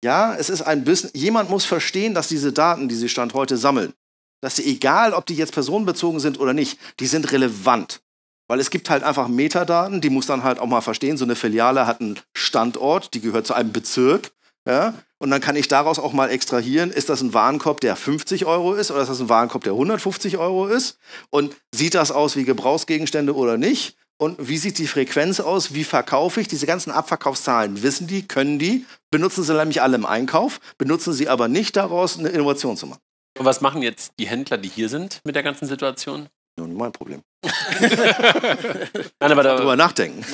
ja, 0.05 0.35
es 0.35 0.49
ist 0.49 0.63
ein 0.63 0.85
Business. 0.85 1.13
Jemand 1.15 1.51
muss 1.51 1.65
verstehen, 1.65 2.15
dass 2.15 2.29
diese 2.29 2.53
Daten, 2.53 2.89
die 2.89 2.95
sie 2.95 3.09
Stand 3.09 3.35
heute 3.35 3.57
sammeln, 3.57 3.95
dass 4.43 4.57
sie, 4.57 4.65
egal 4.67 5.15
ob 5.15 5.27
die 5.27 5.35
jetzt 5.35 5.53
personenbezogen 5.53 6.21
sind 6.21 6.39
oder 6.39 6.53
nicht, 6.53 6.79
die 7.01 7.07
sind 7.07 7.33
relevant. 7.33 8.03
Weil 8.47 8.61
es 8.61 8.69
gibt 8.69 8.91
halt 8.91 9.03
einfach 9.03 9.27
Metadaten, 9.27 10.03
die 10.03 10.11
muss 10.11 10.27
dann 10.27 10.45
halt 10.45 10.59
auch 10.59 10.67
mal 10.67 10.83
verstehen. 10.83 11.17
So 11.17 11.25
eine 11.25 11.35
Filiale 11.35 11.87
hat 11.87 12.01
einen 12.03 12.21
Standort, 12.37 13.15
die 13.15 13.23
gehört 13.23 13.47
zu 13.47 13.55
einem 13.55 13.73
Bezirk. 13.73 14.33
Ja? 14.67 14.95
Und 15.19 15.31
dann 15.31 15.41
kann 15.41 15.57
ich 15.57 15.69
daraus 15.69 15.99
auch 15.99 16.13
mal 16.13 16.31
extrahieren, 16.31 16.91
ist 16.91 17.09
das 17.09 17.21
ein 17.23 17.33
Warenkorb, 17.35 17.81
der 17.81 17.97
50 17.97 18.45
Euro 18.47 18.75
ist 18.75 18.91
oder 18.91 19.03
ist 19.03 19.09
das 19.09 19.21
ein 19.21 19.29
Warenkorb, 19.29 19.65
der 19.65 19.73
150 19.75 20.37
Euro 20.39 20.67
ist? 20.67 20.99
Und 21.31 21.55
sieht 21.75 21.95
das 21.95 22.11
aus 22.13 22.37
wie 22.37 22.45
Gebrauchsgegenstände 22.45 23.35
oder 23.35 23.57
nicht? 23.57 23.97
Und 24.17 24.37
wie 24.49 24.59
sieht 24.59 24.79
die 24.79 24.87
Frequenz 24.87 25.41
aus? 25.41 25.75
Wie 25.75 25.83
verkaufe 25.85 26.41
ich? 26.41 26.49
Diese 26.49 26.67
ganzen 26.67 26.91
Abverkaufszahlen 26.93 27.83
wissen 27.83 28.07
die, 28.07 28.27
können 28.27 28.59
die, 28.59 28.87
benutzen 29.11 29.43
sie 29.45 29.55
nämlich 29.55 29.83
alle 29.83 29.97
im 29.97 30.07
Einkauf, 30.07 30.61
benutzen 30.79 31.13
sie 31.13 31.29
aber 31.29 31.49
nicht 31.49 31.77
daraus, 31.77 32.19
eine 32.19 32.29
Innovation 32.29 32.77
zu 32.77 32.87
machen. 32.87 33.01
Und 33.37 33.45
was 33.45 33.61
machen 33.61 33.83
jetzt 33.83 34.13
die 34.21 34.29
Händler, 34.29 34.57
die 34.57 34.69
hier 34.69 34.89
sind 34.89 35.21
mit 35.25 35.35
der 35.35 35.43
ganzen 35.43 35.67
Situation? 35.67 36.29
Nun, 36.57 36.75
mein 36.75 36.93
Problem. 36.93 37.23
Nein, 37.81 39.33
aber 39.33 39.43
da, 39.43 39.57
Drüber 39.57 39.77
nachdenken. 39.77 40.25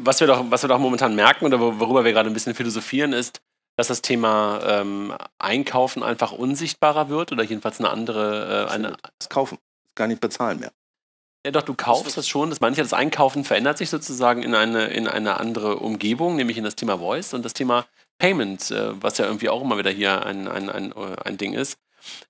was, 0.00 0.18
wir 0.20 0.26
doch, 0.26 0.44
was 0.50 0.62
wir 0.64 0.68
doch 0.68 0.78
momentan 0.78 1.14
merken 1.14 1.44
oder 1.44 1.60
wo- 1.60 1.78
worüber 1.78 2.04
wir 2.04 2.12
gerade 2.12 2.28
ein 2.28 2.32
bisschen 2.34 2.54
philosophieren, 2.54 3.12
ist, 3.12 3.40
dass 3.76 3.88
das 3.88 4.02
Thema 4.02 4.60
ähm, 4.64 5.14
Einkaufen 5.38 6.02
einfach 6.02 6.32
unsichtbarer 6.32 7.08
wird 7.08 7.32
oder 7.32 7.42
jedenfalls 7.42 7.80
eine 7.80 7.90
andere, 7.90 8.66
äh, 8.68 8.72
eine, 8.72 8.96
Das 9.18 9.28
Kaufen. 9.28 9.58
Gar 9.94 10.08
nicht 10.08 10.20
bezahlen 10.20 10.60
mehr. 10.60 10.72
Ja, 11.44 11.50
doch, 11.50 11.62
du 11.62 11.74
kaufst 11.74 12.16
das 12.16 12.26
schon. 12.26 12.50
Das 12.50 12.60
manche 12.60 12.82
das 12.82 12.94
Einkaufen 12.94 13.44
verändert 13.44 13.76
sich 13.76 13.90
sozusagen 13.90 14.42
in 14.42 14.54
eine, 14.54 14.86
in 14.86 15.06
eine 15.06 15.38
andere 15.38 15.76
Umgebung, 15.76 16.36
nämlich 16.36 16.56
in 16.56 16.64
das 16.64 16.74
Thema 16.74 16.98
Voice 16.98 17.34
und 17.34 17.44
das 17.44 17.52
Thema 17.52 17.84
Payment, 18.18 18.70
äh, 18.70 19.00
was 19.02 19.18
ja 19.18 19.26
irgendwie 19.26 19.50
auch 19.50 19.62
immer 19.62 19.76
wieder 19.76 19.90
hier 19.90 20.24
ein, 20.24 20.48
ein, 20.48 20.70
ein, 20.70 20.92
äh, 20.92 21.16
ein 21.24 21.36
Ding 21.36 21.52
ist. 21.52 21.78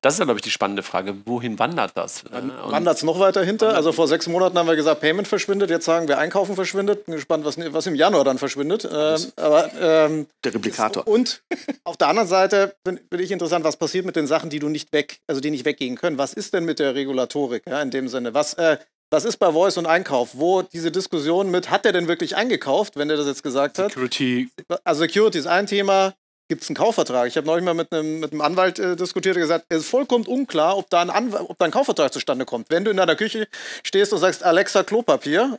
Das 0.01 0.15
ist 0.15 0.19
ja, 0.19 0.25
glaube 0.25 0.39
ich, 0.39 0.45
die 0.45 0.51
spannende 0.51 0.83
Frage. 0.83 1.17
Wohin 1.25 1.59
wandert 1.59 1.93
das? 1.97 2.25
Wandert 2.31 2.97
es 2.97 3.03
noch 3.03 3.19
weiter 3.19 3.43
hinter? 3.43 3.75
Also 3.75 3.93
vor 3.93 4.09
sechs 4.09 4.27
Monaten 4.27 4.59
haben 4.59 4.67
wir 4.67 4.77
gesagt, 4.77 5.01
Payment 5.01 5.27
verschwindet. 5.27 5.71
Jetzt 5.71 5.85
sagen 5.85 6.09
wir, 6.09 6.19
Einkaufen 6.19 6.55
verschwindet. 6.55 7.07
Bin 7.07 7.15
gespannt, 7.15 7.45
was, 7.45 7.57
was 7.59 7.87
im 7.87 7.95
Januar 7.95 8.25
dann 8.25 8.39
verschwindet. 8.39 8.89
Ähm, 8.91 9.33
aber 9.37 9.71
ähm, 9.81 10.27
Der 10.45 10.55
Replikator. 10.55 11.07
Und 11.07 11.43
auf 11.85 11.97
der 11.97 12.09
anderen 12.09 12.29
Seite 12.29 12.75
finde 12.87 13.03
find 13.11 13.23
ich 13.23 13.31
interessant, 13.31 13.65
was 13.65 13.77
passiert 13.77 14.07
mit 14.07 14.17
den 14.17 14.27
Sachen, 14.27 14.51
die 14.51 14.59
du 14.59 14.69
nicht 14.69 14.93
weg, 14.93 15.21
also 15.27 15.41
die 15.41 15.51
nicht 15.51 15.65
weggehen 15.65 15.97
können. 15.97 16.19
Was 16.19 16.35
ist 16.35 16.55
denn 16.55 16.65
mit 16.65 16.79
der 16.79 16.95
Regulatorik, 16.95 17.65
ja, 17.69 17.81
in 17.83 17.91
dem 17.91 18.09
Sinne? 18.09 18.35
Was, 18.35 18.55
äh, 18.55 18.79
was 19.11 19.25
ist 19.25 19.37
bei 19.37 19.53
Voice 19.53 19.77
und 19.77 19.87
Einkauf? 19.87 20.31
Wo 20.35 20.63
diese 20.63 20.91
Diskussion 20.91 21.51
mit, 21.51 21.71
hat 21.71 21.85
der 21.85 21.93
denn 21.93 22.09
wirklich 22.09 22.37
eingekauft, 22.37 22.97
wenn 22.97 23.09
der 23.09 23.17
das 23.17 23.27
jetzt 23.27 23.43
gesagt 23.43 23.79
hat? 23.79 23.93
Security. 23.93 24.49
Also 24.83 25.03
Security 25.03 25.39
ist 25.39 25.47
ein 25.47 25.67
Thema. 25.67 26.15
Gibt 26.49 26.63
es 26.63 26.69
einen 26.69 26.77
Kaufvertrag? 26.77 27.27
Ich 27.27 27.39
habe 27.39 27.47
neulich 27.47 27.65
mal 27.65 27.73
mit 27.73 27.91
einem, 27.91 28.21
mit 28.21 28.33
einem 28.33 28.43
Anwalt 28.43 28.79
äh, 28.79 28.97
diskutiert 28.97 29.35
und 29.37 29.41
gesagt, 29.43 29.65
es 29.71 29.79
ist 29.85 29.89
vollkommen 29.89 30.27
unklar, 30.27 30.77
ob 30.77 30.91
da, 30.91 31.01
ein 31.01 31.09
Anw 31.09 31.37
ob 31.49 31.57
da 31.59 31.65
ein 31.65 31.71
Kaufvertrag 31.71 32.13
zustande 32.13 32.45
kommt. 32.45 32.69
Wenn 32.69 32.85
du 32.85 32.91
in 32.91 32.99
deiner 32.99 33.17
Küche 33.17 33.49
stehst 33.83 34.13
und 34.13 34.19
sagst, 34.19 34.45
Alexa 34.45 34.83
Klopapier, 34.83 35.57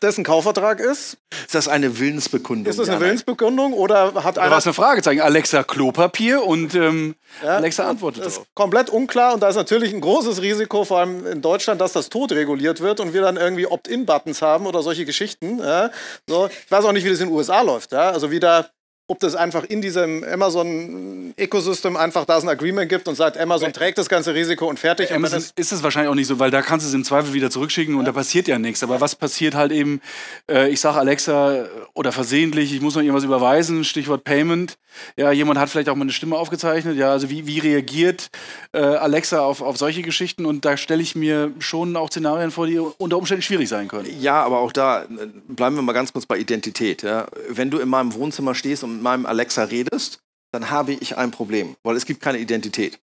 das 0.00 0.18
ein 0.18 0.24
Kaufvertrag 0.24 0.80
ist, 0.80 1.16
Ist 1.46 1.54
das 1.54 1.68
eine 1.68 1.98
Willensbekundung? 2.00 2.66
ist 2.68 2.78
das 2.80 2.88
eine 2.88 2.94
Ja, 2.94 2.98
nein. 3.00 3.06
Willensbekundung 3.06 3.72
oder 3.72 4.14
hat 4.24 4.36
Da 4.36 4.42
einer 4.42 4.50
war 4.50 4.58
es 4.58 4.66
eine 4.66 4.74
Fragezeichen. 4.74 5.20
Alexa 5.20 5.62
Klopapier 5.62 6.42
und 6.44 6.74
ähm, 6.74 7.14
Ja, 7.44 7.56
Alexa 7.56 7.88
antwortet 7.88 8.24
Das 8.24 8.34
darauf. 8.34 8.46
ist 8.48 8.54
komplett 8.56 8.90
unklar 8.90 9.34
und 9.34 9.40
da 9.44 9.48
ist 9.48 9.56
natürlich 9.56 9.92
ein 9.94 10.00
großes 10.00 10.42
Risiko, 10.42 10.84
vor 10.84 10.98
allem 11.00 11.24
in 11.24 11.40
Deutschland, 11.40 11.80
dass 11.80 11.92
das 11.92 12.08
tot 12.08 12.32
reguliert 12.32 12.80
wird 12.80 12.98
und 12.98 13.12
wir 13.12 13.22
dann 13.22 13.36
irgendwie 13.36 13.66
Opt-in-Buttons 13.68 14.42
haben 14.42 14.66
oder 14.66 14.82
solche 14.82 15.04
Geschichten. 15.04 15.58
Ja. 15.60 15.90
So, 16.28 16.48
ich 16.48 16.70
weiß 16.70 16.84
auch 16.84 16.92
nicht, 16.92 17.04
wie 17.04 17.10
das 17.10 17.20
in 17.20 17.28
den 17.28 17.34
USA 17.36 17.60
läuft. 17.62 17.92
Also 17.94 18.30
wieder, 18.32 18.70
ob 19.10 19.18
das 19.20 19.34
einfach 19.34 19.64
in 19.64 19.80
diesem 19.80 20.22
Amazon-Ecosystem 20.22 21.96
einfach 21.96 22.26
da 22.26 22.38
ein 22.38 22.48
Agreement 22.48 22.90
gibt 22.90 23.08
und 23.08 23.14
sagt, 23.14 23.38
Amazon 23.38 23.72
trägt 23.72 23.96
das 23.96 24.06
ganze 24.06 24.34
Risiko 24.34 24.68
und 24.68 24.78
fertig. 24.78 25.08
Und 25.08 25.16
Amazon 25.16 25.38
es, 25.38 25.52
ist 25.56 25.72
es 25.72 25.82
wahrscheinlich 25.82 26.10
auch 26.10 26.14
nicht 26.14 26.26
so, 26.26 26.38
weil 26.38 26.50
da 26.50 26.60
kannst 26.60 26.84
du 26.84 26.88
es 26.88 26.94
im 26.94 27.04
Zweifel 27.04 27.32
wieder 27.32 27.50
zurückschicken 27.50 27.94
und 27.94 28.04
da 28.04 28.12
passiert 28.12 28.48
ja 28.48 28.58
nichts. 28.58 28.82
Aber 28.82 29.00
was 29.00 29.16
passiert 29.16 29.54
halt 29.54 29.72
eben, 29.72 30.02
äh, 30.50 30.68
ich 30.68 30.80
sage 30.80 30.98
Alexa 30.98 31.54
äh, 31.54 31.64
oder 31.94 32.12
versehentlich, 32.12 32.74
ich 32.74 32.82
muss 32.82 32.96
noch 32.96 33.02
irgendwas 33.02 33.24
überweisen, 33.24 33.82
Stichwort 33.82 34.24
Payment. 34.24 34.76
Ja, 35.16 35.32
jemand 35.32 35.58
hat 35.58 35.70
vielleicht 35.70 35.88
auch 35.88 35.94
mal 35.94 36.02
eine 36.02 36.12
Stimme 36.12 36.36
aufgezeichnet. 36.36 36.96
Ja, 36.98 37.10
also 37.10 37.30
wie, 37.30 37.46
wie 37.46 37.60
reagiert 37.60 38.28
äh, 38.72 38.80
Alexa 38.80 39.40
auf, 39.40 39.62
auf 39.62 39.78
solche 39.78 40.02
Geschichten? 40.02 40.44
Und 40.44 40.64
da 40.64 40.76
stelle 40.76 41.02
ich 41.02 41.14
mir 41.14 41.52
schon 41.60 41.96
auch 41.96 42.10
Szenarien 42.10 42.50
vor, 42.50 42.66
die 42.66 42.78
unter 42.78 43.16
Umständen 43.16 43.42
schwierig 43.42 43.68
sein 43.68 43.88
können. 43.88 44.08
Ja, 44.20 44.42
aber 44.42 44.58
auch 44.58 44.72
da 44.72 45.04
äh, 45.04 45.06
bleiben 45.48 45.76
wir 45.76 45.82
mal 45.82 45.92
ganz 45.92 46.12
kurz 46.12 46.26
bei 46.26 46.36
Identität. 46.36 47.02
Ja. 47.02 47.26
Wenn 47.48 47.70
du 47.70 47.78
in 47.78 47.88
meinem 47.88 48.12
Wohnzimmer 48.12 48.54
stehst 48.54 48.84
und 48.84 48.97
mit 48.98 49.02
meinem 49.04 49.26
Alexa 49.26 49.64
redest, 49.64 50.18
dann 50.52 50.70
habe 50.70 50.92
ich 50.92 51.16
ein 51.16 51.30
Problem, 51.30 51.76
weil 51.84 51.96
es 51.96 52.04
gibt 52.04 52.20
keine 52.20 52.38
Identität. 52.38 53.00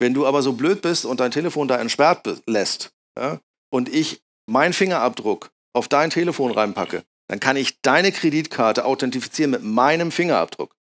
Wenn 0.00 0.14
du 0.14 0.26
aber 0.26 0.42
so 0.42 0.54
blöd 0.54 0.80
bist 0.80 1.04
und 1.04 1.20
dein 1.20 1.30
Telefon 1.30 1.68
da 1.68 1.76
entsperrt 1.76 2.42
lässt 2.46 2.92
ja, 3.18 3.40
und 3.70 3.88
ich 3.88 4.22
meinen 4.46 4.72
Fingerabdruck 4.72 5.50
auf 5.74 5.88
dein 5.88 6.10
Telefon 6.10 6.52
reinpacke, 6.52 7.04
dann 7.28 7.40
kann 7.40 7.56
ich 7.56 7.80
deine 7.82 8.10
Kreditkarte 8.10 8.84
authentifizieren 8.84 9.50
mit 9.50 9.62
meinem 9.62 10.10
Fingerabdruck. 10.10 10.74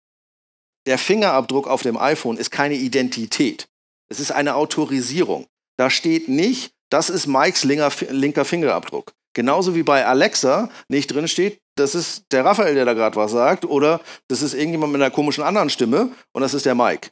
Der 0.86 0.98
Fingerabdruck 0.98 1.68
auf 1.68 1.82
dem 1.82 1.98
iPhone 1.98 2.38
ist 2.38 2.52
keine 2.52 2.76
Identität. 2.76 3.68
Es 4.10 4.22
ist 4.22 4.32
eine 4.32 4.56
Autorisierung. 4.56 5.48
Da 5.78 5.90
steht 5.90 6.30
nicht, 6.30 6.72
das 6.90 7.10
ist 7.10 7.28
Mikes 7.28 7.66
linker 7.66 8.46
Fingerabdruck. 8.46 9.14
Genauso 9.34 9.76
wie 9.76 9.84
bei 9.84 10.06
Alexa 10.06 10.70
nicht 10.88 11.08
drin 11.08 11.28
steht, 11.28 11.60
das 11.80 11.96
ist 11.96 12.26
der 12.32 12.44
Raphael, 12.46 12.76
der 12.76 12.86
da 12.86 12.94
gerade 12.94 13.16
was 13.16 13.32
sagt, 13.32 13.66
oder 13.66 14.02
das 14.28 14.42
ist 14.42 14.54
irgendjemand 14.54 14.94
mit 14.94 15.02
einer 15.02 15.12
komischen 15.12 15.44
anderen 15.44 15.70
Stimme 15.70 16.12
und 16.34 16.42
das 16.42 16.54
ist 16.54 16.66
der 16.66 16.76
Mike. 16.76 17.10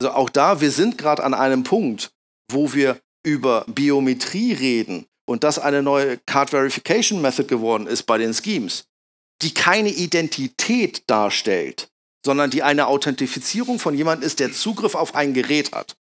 Also 0.00 0.12
auch 0.12 0.30
da, 0.30 0.60
wir 0.60 0.70
sind 0.70 0.98
gerade 0.98 1.22
an 1.22 1.34
einem 1.34 1.62
Punkt, 1.62 2.10
wo 2.50 2.72
wir 2.72 2.98
über 3.24 3.64
Biometrie 3.68 4.52
reden 4.52 5.06
und 5.28 5.44
das 5.44 5.58
eine 5.58 5.82
neue 5.82 6.18
Card 6.18 6.50
Verification 6.50 7.20
Method 7.20 7.48
geworden 7.48 7.86
ist 7.86 8.04
bei 8.04 8.18
den 8.18 8.32
Schemes, 8.32 8.84
die 9.42 9.52
keine 9.52 9.90
Identität 9.90 11.02
darstellt, 11.08 11.88
sondern 12.24 12.50
die 12.50 12.62
eine 12.62 12.86
Authentifizierung 12.86 13.78
von 13.78 13.94
jemandem 13.94 14.26
ist, 14.26 14.40
der 14.40 14.52
Zugriff 14.52 14.94
auf 14.94 15.14
ein 15.14 15.34
Gerät 15.34 15.72
hat. 15.72 15.96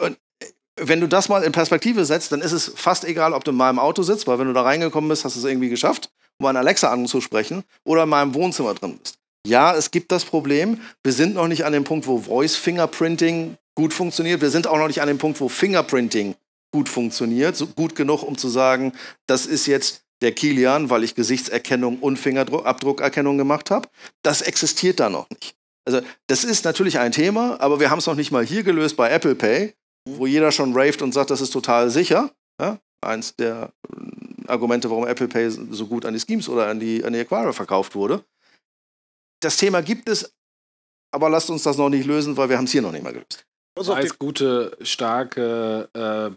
Und 0.00 0.18
äh, 0.40 0.46
wenn 0.76 1.00
du 1.00 1.06
das 1.06 1.28
mal 1.28 1.44
in 1.44 1.52
Perspektive 1.52 2.04
setzt, 2.04 2.32
dann 2.32 2.42
ist 2.42 2.52
es 2.52 2.72
fast 2.74 3.04
egal, 3.04 3.32
ob 3.32 3.44
du 3.44 3.52
in 3.52 3.56
meinem 3.56 3.78
Auto 3.78 4.02
sitzt, 4.02 4.26
weil 4.26 4.38
wenn 4.38 4.48
du 4.48 4.52
da 4.52 4.62
reingekommen 4.62 5.08
bist, 5.08 5.24
hast 5.24 5.36
du 5.36 5.40
es 5.40 5.46
irgendwie 5.46 5.70
geschafft, 5.70 6.10
einen 6.48 6.58
Alexa 6.58 6.90
anzusprechen 6.90 7.64
oder 7.84 8.04
in 8.04 8.08
meinem 8.08 8.34
Wohnzimmer 8.34 8.74
drin 8.74 8.98
bist. 8.98 9.18
Ja, 9.46 9.74
es 9.74 9.90
gibt 9.90 10.12
das 10.12 10.24
Problem. 10.24 10.80
Wir 11.02 11.12
sind 11.12 11.34
noch 11.34 11.48
nicht 11.48 11.64
an 11.64 11.72
dem 11.72 11.84
Punkt, 11.84 12.06
wo 12.06 12.18
Voice 12.18 12.56
Fingerprinting 12.56 13.56
gut 13.74 13.92
funktioniert. 13.92 14.40
Wir 14.40 14.50
sind 14.50 14.66
auch 14.66 14.78
noch 14.78 14.86
nicht 14.86 15.02
an 15.02 15.08
dem 15.08 15.18
Punkt, 15.18 15.40
wo 15.40 15.48
Fingerprinting 15.48 16.36
gut 16.72 16.88
funktioniert. 16.88 17.56
So 17.56 17.66
gut 17.66 17.96
genug, 17.96 18.22
um 18.22 18.38
zu 18.38 18.48
sagen, 18.48 18.92
das 19.26 19.46
ist 19.46 19.66
jetzt 19.66 20.02
der 20.22 20.32
Kilian, 20.32 20.88
weil 20.90 21.02
ich 21.02 21.14
Gesichtserkennung 21.16 21.98
und 21.98 22.16
Fingerabdruckerkennung 22.16 23.36
gemacht 23.36 23.70
habe. 23.70 23.88
Das 24.22 24.40
existiert 24.40 25.00
da 25.00 25.10
noch 25.10 25.28
nicht. 25.30 25.54
Also 25.84 26.00
das 26.28 26.44
ist 26.44 26.64
natürlich 26.64 27.00
ein 27.00 27.10
Thema, 27.10 27.60
aber 27.60 27.80
wir 27.80 27.90
haben 27.90 27.98
es 27.98 28.06
noch 28.06 28.14
nicht 28.14 28.30
mal 28.30 28.44
hier 28.46 28.62
gelöst 28.62 28.96
bei 28.96 29.10
Apple 29.10 29.34
Pay, 29.34 29.74
wo 30.08 30.26
jeder 30.26 30.52
schon 30.52 30.72
raved 30.74 31.02
und 31.02 31.12
sagt, 31.12 31.30
das 31.30 31.40
ist 31.40 31.50
total 31.50 31.90
sicher. 31.90 32.30
Ja? 32.60 32.78
Eins 33.00 33.34
der 33.34 33.72
Argumente, 34.52 34.90
warum 34.90 35.06
Apple 35.06 35.28
Pay 35.28 35.50
so 35.50 35.86
gut 35.86 36.04
an 36.04 36.14
die 36.14 36.20
Schemes 36.20 36.48
oder 36.48 36.68
an 36.68 36.78
die, 36.78 37.02
an 37.04 37.12
die 37.12 37.20
Acquirer 37.20 37.52
verkauft 37.52 37.94
wurde. 37.94 38.24
Das 39.40 39.56
Thema 39.56 39.82
gibt 39.82 40.08
es, 40.08 40.32
aber 41.12 41.28
lasst 41.28 41.50
uns 41.50 41.64
das 41.64 41.76
noch 41.76 41.88
nicht 41.88 42.06
lösen, 42.06 42.36
weil 42.36 42.48
wir 42.48 42.56
haben 42.56 42.66
es 42.66 42.72
hier 42.72 42.82
noch 42.82 42.92
nicht 42.92 43.02
mal 43.02 43.12
gelöst. 43.12 43.44
Es 43.76 44.18
gute, 44.18 44.76
starke 44.82 45.88
äh, 45.94 46.30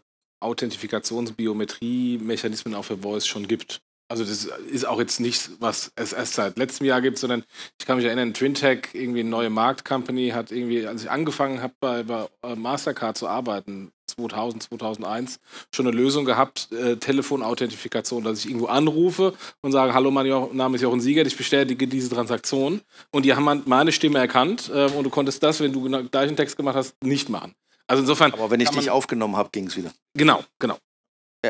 Authentifikations-Biometrie-Mechanismen 0.44 2.74
auch 2.76 2.86
für 2.86 2.98
Voice 2.98 3.28
schon 3.28 3.48
gibt. 3.48 3.82
Also 4.08 4.24
das 4.24 4.46
ist 4.70 4.86
auch 4.88 5.00
jetzt 5.00 5.20
nicht, 5.20 5.50
was 5.60 5.92
es 5.96 6.14
erst 6.14 6.36
seit 6.36 6.58
letztem 6.60 6.86
Jahr 6.86 7.02
gibt, 7.02 7.18
sondern 7.18 7.44
ich 7.80 7.88
kann 7.88 7.98
mich 7.98 8.06
erinnern, 8.06 8.34
Twintech, 8.36 8.90
irgendwie 8.94 9.22
eine 9.22 9.30
neue 9.30 9.50
Marktcompany, 9.50 10.30
hat 10.30 10.52
irgendwie, 10.52 10.86
als 10.86 11.04
ich 11.04 11.10
angefangen 11.10 11.62
habe 11.62 11.74
bei, 11.80 12.04
bei 12.04 12.28
äh, 12.44 12.56
Mastercard 12.56 13.18
zu 13.18 13.28
arbeiten, 13.28 13.92
2000, 14.08 14.62
2001, 14.64 15.40
schon 15.74 15.88
eine 15.88 15.96
Lösung 15.98 16.24
gehabt, 16.26 16.72
äh, 16.72 16.98
Telefonauthentifikation, 16.98 18.24
dass 18.24 18.40
ich 18.40 18.46
irgendwo 18.48 18.68
anrufe 18.68 19.34
und 19.62 19.72
sage, 19.72 19.94
hallo, 19.94 20.12
mein 20.12 20.26
Jo- 20.28 20.52
Name 20.54 20.76
ist 20.76 20.82
Jochen 20.82 21.02
Siegert, 21.02 21.26
ich 21.28 21.36
bestätige 21.38 21.88
diese 21.88 22.10
Transaktion. 22.10 22.82
Und 23.12 23.26
die 23.26 23.34
haben 23.34 23.64
meine 23.66 23.92
Stimme 23.92 24.20
erkannt 24.20 24.70
äh, 24.74 24.86
und 24.86 25.04
du 25.04 25.10
konntest 25.10 25.42
das, 25.44 25.60
wenn 25.60 25.74
du 25.74 25.82
genau 25.82 26.04
gleichen 26.04 26.36
Text 26.36 26.58
gemacht 26.58 26.76
hast, 26.76 26.96
nicht 27.04 27.30
machen. 27.30 27.54
Also 27.88 28.02
insofern, 28.02 28.34
Aber 28.34 28.50
wenn 28.52 28.60
ich 28.60 28.70
dich 28.70 28.90
aufgenommen 28.90 29.36
habe, 29.36 29.50
ging 29.52 29.68
es 29.68 29.78
wieder. 29.78 29.92
genau, 30.16 30.44
genau. 30.60 30.78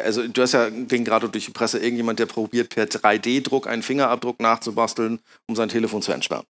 Also 0.04 0.28
du 0.28 0.42
hast 0.42 0.54
ja, 0.54 0.70
ging 0.70 1.04
gerade 1.04 1.30
durch 1.30 1.46
die 1.46 1.52
Presse, 1.52 1.80
irgendjemand, 1.80 2.20
der 2.20 2.26
probiert 2.26 2.70
per 2.70 2.86
3D-Druck 2.86 3.68
einen 3.68 3.84
Fingerabdruck 3.84 4.40
nachzubasteln, 4.40 5.20
um 5.48 5.56
sein 5.56 5.70
Telefon 5.70 6.02
zu 6.02 6.12
entsperren. 6.12 6.46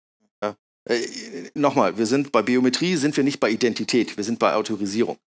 Ja? 0.43 0.55
Äh, 0.84 1.07
Nochmal, 1.55 1.97
wir 1.99 2.07
sind 2.07 2.32
bei 2.32 2.43
Biometrie, 2.43 2.97
sind 2.97 3.16
wir 3.16 3.24
nicht 3.24 3.41
bei 3.41 3.51
Identität, 3.51 4.16
wir 4.16 4.24
sind 4.24 4.38
bei 4.38 4.55
Autorisierung. 4.55 5.18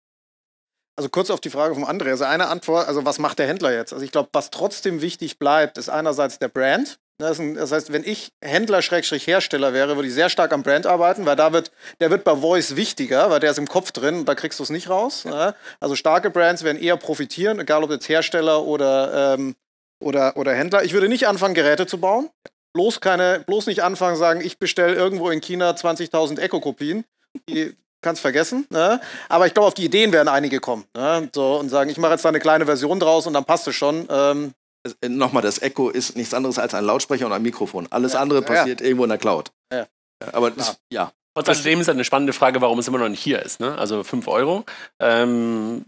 Also 0.95 1.09
kurz 1.09 1.29
auf 1.29 1.41
die 1.41 1.49
Frage 1.49 1.73
vom 1.73 1.85
André. 1.85 2.09
Also 2.09 2.25
eine 2.25 2.47
Antwort, 2.47 2.87
also 2.87 3.03
was 3.05 3.17
macht 3.17 3.39
der 3.39 3.47
Händler 3.47 3.73
jetzt? 3.73 3.93
Also 3.93 4.05
ich 4.05 4.11
glaube, 4.11 4.29
was 4.33 4.51
trotzdem 4.51 5.01
wichtig 5.01 5.39
bleibt, 5.39 5.77
ist 5.77 5.89
einerseits 5.89 6.37
der 6.37 6.49
Brand. 6.49 6.99
Das, 7.19 7.39
heißt, 7.39 7.93
wenn 7.93 8.03
ich 8.03 8.29
Händler-Hersteller 8.43 9.73
wäre, 9.73 9.95
würde 9.95 10.07
ich 10.07 10.13
sehr 10.13 10.29
stark 10.29 10.51
am 10.51 10.63
Brand 10.63 10.85
arbeiten, 10.85 11.25
weil 11.25 11.35
da 11.35 11.53
wird, 11.53 11.71
der 12.01 12.09
wird 12.09 12.23
bei 12.23 12.35
Voice 12.35 12.75
wichtiger, 12.75 13.29
weil 13.29 13.39
der 13.39 13.51
ist 13.51 13.59
im 13.59 13.67
Kopf 13.67 13.91
drin 13.91 14.19
und 14.19 14.25
da 14.25 14.35
kriegst 14.35 14.59
du 14.59 14.63
es 14.63 14.69
nicht 14.69 14.89
raus. 14.89 15.23
Ja. 15.23 15.55
Also 15.79 15.95
starke 15.95 16.29
Brands 16.29 16.63
werden 16.63 16.81
eher 16.81 16.97
profitieren, 16.97 17.59
egal 17.59 17.83
ob 17.83 17.91
jetzt 17.91 18.09
Hersteller 18.09 18.63
oder, 18.63 19.35
ähm, 19.35 19.55
oder, 20.01 20.35
oder 20.37 20.53
Händler. 20.53 20.83
Ich 20.83 20.93
würde 20.93 21.07
nicht 21.07 21.27
anfangen, 21.27 21.53
Geräte 21.53 21.85
zu 21.85 21.99
bauen. 21.99 22.29
Bloß, 22.73 22.99
keine, 22.99 23.43
bloß 23.45 23.67
nicht 23.67 23.83
anfangen, 23.83 24.17
sagen, 24.17 24.41
ich 24.41 24.57
bestelle 24.57 24.95
irgendwo 24.95 25.29
in 25.29 25.39
China 25.39 25.71
20.000 25.71 26.39
Eco-Kopien. 26.39 27.05
Die 27.47 27.75
kannst 28.01 28.21
vergessen. 28.21 28.67
Ne? 28.69 28.99
Aber 29.29 29.47
ich 29.47 29.53
glaube, 29.53 29.67
auf 29.67 29.73
die 29.75 29.85
Ideen 29.85 30.11
werden 30.11 30.27
einige 30.27 30.59
kommen. 30.59 30.85
Ne? 30.95 31.29
So, 31.33 31.59
und 31.59 31.69
sagen, 31.69 31.89
ich 31.89 31.97
mache 31.97 32.13
jetzt 32.13 32.25
da 32.25 32.29
eine 32.29 32.39
kleine 32.39 32.65
Version 32.65 32.99
draus 32.99 33.27
und 33.27 33.33
dann 33.33 33.45
passt 33.45 33.67
es 33.67 33.75
schon. 33.75 34.07
Ähm, 34.09 34.47
äh, 34.47 34.62
Nochmal, 35.07 35.43
das 35.43 35.61
Echo 35.61 35.89
ist 35.89 36.17
nichts 36.17 36.33
anderes 36.33 36.59
als 36.59 36.73
ein 36.73 36.83
Lautsprecher 36.83 37.25
und 37.25 37.31
ein 37.31 37.41
Mikrofon. 37.41 37.87
Alles 37.89 38.13
ja, 38.13 38.19
andere 38.19 38.41
passiert 38.41 38.81
ja. 38.81 38.87
irgendwo 38.87 39.03
in 39.05 39.09
der 39.09 39.17
Cloud. 39.17 39.51
Ja. 39.71 39.87
Aber 40.33 40.51
das, 40.51 40.79
ja. 40.89 41.11
Trotz 41.35 41.49
alledem 41.49 41.81
ist 41.81 41.89
eine 41.89 42.03
spannende 42.03 42.33
Frage, 42.33 42.61
warum 42.61 42.79
es 42.79 42.87
immer 42.87 42.99
noch 42.99 43.09
nicht 43.09 43.23
hier 43.23 43.41
ist. 43.41 43.59
Ne? 43.59 43.77
Also 43.77 44.03
5 44.03 44.27
Euro. 44.27 44.65
Ähm, 44.99 45.85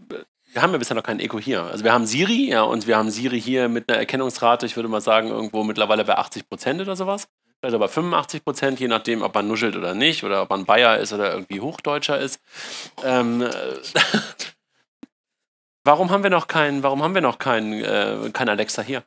wir 0.52 0.62
haben 0.62 0.72
ja 0.72 0.78
bisher 0.78 0.96
noch 0.96 1.02
kein 1.02 1.20
Echo 1.20 1.38
hier. 1.38 1.62
Also 1.62 1.84
wir 1.84 1.92
haben 1.92 2.06
Siri, 2.06 2.48
ja, 2.48 2.62
und 2.62 2.86
wir 2.86 2.96
haben 2.96 3.10
Siri 3.10 3.40
hier 3.40 3.68
mit 3.68 3.88
einer 3.88 3.98
Erkennungsrate, 3.98 4.66
ich 4.66 4.76
würde 4.76 4.88
mal 4.88 5.02
sagen, 5.02 5.28
irgendwo 5.28 5.62
mittlerweile 5.62 6.04
bei 6.04 6.16
80 6.16 6.48
Prozent 6.48 6.80
oder 6.80 6.96
sowas 6.96 7.28
vielleicht 7.60 7.74
aber 7.74 7.88
85 7.88 8.44
Prozent, 8.44 8.80
je 8.80 8.88
nachdem, 8.88 9.22
ob 9.22 9.34
man 9.34 9.48
nuschelt 9.48 9.76
oder 9.76 9.94
nicht, 9.94 10.24
oder 10.24 10.42
ob 10.42 10.50
man 10.50 10.64
Bayer 10.64 10.98
ist 10.98 11.12
oder 11.12 11.32
irgendwie 11.32 11.60
Hochdeutscher 11.60 12.18
ist. 12.18 12.40
Ähm, 13.04 13.42
äh, 13.42 13.50
warum 15.86 16.10
haben 16.10 16.22
wir 16.22 16.30
noch 16.30 16.48
keinen, 16.48 16.82
warum 16.82 17.02
haben 17.02 17.14
wir 17.14 17.22
noch 17.22 17.38
keinen, 17.38 17.72
äh, 17.82 18.30
kein 18.32 18.48
Alexa 18.48 18.82
hier? 18.82 19.02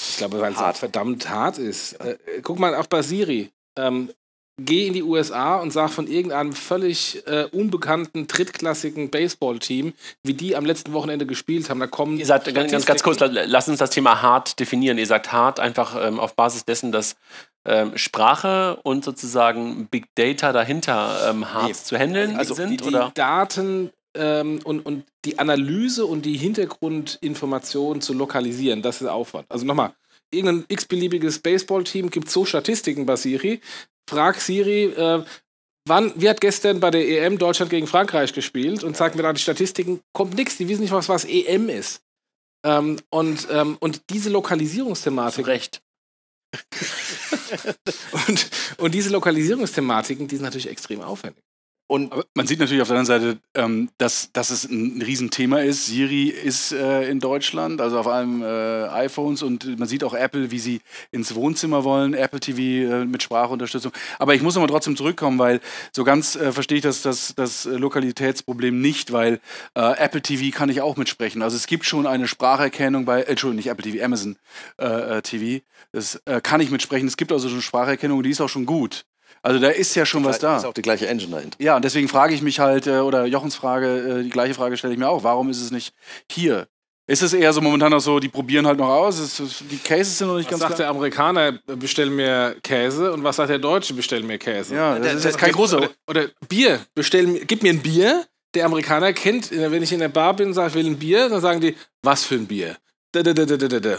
Ich 0.00 0.18
glaube, 0.18 0.40
weil 0.40 0.52
es 0.52 0.78
verdammt 0.78 1.28
hart 1.28 1.58
ist. 1.58 1.94
Äh, 1.94 2.18
guck 2.42 2.58
mal 2.58 2.74
auch 2.74 2.86
bei 2.86 3.02
Siri. 3.02 3.50
Ähm, 3.78 4.10
geh 4.60 4.86
in 4.86 4.92
die 4.92 5.02
USA 5.02 5.56
und 5.56 5.72
sag 5.72 5.90
von 5.90 6.06
irgendeinem 6.06 6.52
völlig 6.52 7.26
äh, 7.26 7.44
unbekannten, 7.52 8.26
drittklassigen 8.26 9.10
Baseballteam, 9.10 9.92
wie 10.22 10.34
die 10.34 10.56
am 10.56 10.64
letzten 10.64 10.92
Wochenende 10.92 11.26
gespielt 11.26 11.70
haben. 11.70 11.80
Da 11.80 11.86
kommen. 11.86 12.18
Ihr 12.18 12.26
sagt 12.26 12.52
ganz, 12.54 12.70
ganz, 12.70 12.86
ganz 12.86 13.02
kurz, 13.02 13.20
lass 13.20 13.68
uns 13.68 13.78
das 13.78 13.90
Thema 13.90 14.22
hart 14.22 14.58
definieren. 14.60 14.98
Ihr 14.98 15.06
sagt 15.06 15.32
hart 15.32 15.60
einfach 15.60 15.96
ähm, 16.00 16.20
auf 16.20 16.34
Basis 16.34 16.64
dessen, 16.64 16.92
dass 16.92 17.16
ähm, 17.64 17.96
Sprache 17.96 18.78
und 18.82 19.04
sozusagen 19.04 19.88
Big 19.88 20.14
Data 20.14 20.52
dahinter 20.52 21.30
ähm, 21.30 21.52
hart 21.52 21.68
nee. 21.68 21.72
zu 21.72 21.98
handeln 21.98 22.36
also 22.36 22.54
sind? 22.54 22.70
Die, 22.70 22.76
die 22.76 22.84
oder? 22.84 23.10
Daten 23.14 23.90
ähm, 24.16 24.60
und, 24.64 24.80
und 24.80 25.04
die 25.24 25.38
Analyse 25.38 26.06
und 26.06 26.24
die 26.26 26.36
Hintergrundinformationen 26.36 28.00
zu 28.00 28.12
lokalisieren, 28.12 28.82
das 28.82 29.00
ist 29.00 29.08
Aufwand. 29.08 29.46
Also 29.50 29.64
nochmal, 29.64 29.94
irgendein 30.30 30.64
x-beliebiges 30.68 31.40
Baseballteam 31.40 32.10
gibt 32.10 32.30
so 32.30 32.44
Statistiken 32.44 33.06
bei 33.06 33.16
Siri. 33.16 33.60
Frag 34.08 34.40
Siri, 34.40 34.84
äh, 34.84 35.24
wann, 35.86 36.12
wie 36.16 36.28
hat 36.28 36.40
gestern 36.40 36.80
bei 36.80 36.90
der 36.90 37.08
EM 37.08 37.38
Deutschland 37.38 37.70
gegen 37.70 37.86
Frankreich 37.86 38.32
gespielt 38.32 38.84
und 38.84 38.96
zeig 38.96 39.14
mir 39.14 39.22
da 39.22 39.32
die 39.32 39.40
Statistiken, 39.40 40.00
kommt 40.12 40.34
nichts, 40.34 40.56
die 40.56 40.68
wissen 40.68 40.82
nicht, 40.82 40.92
was, 40.92 41.08
was 41.08 41.24
EM 41.24 41.68
ist. 41.68 42.02
Ähm, 42.64 42.98
und, 43.10 43.46
ähm, 43.50 43.76
und 43.80 44.02
diese 44.10 44.30
Lokalisierungsthematik. 44.30 45.44
Zu 45.44 45.50
Recht. 45.50 45.82
und, 48.28 48.50
und 48.78 48.94
diese 48.94 49.10
Lokalisierungsthematiken, 49.10 50.26
die 50.26 50.36
sind 50.36 50.44
natürlich 50.44 50.68
extrem 50.68 51.02
aufwendig. 51.02 51.42
Und 51.88 52.12
Aber 52.12 52.24
man 52.34 52.48
sieht 52.48 52.58
natürlich 52.58 52.82
auf 52.82 52.88
der 52.88 52.98
anderen 52.98 53.20
Seite, 53.22 53.38
ähm, 53.54 53.90
dass, 53.98 54.32
dass 54.32 54.50
es 54.50 54.64
ein 54.64 55.00
Riesenthema 55.00 55.60
ist. 55.60 55.86
Siri 55.86 56.24
ist 56.24 56.72
äh, 56.72 57.08
in 57.08 57.20
Deutschland, 57.20 57.80
also 57.80 58.00
auf 58.00 58.08
allen 58.08 58.42
äh, 58.42 58.88
iPhones 58.90 59.42
und 59.44 59.78
man 59.78 59.86
sieht 59.86 60.02
auch 60.02 60.12
Apple, 60.12 60.50
wie 60.50 60.58
sie 60.58 60.80
ins 61.12 61.36
Wohnzimmer 61.36 61.84
wollen, 61.84 62.14
Apple 62.14 62.40
TV 62.40 62.60
äh, 62.92 63.04
mit 63.04 63.22
Sprachunterstützung. 63.22 63.92
Aber 64.18 64.34
ich 64.34 64.42
muss 64.42 64.56
nochmal 64.56 64.68
trotzdem 64.68 64.96
zurückkommen, 64.96 65.38
weil 65.38 65.60
so 65.92 66.02
ganz 66.02 66.34
äh, 66.34 66.50
verstehe 66.50 66.78
ich 66.78 66.82
das, 66.82 67.02
das, 67.02 67.34
das 67.36 67.66
Lokalitätsproblem 67.66 68.80
nicht, 68.80 69.12
weil 69.12 69.40
äh, 69.74 69.96
Apple 69.96 70.22
TV 70.22 70.56
kann 70.56 70.68
ich 70.68 70.80
auch 70.80 70.96
mitsprechen. 70.96 71.40
Also 71.40 71.56
es 71.56 71.68
gibt 71.68 71.84
schon 71.84 72.06
eine 72.08 72.26
Spracherkennung 72.26 73.04
bei, 73.04 73.20
äh, 73.20 73.30
Entschuldigung, 73.30 73.56
nicht 73.56 73.68
Apple 73.68 73.84
TV, 73.84 74.04
Amazon 74.04 74.36
TV. 75.22 75.62
Das 75.92 76.20
kann 76.42 76.60
ich 76.60 76.70
mitsprechen. 76.70 77.06
Es 77.06 77.16
gibt 77.16 77.32
also 77.32 77.48
schon 77.48 77.62
Spracherkennung, 77.62 78.22
die 78.22 78.30
ist 78.30 78.40
auch 78.40 78.48
schon 78.48 78.66
gut. 78.66 79.04
Also 79.46 79.60
da 79.60 79.68
ist 79.68 79.94
ja 79.94 80.04
schon 80.04 80.24
was 80.24 80.40
da. 80.40 80.56
Ist 80.56 80.64
auch 80.64 80.74
die 80.74 80.82
gleiche 80.82 81.06
Engine 81.06 81.30
dahinter. 81.30 81.56
Ja, 81.62 81.76
und 81.76 81.84
deswegen 81.84 82.08
frage 82.08 82.34
ich 82.34 82.42
mich 82.42 82.58
halt, 82.58 82.88
äh, 82.88 82.98
oder 82.98 83.26
Jochens 83.26 83.54
Frage, 83.54 84.18
äh, 84.18 84.22
die 84.24 84.28
gleiche 84.28 84.54
Frage 84.54 84.76
stelle 84.76 84.92
ich 84.92 84.98
mir 84.98 85.08
auch, 85.08 85.22
warum 85.22 85.48
ist 85.50 85.60
es 85.60 85.70
nicht 85.70 85.94
hier? 86.28 86.66
Ist 87.06 87.22
es 87.22 87.32
eher 87.32 87.52
so 87.52 87.60
momentan 87.60 87.92
noch 87.92 88.00
so, 88.00 88.18
die 88.18 88.28
probieren 88.28 88.66
halt 88.66 88.76
noch 88.76 88.88
aus, 88.88 89.20
ist, 89.20 89.62
die 89.70 89.76
Cases 89.76 90.18
sind 90.18 90.26
noch 90.26 90.38
nicht 90.38 90.46
was 90.46 90.50
ganz 90.50 90.62
sagt 90.62 90.74
klar? 90.74 90.78
der 90.78 90.88
Amerikaner, 90.88 91.52
bestell 91.78 92.10
mir 92.10 92.56
Käse 92.60 93.12
und 93.12 93.22
was 93.22 93.36
sagt 93.36 93.50
der 93.50 93.60
Deutsche, 93.60 93.94
bestell 93.94 94.24
mir 94.24 94.36
Käse? 94.36 94.74
Ja, 94.74 94.98
das, 94.98 95.06
das 95.06 95.14
ist 95.14 95.24
jetzt 95.26 95.38
kein 95.38 95.52
großer... 95.52 95.76
Oder, 95.76 95.90
oder, 96.08 96.28
Bier, 96.48 96.80
bestell, 96.96 97.44
gib 97.46 97.62
mir 97.62 97.72
ein 97.72 97.80
Bier. 97.80 98.26
Der 98.52 98.64
Amerikaner 98.64 99.12
kennt, 99.12 99.52
wenn 99.52 99.80
ich 99.80 99.92
in 99.92 100.00
der 100.00 100.08
Bar 100.08 100.34
bin 100.34 100.48
und 100.48 100.54
sage, 100.54 100.70
ich 100.70 100.74
will 100.74 100.86
ein 100.86 100.98
Bier, 100.98 101.28
dann 101.28 101.40
sagen 101.40 101.60
die, 101.60 101.76
was 102.02 102.24
für 102.24 102.34
ein 102.34 102.48
Bier? 102.48 102.76
Da, 103.12 103.22
da, 103.22 103.32
da, 103.32 103.44
da, 103.44 103.56
da, 103.56 103.78
da. 103.78 103.98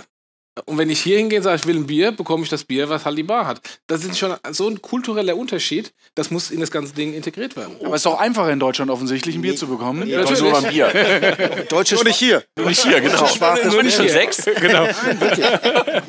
Und 0.65 0.77
wenn 0.77 0.89
ich 0.89 1.01
hier 1.01 1.17
hingehe 1.17 1.39
und 1.39 1.43
sage, 1.43 1.57
ich 1.57 1.65
will 1.65 1.75
ein 1.75 1.87
Bier, 1.87 2.11
bekomme 2.11 2.43
ich 2.43 2.49
das 2.49 2.63
Bier, 2.63 2.89
was 2.89 3.05
halt 3.05 3.17
die 3.17 3.23
Bar 3.23 3.47
hat. 3.47 3.61
Das 3.87 4.03
ist 4.03 4.17
schon 4.17 4.35
so 4.51 4.69
ein 4.69 4.81
kultureller 4.81 5.35
Unterschied, 5.35 5.93
das 6.15 6.31
muss 6.31 6.51
in 6.51 6.59
das 6.59 6.71
ganze 6.71 6.93
Ding 6.93 7.13
integriert 7.13 7.55
werden. 7.55 7.75
Aber 7.79 7.95
es 7.95 7.99
ist 7.99 8.05
doch 8.05 8.19
einfacher 8.19 8.51
in 8.51 8.59
Deutschland 8.59 8.91
offensichtlich 8.91 9.35
ein 9.35 9.41
Bier 9.41 9.55
zu 9.55 9.67
bekommen. 9.67 10.07
Ja, 10.07 10.19
natürlich. 10.19 10.41
Nur 10.41 10.57
ein 10.57 10.69
Bier. 10.69 11.65
Deutsche 11.69 11.95
Nur 11.95 12.03
nicht 12.05 12.17
hier. 12.17 12.43
Nur 12.57 12.67
nicht 12.67 12.83
hier, 12.83 13.01
genau. 13.01 13.25
Sprache 13.27 13.67
Nur 13.67 13.83
nicht 13.83 13.97
schon 13.97 14.09
sechs. 14.09 14.45
genau. 14.45 14.87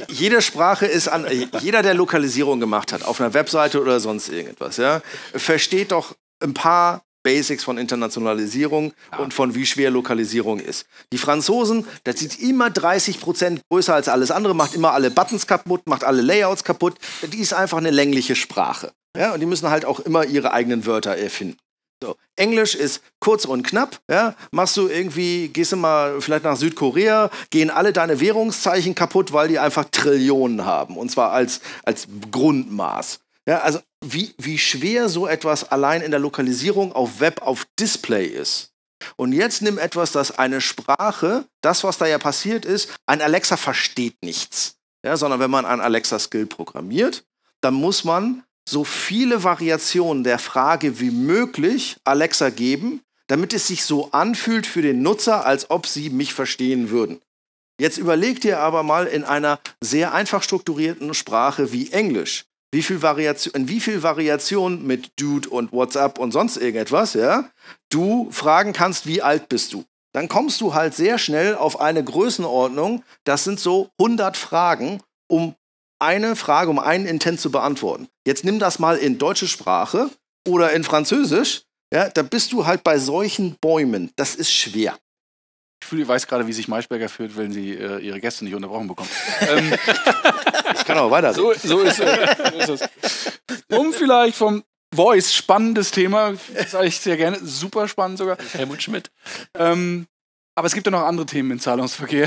Jede 0.09 0.43
Sprache 0.43 0.87
ist 0.87 1.09
an, 1.09 1.27
jeder, 1.61 1.83
der 1.83 1.95
Lokalisierung 1.95 2.61
gemacht 2.61 2.93
hat, 2.93 3.05
auf 3.05 3.21
einer 3.21 3.35
Webseite 3.35 3.81
oder 3.81 4.01
sonst 4.01 4.29
irgendetwas, 4.29 4.77
ja, 4.77 5.03
versteht 5.35 5.93
doch 5.93 6.15
ein 6.41 6.55
paar 6.55 7.03
Basics 7.29 7.63
von 7.63 7.77
Internationalisierung 7.77 8.95
ja. 9.13 9.19
und 9.19 9.35
von 9.35 9.55
wie 9.55 9.67
schwer 9.67 9.91
Lokalisierung 9.91 10.61
ist. 10.61 10.87
Die 11.13 11.19
Franzosen, 11.19 11.87
das 12.05 12.21
sieht 12.21 12.41
immer 12.41 12.71
30 12.71 13.21
Prozent 13.21 13.61
größer 13.71 13.95
als 13.95 14.09
alles 14.09 14.31
andere, 14.31 14.55
macht 14.55 14.75
immer 14.75 14.95
alle 14.95 15.11
Buttons 15.11 15.47
kaputt, 15.47 15.83
macht 15.85 16.05
alle 16.05 16.23
Layouts 16.23 16.65
kaputt. 16.65 16.95
Die 17.31 17.41
ist 17.41 17.53
einfach 17.53 17.77
eine 17.77 17.91
längliche 17.91 18.35
Sprache. 18.35 18.93
Ja, 19.15 19.35
und 19.35 19.41
die 19.41 19.47
müssen 19.47 19.69
halt 19.69 19.85
auch 19.85 20.01
immer 20.01 20.25
ihre 20.25 20.55
eigenen 20.55 20.87
Wörter 20.87 21.17
erfinden. 21.19 21.59
So. 22.03 22.17
Englisch 22.37 22.75
ist 22.75 23.03
kurz 23.21 23.45
und 23.45 23.63
knapp. 23.63 23.99
Ja? 24.09 24.35
Machst 24.51 24.79
du 24.79 24.89
irgendwie, 24.89 25.49
gehst 25.49 25.73
du 25.73 25.77
mal 25.77 26.23
vielleicht 26.23 26.45
nach 26.45 26.57
Südkorea, 26.57 27.29
gehen 27.51 27.69
alle 27.69 27.93
deine 27.93 28.21
Währungszeichen 28.21 28.95
kaputt, 28.95 29.35
weil 29.35 29.49
die 29.49 29.59
einfach 29.59 29.85
Trillionen 29.91 30.65
haben. 30.65 30.97
Und 30.97 31.11
zwar 31.11 31.33
als, 31.33 31.61
als 31.85 32.09
Grundmaß. 32.31 33.21
Ja, 33.47 33.59
also 33.59 33.81
wie, 34.05 34.35
wie 34.39 34.59
schwer 34.59 35.09
so 35.09 35.27
etwas 35.27 35.71
allein 35.71 36.03
in 36.03 36.11
der 36.11 36.21
Lokalisierung 36.21 36.93
auf 36.93 37.21
Web, 37.21 37.43
auf 37.43 37.67
Display 37.79 38.27
ist. 38.27 38.73
Und 39.17 39.33
jetzt 39.33 39.63
nimm 39.63 39.79
etwas, 39.79 40.13
das 40.13 40.39
eine 40.39 40.61
Sprache, 40.61 41.45
das, 41.61 41.85
was 41.85 41.99
da 41.99 42.07
ja 42.07 42.19
passiert 42.19 42.65
ist, 42.65 42.91
ein 43.07 43.23
Alexa 43.23 43.57
versteht 43.57 44.23
nichts. 44.23 44.77
Ja, 45.05 45.17
sondern 45.17 45.41
wenn 45.41 45.51
man 45.51 45.65
ein 45.65 45.81
Alexa-Skill 45.81 46.47
programmiert, 46.47 47.25
dann 47.61 47.75
muss 47.75 48.05
man 48.05 48.43
so 48.69 48.85
viele 48.85 49.45
Variationen 49.45 50.25
der 50.25 50.39
Frage 50.39 51.01
wie 51.01 51.11
möglich 51.11 51.97
Alexa 52.05 52.51
geben, 52.51 53.01
damit 53.29 53.53
es 53.53 53.69
sich 53.69 53.85
so 53.85 54.11
anfühlt 54.11 54.67
für 54.67 54.83
den 54.83 55.03
Nutzer, 55.03 55.47
als 55.47 55.71
ob 55.71 55.87
sie 55.87 56.11
mich 56.11 56.35
verstehen 56.35 56.91
würden. 56.91 57.21
Jetzt 57.81 57.99
überleg 57.99 58.41
dir 58.41 58.59
aber 58.59 58.83
mal 58.83 59.07
in 59.07 59.23
einer 59.23 59.61
sehr 59.81 60.13
einfach 60.13 60.43
strukturierten 60.43 61.15
Sprache 61.15 61.73
wie 61.73 61.93
Englisch 61.93 62.45
wie 62.73 62.83
viel 62.83 63.03
Variation, 63.03 63.55
in 63.55 63.69
wie 63.69 63.81
viel 63.81 64.03
Variation 64.03 64.87
mit 64.87 65.13
Dude 65.17 65.49
und 65.49 65.73
WhatsApp 65.73 66.19
und 66.19 66.33
sonst 66.33 66.57
irgendetwas, 66.57 67.15
ja, 67.15 67.51
du 67.91 68.31
fragen 68.31 68.73
kannst, 68.73 69.07
wie 69.07 69.23
alt 69.23 69.49
bist 69.49 69.73
du. 69.73 69.85
Dann 70.13 70.29
kommst 70.29 70.61
du 70.61 70.75
halt 70.75 70.95
sehr 70.95 71.19
schnell 71.19 71.55
auf 71.55 71.81
eine 71.81 72.03
Größenordnung, 72.03 73.03
das 73.25 73.45
sind 73.45 73.61
so 73.61 73.91
100 73.99 74.37
Fragen, 74.37 75.01
um 75.29 75.55
eine 75.99 76.37
Frage, 76.37 76.71
um 76.71 76.79
einen 76.79 77.07
Intent 77.07 77.41
zu 77.41 77.51
beantworten. 77.51 78.09
Jetzt 78.27 78.45
nimm 78.45 78.59
das 78.59 78.79
mal 78.79 78.97
in 78.97 79.19
deutsche 79.19 79.49
Sprache 79.49 80.11
oder 80.47 80.73
in 80.73 80.85
Französisch, 80.85 81.63
ja, 81.93 82.09
da 82.09 82.23
bist 82.23 82.53
du 82.53 82.67
halt 82.67 82.85
bei 82.85 82.99
solchen 82.99 83.57
Bäumen. 83.61 84.11
Das 84.17 84.35
ist 84.35 84.53
schwer. 84.53 84.99
Ich 85.81 85.87
fühle, 85.87 86.03
ich 86.03 86.09
weiß 86.09 86.27
gerade, 86.27 86.47
wie 86.47 86.53
sich 86.53 86.69
Maischberger 86.69 87.09
fühlt, 87.09 87.37
wenn 87.37 87.53
sie 87.53 87.73
äh, 87.73 87.99
ihre 88.01 88.21
Gäste 88.21 88.45
nicht 88.45 88.55
unterbrochen 88.55 88.89
bekommen. 88.89 89.09
ähm, 89.49 89.73
kann 90.89 90.99
aber 90.99 91.11
weiter. 91.11 91.35
So, 91.35 91.53
so, 91.53 91.81
ist, 91.81 91.97
so 91.99 92.03
ist 92.03 92.69
es. 92.71 92.89
Um 93.69 93.93
vielleicht 93.93 94.37
vom 94.37 94.65
Voice, 94.95 95.35
spannendes 95.35 95.91
Thema, 95.91 96.33
sage 96.67 96.87
ich 96.87 96.99
sehr 96.99 97.19
gerne, 97.19 97.39
super 97.43 97.87
spannend 97.89 98.17
sogar. 98.17 98.39
Helmut 98.53 98.83
Schmidt. 98.83 99.11
Ähm, 99.55 100.07
aber 100.55 100.67
es 100.67 100.75
gibt 100.75 100.87
ja 100.87 100.91
noch 100.91 101.03
andere 101.03 101.27
Themen 101.27 101.51
im 101.51 101.61
Zahlungsverkehr. 101.61 102.27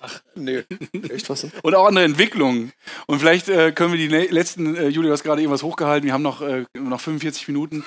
Ach, 0.00 0.20
nö. 0.34 0.62
Echt 1.10 1.28
was? 1.28 1.46
Und 1.62 1.74
auch 1.74 1.86
andere 1.86 2.04
Entwicklungen. 2.04 2.72
Und 3.06 3.18
vielleicht 3.18 3.50
äh, 3.50 3.70
können 3.72 3.92
wir 3.92 3.98
die 3.98 4.08
letzten, 4.08 4.74
äh, 4.74 4.88
Julia, 4.88 5.10
du 5.10 5.12
hast 5.12 5.24
gerade 5.24 5.42
irgendwas 5.42 5.62
hochgehalten, 5.62 6.06
wir 6.06 6.14
haben 6.14 6.22
noch, 6.22 6.40
äh, 6.40 6.64
noch 6.72 7.00
45 7.00 7.48
Minuten. 7.48 7.84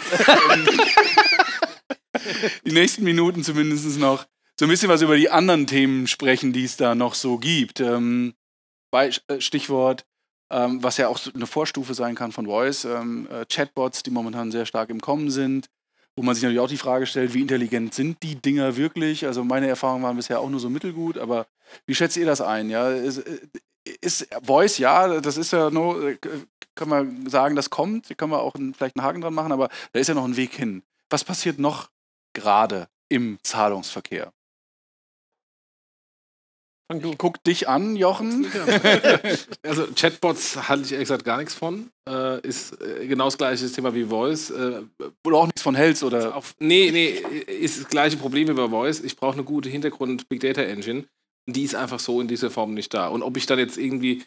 die 2.65 2.71
nächsten 2.71 3.03
Minuten 3.03 3.43
zumindest 3.43 3.99
noch 3.99 4.25
so 4.59 4.65
ein 4.67 4.69
bisschen 4.69 4.89
was 4.89 5.01
über 5.01 5.17
die 5.17 5.31
anderen 5.31 5.65
Themen 5.65 6.05
sprechen, 6.05 6.53
die 6.53 6.65
es 6.65 6.77
da 6.77 6.93
noch 6.93 7.15
so 7.15 7.39
gibt. 7.39 7.79
Ähm, 7.79 8.35
äh, 8.35 8.40
Stichwort, 9.39 10.05
ähm, 10.51 10.83
was 10.83 10.97
ja 10.97 11.07
auch 11.07 11.19
eine 11.33 11.47
Vorstufe 11.47 11.93
sein 11.93 12.15
kann 12.15 12.31
von 12.31 12.45
Voice, 12.45 12.85
ähm, 12.85 13.27
äh, 13.31 13.45
Chatbots, 13.45 14.03
die 14.03 14.11
momentan 14.11 14.51
sehr 14.51 14.65
stark 14.65 14.89
im 14.89 15.01
Kommen 15.01 15.31
sind, 15.31 15.69
wo 16.15 16.23
man 16.23 16.35
sich 16.35 16.43
natürlich 16.43 16.59
auch 16.59 16.67
die 16.67 16.77
Frage 16.77 17.05
stellt, 17.05 17.33
wie 17.33 17.41
intelligent 17.41 17.93
sind 17.93 18.21
die 18.21 18.35
Dinger 18.35 18.75
wirklich? 18.75 19.25
Also 19.25 19.43
meine 19.43 19.67
Erfahrungen 19.67 20.03
waren 20.03 20.17
bisher 20.17 20.41
auch 20.41 20.49
nur 20.49 20.59
so 20.59 20.69
mittelgut, 20.69 21.17
aber 21.17 21.47
wie 21.85 21.95
schätzt 21.95 22.17
ihr 22.17 22.25
das 22.25 22.41
ein? 22.41 22.69
Ja, 22.69 22.89
ist, 22.89 23.19
äh, 23.19 23.39
ist 24.01 24.27
Voice, 24.43 24.77
ja, 24.77 25.21
das 25.21 25.37
ist 25.37 25.51
ja 25.51 25.69
nur, 25.69 26.17
kann 26.75 26.89
man 26.89 27.29
sagen, 27.29 27.55
das 27.55 27.69
kommt, 27.69 28.15
kann 28.17 28.29
man 28.29 28.39
auch 28.39 28.55
vielleicht 28.75 28.97
einen 28.97 29.05
Haken 29.05 29.21
dran 29.21 29.33
machen, 29.33 29.51
aber 29.51 29.69
da 29.93 29.99
ist 29.99 30.07
ja 30.07 30.13
noch 30.13 30.25
ein 30.25 30.37
Weg 30.37 30.53
hin. 30.53 30.83
Was 31.09 31.23
passiert 31.23 31.59
noch 31.59 31.89
gerade 32.33 32.87
im 33.09 33.39
Zahlungsverkehr? 33.41 34.31
Du. 36.99 37.15
Guck 37.17 37.43
dich 37.43 37.69
an, 37.69 37.95
Jochen. 37.95 38.45
also 39.63 39.87
Chatbots 39.95 40.67
halte 40.67 40.85
ich 40.85 40.91
ehrlich 40.91 41.07
gesagt 41.07 41.23
gar 41.23 41.37
nichts 41.37 41.53
von. 41.53 41.89
Äh, 42.07 42.41
ist 42.41 42.81
äh, 42.81 43.07
genau 43.07 43.25
das 43.25 43.37
gleiche 43.37 43.71
Thema 43.71 43.93
wie 43.93 44.05
Voice. 44.05 44.49
Äh, 44.49 44.81
du 45.23 45.35
auch 45.35 45.45
nichts 45.45 45.61
von 45.61 45.75
hältst, 45.75 46.03
oder? 46.03 46.35
Auf, 46.35 46.55
nee, 46.59 46.91
nee, 46.91 47.09
ist 47.47 47.79
das 47.79 47.87
gleiche 47.87 48.17
Problem 48.17 48.47
wie 48.49 48.53
bei 48.53 48.67
Voice. 48.67 48.99
Ich 48.99 49.15
brauche 49.15 49.33
eine 49.33 49.43
gute 49.43 49.69
Hintergrund-Big 49.69 50.39
Data 50.41 50.61
Engine. 50.61 51.05
Und 51.47 51.55
die 51.55 51.63
ist 51.63 51.75
einfach 51.75 51.99
so 51.99 52.19
in 52.19 52.27
dieser 52.27 52.51
Form 52.51 52.73
nicht 52.73 52.93
da. 52.93 53.07
Und 53.07 53.23
ob 53.23 53.37
ich 53.37 53.45
dann 53.45 53.59
jetzt 53.59 53.77
irgendwie 53.77 54.23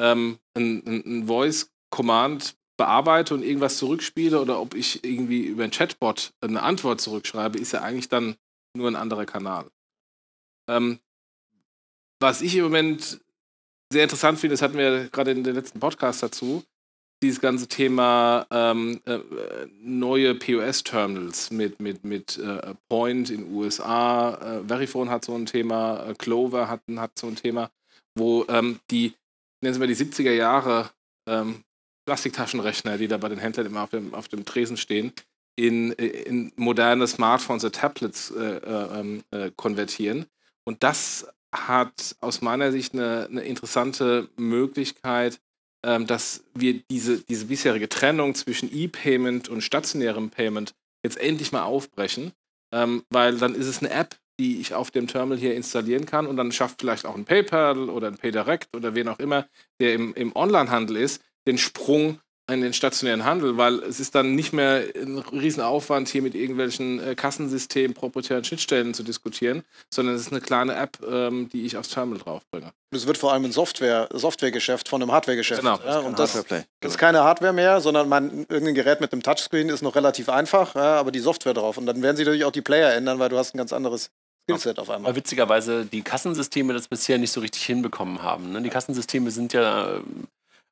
ähm, 0.00 0.38
ein, 0.54 0.82
ein, 0.86 1.02
ein 1.06 1.26
Voice-Command 1.26 2.56
bearbeite 2.76 3.34
und 3.34 3.42
irgendwas 3.42 3.76
zurückspiele 3.78 4.40
oder 4.40 4.60
ob 4.60 4.74
ich 4.74 5.04
irgendwie 5.04 5.42
über 5.42 5.64
ein 5.64 5.70
Chatbot 5.70 6.32
eine 6.40 6.62
Antwort 6.62 7.00
zurückschreibe, 7.00 7.58
ist 7.58 7.72
ja 7.72 7.82
eigentlich 7.82 8.08
dann 8.08 8.36
nur 8.76 8.88
ein 8.88 8.96
anderer 8.96 9.26
Kanal. 9.26 9.66
Ähm, 10.70 11.00
was 12.20 12.42
ich 12.42 12.56
im 12.56 12.64
Moment 12.64 13.20
sehr 13.92 14.02
interessant 14.02 14.38
finde, 14.38 14.54
das 14.54 14.62
hatten 14.62 14.76
wir 14.76 15.08
gerade 15.08 15.30
in 15.30 15.44
den 15.44 15.54
letzten 15.54 15.80
Podcast 15.80 16.22
dazu, 16.22 16.62
dieses 17.22 17.40
ganze 17.40 17.66
Thema 17.66 18.46
ähm, 18.50 19.00
äh, 19.06 19.18
neue 19.80 20.34
POS-Terminals 20.34 21.50
mit, 21.50 21.80
mit, 21.80 22.04
mit 22.04 22.38
äh, 22.38 22.74
Point 22.88 23.30
in 23.30 23.52
USA, 23.52 24.34
äh, 24.34 24.68
Verifone 24.68 25.10
hat 25.10 25.24
so 25.24 25.34
ein 25.34 25.46
Thema, 25.46 26.06
äh, 26.06 26.14
Clover 26.14 26.68
hat, 26.68 26.80
hat 26.96 27.18
so 27.18 27.26
ein 27.26 27.34
Thema, 27.34 27.70
wo 28.14 28.44
ähm, 28.48 28.78
die, 28.90 29.14
nennen 29.60 29.74
Sie 29.74 29.80
mal 29.80 29.88
die 29.88 29.96
70er 29.96 30.32
Jahre 30.32 30.90
ähm, 31.28 31.64
Plastiktaschenrechner, 32.06 32.98
die 32.98 33.08
da 33.08 33.16
bei 33.16 33.28
den 33.28 33.38
Händlern 33.38 33.66
immer 33.66 33.82
auf 33.82 33.90
dem, 33.90 34.14
auf 34.14 34.28
dem 34.28 34.44
Tresen 34.44 34.76
stehen, 34.76 35.12
in, 35.56 35.90
in 35.92 36.52
moderne 36.54 37.06
Smartphones 37.08 37.64
oder 37.64 37.72
Tablets 37.72 38.30
äh, 38.30 38.58
äh, 38.58 39.00
ähm, 39.00 39.24
konvertieren. 39.56 40.26
Und 40.64 40.84
das 40.84 41.26
hat 41.54 42.16
aus 42.20 42.40
meiner 42.40 42.72
Sicht 42.72 42.94
eine, 42.94 43.26
eine 43.30 43.42
interessante 43.42 44.28
Möglichkeit, 44.36 45.40
ähm, 45.84 46.06
dass 46.06 46.44
wir 46.54 46.80
diese, 46.90 47.20
diese 47.22 47.46
bisherige 47.46 47.88
Trennung 47.88 48.34
zwischen 48.34 48.70
E-Payment 48.72 49.48
und 49.48 49.62
stationärem 49.62 50.30
Payment 50.30 50.74
jetzt 51.04 51.18
endlich 51.18 51.52
mal 51.52 51.62
aufbrechen, 51.62 52.32
ähm, 52.72 53.04
weil 53.10 53.38
dann 53.38 53.54
ist 53.54 53.66
es 53.66 53.78
eine 53.78 53.90
App, 53.90 54.16
die 54.40 54.60
ich 54.60 54.74
auf 54.74 54.90
dem 54.90 55.06
Terminal 55.06 55.38
hier 55.38 55.54
installieren 55.54 56.06
kann 56.06 56.26
und 56.26 56.36
dann 56.36 56.52
schafft 56.52 56.80
vielleicht 56.80 57.06
auch 57.06 57.16
ein 57.16 57.24
PayPal 57.24 57.88
oder 57.88 58.08
ein 58.08 58.18
PayDirect 58.18 58.74
oder 58.76 58.94
wen 58.94 59.08
auch 59.08 59.18
immer, 59.18 59.46
der 59.80 59.94
im, 59.94 60.14
im 60.14 60.34
Onlinehandel 60.34 60.96
ist, 60.96 61.22
den 61.46 61.58
Sprung 61.58 62.20
in 62.48 62.62
den 62.62 62.72
stationären 62.72 63.24
Handel, 63.24 63.56
weil 63.56 63.80
es 63.80 64.00
ist 64.00 64.14
dann 64.14 64.34
nicht 64.34 64.52
mehr 64.52 64.84
ein 64.96 65.18
Riesenaufwand, 65.18 66.08
hier 66.08 66.22
mit 66.22 66.34
irgendwelchen 66.34 66.98
äh, 66.98 67.14
Kassensystemen, 67.14 67.94
proprietären 67.94 68.42
Schnittstellen 68.42 68.94
zu 68.94 69.02
diskutieren, 69.02 69.62
sondern 69.92 70.14
es 70.14 70.22
ist 70.22 70.32
eine 70.32 70.40
kleine 70.40 70.74
App, 70.74 70.98
ähm, 71.06 71.50
die 71.50 71.66
ich 71.66 71.76
aufs 71.76 71.90
Terminal 71.90 72.22
draufbringe. 72.22 72.72
Es 72.90 73.06
wird 73.06 73.18
vor 73.18 73.32
allem 73.32 73.44
ein 73.44 73.52
Software, 73.52 74.08
Softwaregeschäft 74.12 74.88
von 74.88 75.02
einem 75.02 75.12
Hardwaregeschäft. 75.12 75.60
Genau. 75.60 75.78
Ja, 75.84 75.98
und 75.98 76.18
das, 76.18 76.32
das 76.80 76.92
ist 76.92 76.98
keine 76.98 77.22
Hardware 77.22 77.52
mehr, 77.52 77.82
sondern 77.82 78.08
man, 78.08 78.46
irgendein 78.48 78.74
Gerät 78.74 79.00
mit 79.02 79.12
einem 79.12 79.22
Touchscreen 79.22 79.68
ist 79.68 79.82
noch 79.82 79.94
relativ 79.94 80.30
einfach, 80.30 80.74
ja, 80.74 80.96
aber 80.96 81.12
die 81.12 81.20
Software 81.20 81.54
drauf. 81.54 81.76
Und 81.76 81.84
dann 81.84 82.02
werden 82.02 82.16
sie 82.16 82.24
natürlich 82.24 82.44
auch 82.44 82.52
die 82.52 82.62
Player 82.62 82.94
ändern, 82.94 83.18
weil 83.18 83.28
du 83.28 83.36
hast 83.36 83.54
ein 83.54 83.58
ganz 83.58 83.74
anderes 83.74 84.10
Skillset 84.44 84.78
auf 84.78 84.88
einmal. 84.88 85.10
Weil 85.10 85.16
witzigerweise 85.16 85.84
die 85.84 86.00
Kassensysteme 86.00 86.72
das 86.72 86.88
bisher 86.88 87.18
nicht 87.18 87.32
so 87.32 87.40
richtig 87.40 87.64
hinbekommen 87.64 88.22
haben. 88.22 88.52
Ne? 88.52 88.62
Die 88.62 88.70
Kassensysteme 88.70 89.30
sind 89.30 89.52
ja 89.52 90.00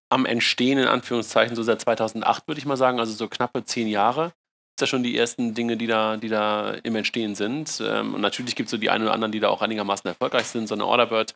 am 0.09 0.27
Entstehen, 0.27 0.79
in 0.79 0.89
Anführungszeichen, 0.89 1.57
so 1.57 1.63
seit 1.63 1.81
2008, 1.81 2.47
würde 2.47 2.59
ich 2.59 2.67
mal 2.67 2.77
sagen, 2.77 3.01
also 3.01 3.13
so 3.13 3.29
knappe 3.29 3.65
zehn 3.65 3.89
Jahre. 3.89 4.33
Sind 4.79 4.83
ja 4.83 4.87
schon 4.87 5.03
die 5.03 5.17
ersten 5.17 5.55
Dinge, 5.55 5.77
die 5.77 5.87
da, 5.87 6.17
die 6.17 6.29
da 6.29 6.73
im 6.83 6.97
Entstehen 6.97 7.35
sind. 7.35 7.83
Ähm, 7.85 8.15
und 8.15 8.21
natürlich 8.21 8.55
gibt 8.55 8.69
es 8.69 8.71
so 8.71 8.77
die 8.77 8.91
einen 8.91 9.05
oder 9.05 9.15
anderen, 9.15 9.33
die 9.33 9.41
da 9.41 9.49
auch 9.49 9.63
einigermaßen 9.63 10.09
erfolgreich 10.09 10.47
sind. 10.47 10.69
So 10.69 10.75
eine 10.75 10.87
Orderbird 10.87 11.35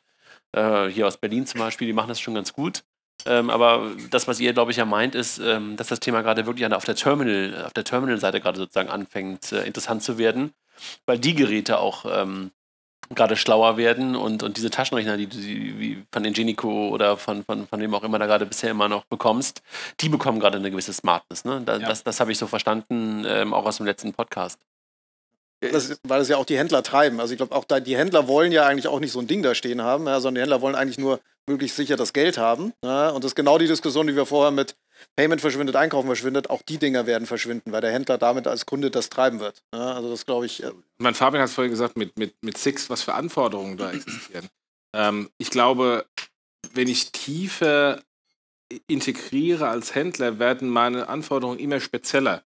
äh, 0.53 0.87
hier 0.87 1.07
aus 1.07 1.17
Berlin 1.17 1.47
zum 1.47 1.61
Beispiel, 1.61 1.87
die 1.87 1.93
machen 1.93 2.09
das 2.09 2.21
schon 2.21 2.35
ganz 2.35 2.53
gut. 2.53 2.83
Ähm, 3.27 3.51
aber 3.51 3.91
das, 4.11 4.29
was 4.29 4.41
ihr, 4.41 4.53
glaube 4.53 4.71
ich, 4.71 4.79
ja 4.79 4.85
meint, 4.85 5.15
ist, 5.15 5.39
ähm, 5.39 5.77
dass 5.77 5.89
das 5.89 6.01
Thema 6.01 6.23
gerade 6.23 6.47
wirklich 6.47 6.71
auf 6.73 6.85
der 6.85 6.95
Terminal, 6.95 7.65
auf 7.67 7.73
der 7.73 7.85
Terminal-Seite 7.85 8.41
gerade 8.41 8.59
sozusagen 8.59 8.89
anfängt, 8.89 9.53
äh, 9.53 9.65
interessant 9.65 10.03
zu 10.03 10.17
werden, 10.17 10.53
weil 11.07 11.19
die 11.19 11.35
Geräte 11.35 11.79
auch 11.79 12.07
ähm, 12.11 12.51
gerade 13.15 13.37
schlauer 13.37 13.77
werden 13.77 14.15
und, 14.17 14.43
und 14.43 14.57
diese 14.57 14.71
Taschenrechner, 14.71 15.17
die 15.17 15.27
du 15.27 15.37
wie 15.37 16.05
von 16.13 16.25
Ingenico 16.25 16.89
oder 16.89 17.17
von, 17.17 17.45
von, 17.45 17.67
von 17.67 17.81
wem 17.81 17.95
auch 17.95 18.05
immer 18.05 18.19
da 18.19 18.27
gerade 18.27 18.47
bisher 18.47 18.71
immer 18.71 18.89
noch 18.89 19.05
bekommst, 19.05 19.63
die 20.01 20.09
bekommen 20.09 20.39
gerade 20.39 20.59
eine 20.59 20.71
gewisse 20.71 20.93
Smartness. 20.93 21.45
Ne? 21.45 21.63
Da, 21.65 21.79
ja. 21.79 21.89
Das, 21.89 22.05
das 22.05 22.21
habe 22.21 22.31
ich 22.33 22.39
so 22.39 22.47
verstanden, 22.47 23.25
ähm, 23.27 23.53
auch 23.53 23.67
aus 23.67 23.79
dem 23.79 23.87
letzten 23.87 24.13
Podcast. 24.13 24.61
Das, 25.61 26.01
weil 26.05 26.23
es 26.23 26.29
ja 26.29 26.39
auch 26.39 26.47
die 26.47 26.57
Händler 26.57 26.83
treiben. 26.83 27.21
Also 27.21 27.33
ich 27.33 27.37
glaube, 27.37 27.55
auch 27.55 27.65
da, 27.65 27.81
die 27.81 27.97
Händler 27.97 28.29
wollen 28.29 28.51
ja 28.51 28.67
eigentlich 28.67 28.89
auch 28.89 29.01
nicht 29.01 29.13
so 29.13 29.21
ein 29.21 29.27
Ding 29.27 29.43
da 29.43 29.55
stehen 29.55 29.83
haben, 29.83 30.07
ja, 30.07 30.21
sondern 30.21 30.37
die 30.37 30.41
Händler 30.43 30.63
wollen 30.63 30.75
eigentlich 30.75 30.99
nur 30.99 31.21
möglichst 31.47 31.77
sicher 31.77 31.97
das 31.97 32.13
Geld 32.13 32.39
haben. 32.39 32.73
Ja, 32.83 33.11
und 33.11 33.25
das 33.25 33.33
ist 33.33 33.37
genau 33.37 33.59
die 33.59 33.67
Diskussion, 33.67 34.07
die 34.07 34.17
wir 34.17 34.25
vorher 34.25 34.53
mit 34.53 34.75
Payment 35.17 35.41
verschwindet, 35.41 35.77
Einkaufen 35.77 36.07
verschwindet, 36.07 36.51
auch 36.51 36.63
die 36.63 36.79
Dinger 36.79 37.07
werden 37.07 37.27
verschwinden, 37.27 37.73
weil 37.73 37.81
der 37.81 37.93
Händler 37.93 38.19
damit 38.19 38.47
als 38.47 38.67
Kunde 38.67 38.91
das 38.91 39.09
treiben 39.09 39.41
wird. 39.41 39.63
Ja, 39.75 39.95
also 39.95 40.11
das 40.11 40.27
glaube 40.27 40.47
ich. 40.47 40.63
Äh 40.63 40.73
mein 40.99 41.15
Fabian 41.15 41.43
hat 41.43 41.49
es 41.49 41.55
vorhin 41.55 41.71
gesagt, 41.71 41.97
mit, 41.97 42.19
mit, 42.19 42.35
mit 42.43 42.59
Six, 42.59 42.91
was 42.91 43.03
für 43.03 43.15
Anforderungen 43.15 43.77
da 43.77 43.93
existieren. 43.93 44.49
ähm, 44.95 45.31
ich 45.39 45.51
glaube, 45.51 46.07
wenn 46.73 46.89
ich 46.89 47.13
tiefer 47.13 48.03
integriere 48.87 49.69
als 49.69 49.95
Händler, 49.95 50.39
werden 50.39 50.69
meine 50.69 51.09
Anforderungen 51.09 51.59
immer 51.59 51.81
spezieller. 51.81 52.45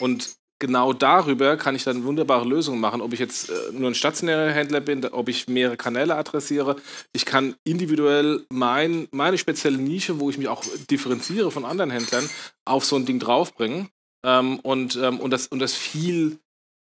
Und 0.00 0.36
genau 0.58 0.92
darüber 0.92 1.56
kann 1.56 1.74
ich 1.74 1.84
dann 1.84 2.04
wunderbare 2.04 2.46
Lösungen 2.46 2.80
machen. 2.80 3.00
Ob 3.00 3.12
ich 3.12 3.18
jetzt 3.18 3.50
äh, 3.50 3.54
nur 3.72 3.90
ein 3.90 3.94
stationärer 3.94 4.52
Händler 4.52 4.80
bin, 4.80 5.04
ob 5.06 5.28
ich 5.28 5.48
mehrere 5.48 5.76
Kanäle 5.76 6.16
adressiere. 6.16 6.76
Ich 7.12 7.24
kann 7.24 7.54
individuell 7.64 8.44
mein, 8.50 9.08
meine 9.10 9.38
spezielle 9.38 9.78
Nische, 9.78 10.20
wo 10.20 10.30
ich 10.30 10.38
mich 10.38 10.48
auch 10.48 10.64
differenziere 10.90 11.50
von 11.50 11.64
anderen 11.64 11.90
Händlern, 11.90 12.28
auf 12.64 12.84
so 12.84 12.96
ein 12.96 13.06
Ding 13.06 13.18
draufbringen. 13.18 13.88
Ähm, 14.24 14.58
und, 14.60 14.96
ähm, 14.96 15.20
und, 15.20 15.30
das, 15.30 15.48
und 15.48 15.58
das 15.58 15.74
viel 15.74 16.38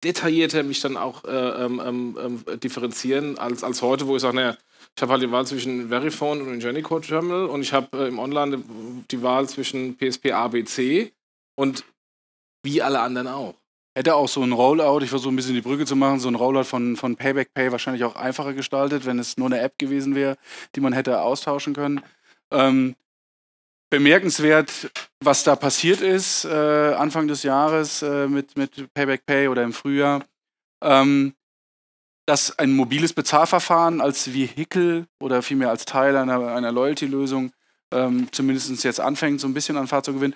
detaillierter 0.03 0.63
mich 0.63 0.81
dann 0.81 0.97
auch 0.97 1.23
äh, 1.23 1.65
ähm, 1.65 1.81
ähm, 1.83 2.17
ähm 2.21 2.59
differenzieren 2.59 3.39
als, 3.39 3.63
als 3.63 3.81
heute, 3.81 4.07
wo 4.07 4.15
ich 4.15 4.21
sage, 4.21 4.35
naja, 4.35 4.57
ich 4.95 5.01
habe 5.01 5.13
halt 5.13 5.23
die 5.23 5.31
Wahl 5.31 5.47
zwischen 5.47 5.89
Verifone 5.89 6.43
und 6.43 6.53
Ingenico 6.53 6.99
Terminal 6.99 7.45
und 7.45 7.61
ich 7.61 7.73
habe 7.73 7.97
äh, 7.97 8.07
im 8.07 8.19
Online 8.19 8.61
die 9.09 9.21
Wahl 9.23 9.49
zwischen 9.49 9.97
PSP 9.97 10.31
A, 10.31 10.47
B, 10.47 10.63
C 10.63 11.11
und 11.55 11.83
wie 12.65 12.81
alle 12.81 12.99
anderen 12.99 13.27
auch. 13.27 13.55
Hätte 13.97 14.15
auch 14.15 14.27
so 14.27 14.43
ein 14.43 14.51
Rollout, 14.51 15.03
ich 15.03 15.09
versuche 15.09 15.33
ein 15.33 15.37
bisschen 15.37 15.55
die 15.55 15.61
Brücke 15.61 15.85
zu 15.85 15.95
machen, 15.95 16.19
so 16.19 16.27
ein 16.27 16.35
Rollout 16.35 16.65
von, 16.65 16.97
von 16.97 17.15
Payback 17.15 17.53
Pay 17.53 17.71
wahrscheinlich 17.71 18.03
auch 18.03 18.17
einfacher 18.17 18.53
gestaltet, 18.53 19.05
wenn 19.05 19.19
es 19.19 19.37
nur 19.37 19.47
eine 19.47 19.61
App 19.61 19.77
gewesen 19.77 20.15
wäre, 20.15 20.35
die 20.75 20.81
man 20.81 20.91
hätte 20.91 21.21
austauschen 21.21 21.73
können. 21.73 22.01
Ähm, 22.51 22.95
bemerkenswert, 23.89 24.91
was 25.21 25.45
da 25.45 25.55
passiert 25.55 26.01
ist 26.01 26.43
äh, 26.43 26.93
Anfang 26.93 27.29
des 27.29 27.43
Jahres 27.43 28.01
äh, 28.01 28.27
mit, 28.27 28.57
mit 28.57 28.93
Payback 28.93 29.25
Pay 29.25 29.47
oder 29.47 29.63
im 29.63 29.71
Frühjahr. 29.71 30.25
Ähm, 30.83 31.33
dass 32.25 32.57
ein 32.57 32.75
mobiles 32.75 33.13
Bezahlverfahren 33.13 34.01
als 34.01 34.33
Vehikel 34.33 35.07
oder 35.21 35.41
vielmehr 35.41 35.69
als 35.69 35.85
Teil 35.85 36.17
einer, 36.17 36.53
einer 36.53 36.71
Loyalty-Lösung 36.71 37.51
ähm, 37.93 38.27
zumindest 38.31 38.83
jetzt 38.83 38.99
anfängt, 38.99 39.39
so 39.39 39.47
ein 39.47 39.53
bisschen 39.53 39.77
an 39.77 39.87
Fahrt 39.87 40.05
zu 40.05 40.13
gewinnen. 40.13 40.35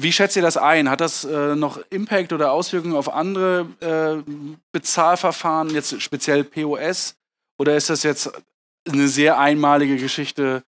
Wie 0.00 0.12
schätzt 0.12 0.36
ihr 0.36 0.42
das 0.42 0.56
ein? 0.56 0.90
Hat 0.90 1.00
das 1.00 1.24
äh, 1.24 1.54
noch 1.54 1.78
Impact 1.90 2.32
oder 2.32 2.52
Auswirkungen 2.52 2.96
auf 2.96 3.12
andere 3.12 3.68
äh, 3.80 4.30
Bezahlverfahren, 4.72 5.70
jetzt 5.70 6.02
speziell 6.02 6.42
POS? 6.42 7.14
Oder 7.58 7.76
ist 7.76 7.90
das 7.90 8.02
jetzt 8.02 8.30
eine 8.88 9.08
sehr 9.08 9.38
einmalige 9.38 9.96
Geschichte, 9.96 10.64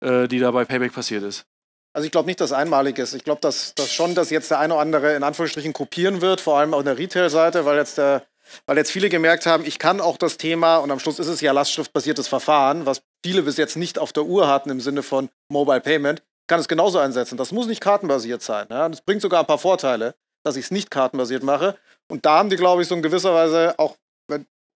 äh, 0.00 0.28
die 0.28 0.38
da 0.38 0.52
bei 0.52 0.64
Payback 0.64 0.92
passiert 0.92 1.24
ist? 1.24 1.44
Also 1.92 2.06
ich 2.06 2.12
glaube 2.12 2.26
nicht, 2.26 2.40
dass 2.40 2.52
einmalig 2.52 2.98
ist. 2.98 3.14
Ich 3.14 3.24
glaube, 3.24 3.40
dass, 3.40 3.74
dass 3.74 3.92
schon, 3.92 4.14
dass 4.14 4.30
jetzt 4.30 4.50
der 4.50 4.60
eine 4.60 4.74
oder 4.74 4.82
andere 4.82 5.16
in 5.16 5.24
Anführungsstrichen 5.24 5.72
kopieren 5.72 6.20
wird, 6.20 6.40
vor 6.40 6.58
allem 6.58 6.72
auf 6.72 6.84
der 6.84 6.98
Retail-Seite, 6.98 7.64
weil 7.64 7.78
jetzt 7.78 7.98
der 7.98 8.24
weil 8.66 8.76
jetzt 8.76 8.90
viele 8.90 9.08
gemerkt 9.08 9.46
haben, 9.46 9.64
ich 9.64 9.78
kann 9.78 10.00
auch 10.00 10.16
das 10.16 10.36
Thema, 10.36 10.78
und 10.78 10.90
am 10.90 10.98
Schluss 10.98 11.18
ist 11.18 11.26
es 11.26 11.40
ja 11.40 11.52
lastschriftbasiertes 11.52 12.28
Verfahren, 12.28 12.86
was 12.86 13.02
viele 13.24 13.42
bis 13.42 13.56
jetzt 13.56 13.76
nicht 13.76 13.98
auf 13.98 14.12
der 14.12 14.24
Uhr 14.24 14.48
hatten 14.48 14.70
im 14.70 14.80
Sinne 14.80 15.02
von 15.02 15.28
Mobile 15.50 15.80
Payment, 15.80 16.22
kann 16.48 16.60
es 16.60 16.68
genauso 16.68 16.98
einsetzen. 16.98 17.36
Das 17.36 17.52
muss 17.52 17.66
nicht 17.66 17.80
kartenbasiert 17.80 18.42
sein. 18.42 18.66
Ja? 18.70 18.88
Das 18.88 19.00
bringt 19.00 19.22
sogar 19.22 19.40
ein 19.40 19.46
paar 19.46 19.58
Vorteile, 19.58 20.14
dass 20.44 20.56
ich 20.56 20.66
es 20.66 20.70
nicht 20.70 20.90
kartenbasiert 20.90 21.42
mache. 21.42 21.76
Und 22.10 22.26
da 22.26 22.38
haben 22.38 22.50
die, 22.50 22.56
glaube 22.56 22.82
ich, 22.82 22.88
so 22.88 22.94
in 22.94 23.02
gewisser 23.02 23.34
Weise 23.34 23.78
auch 23.78 23.96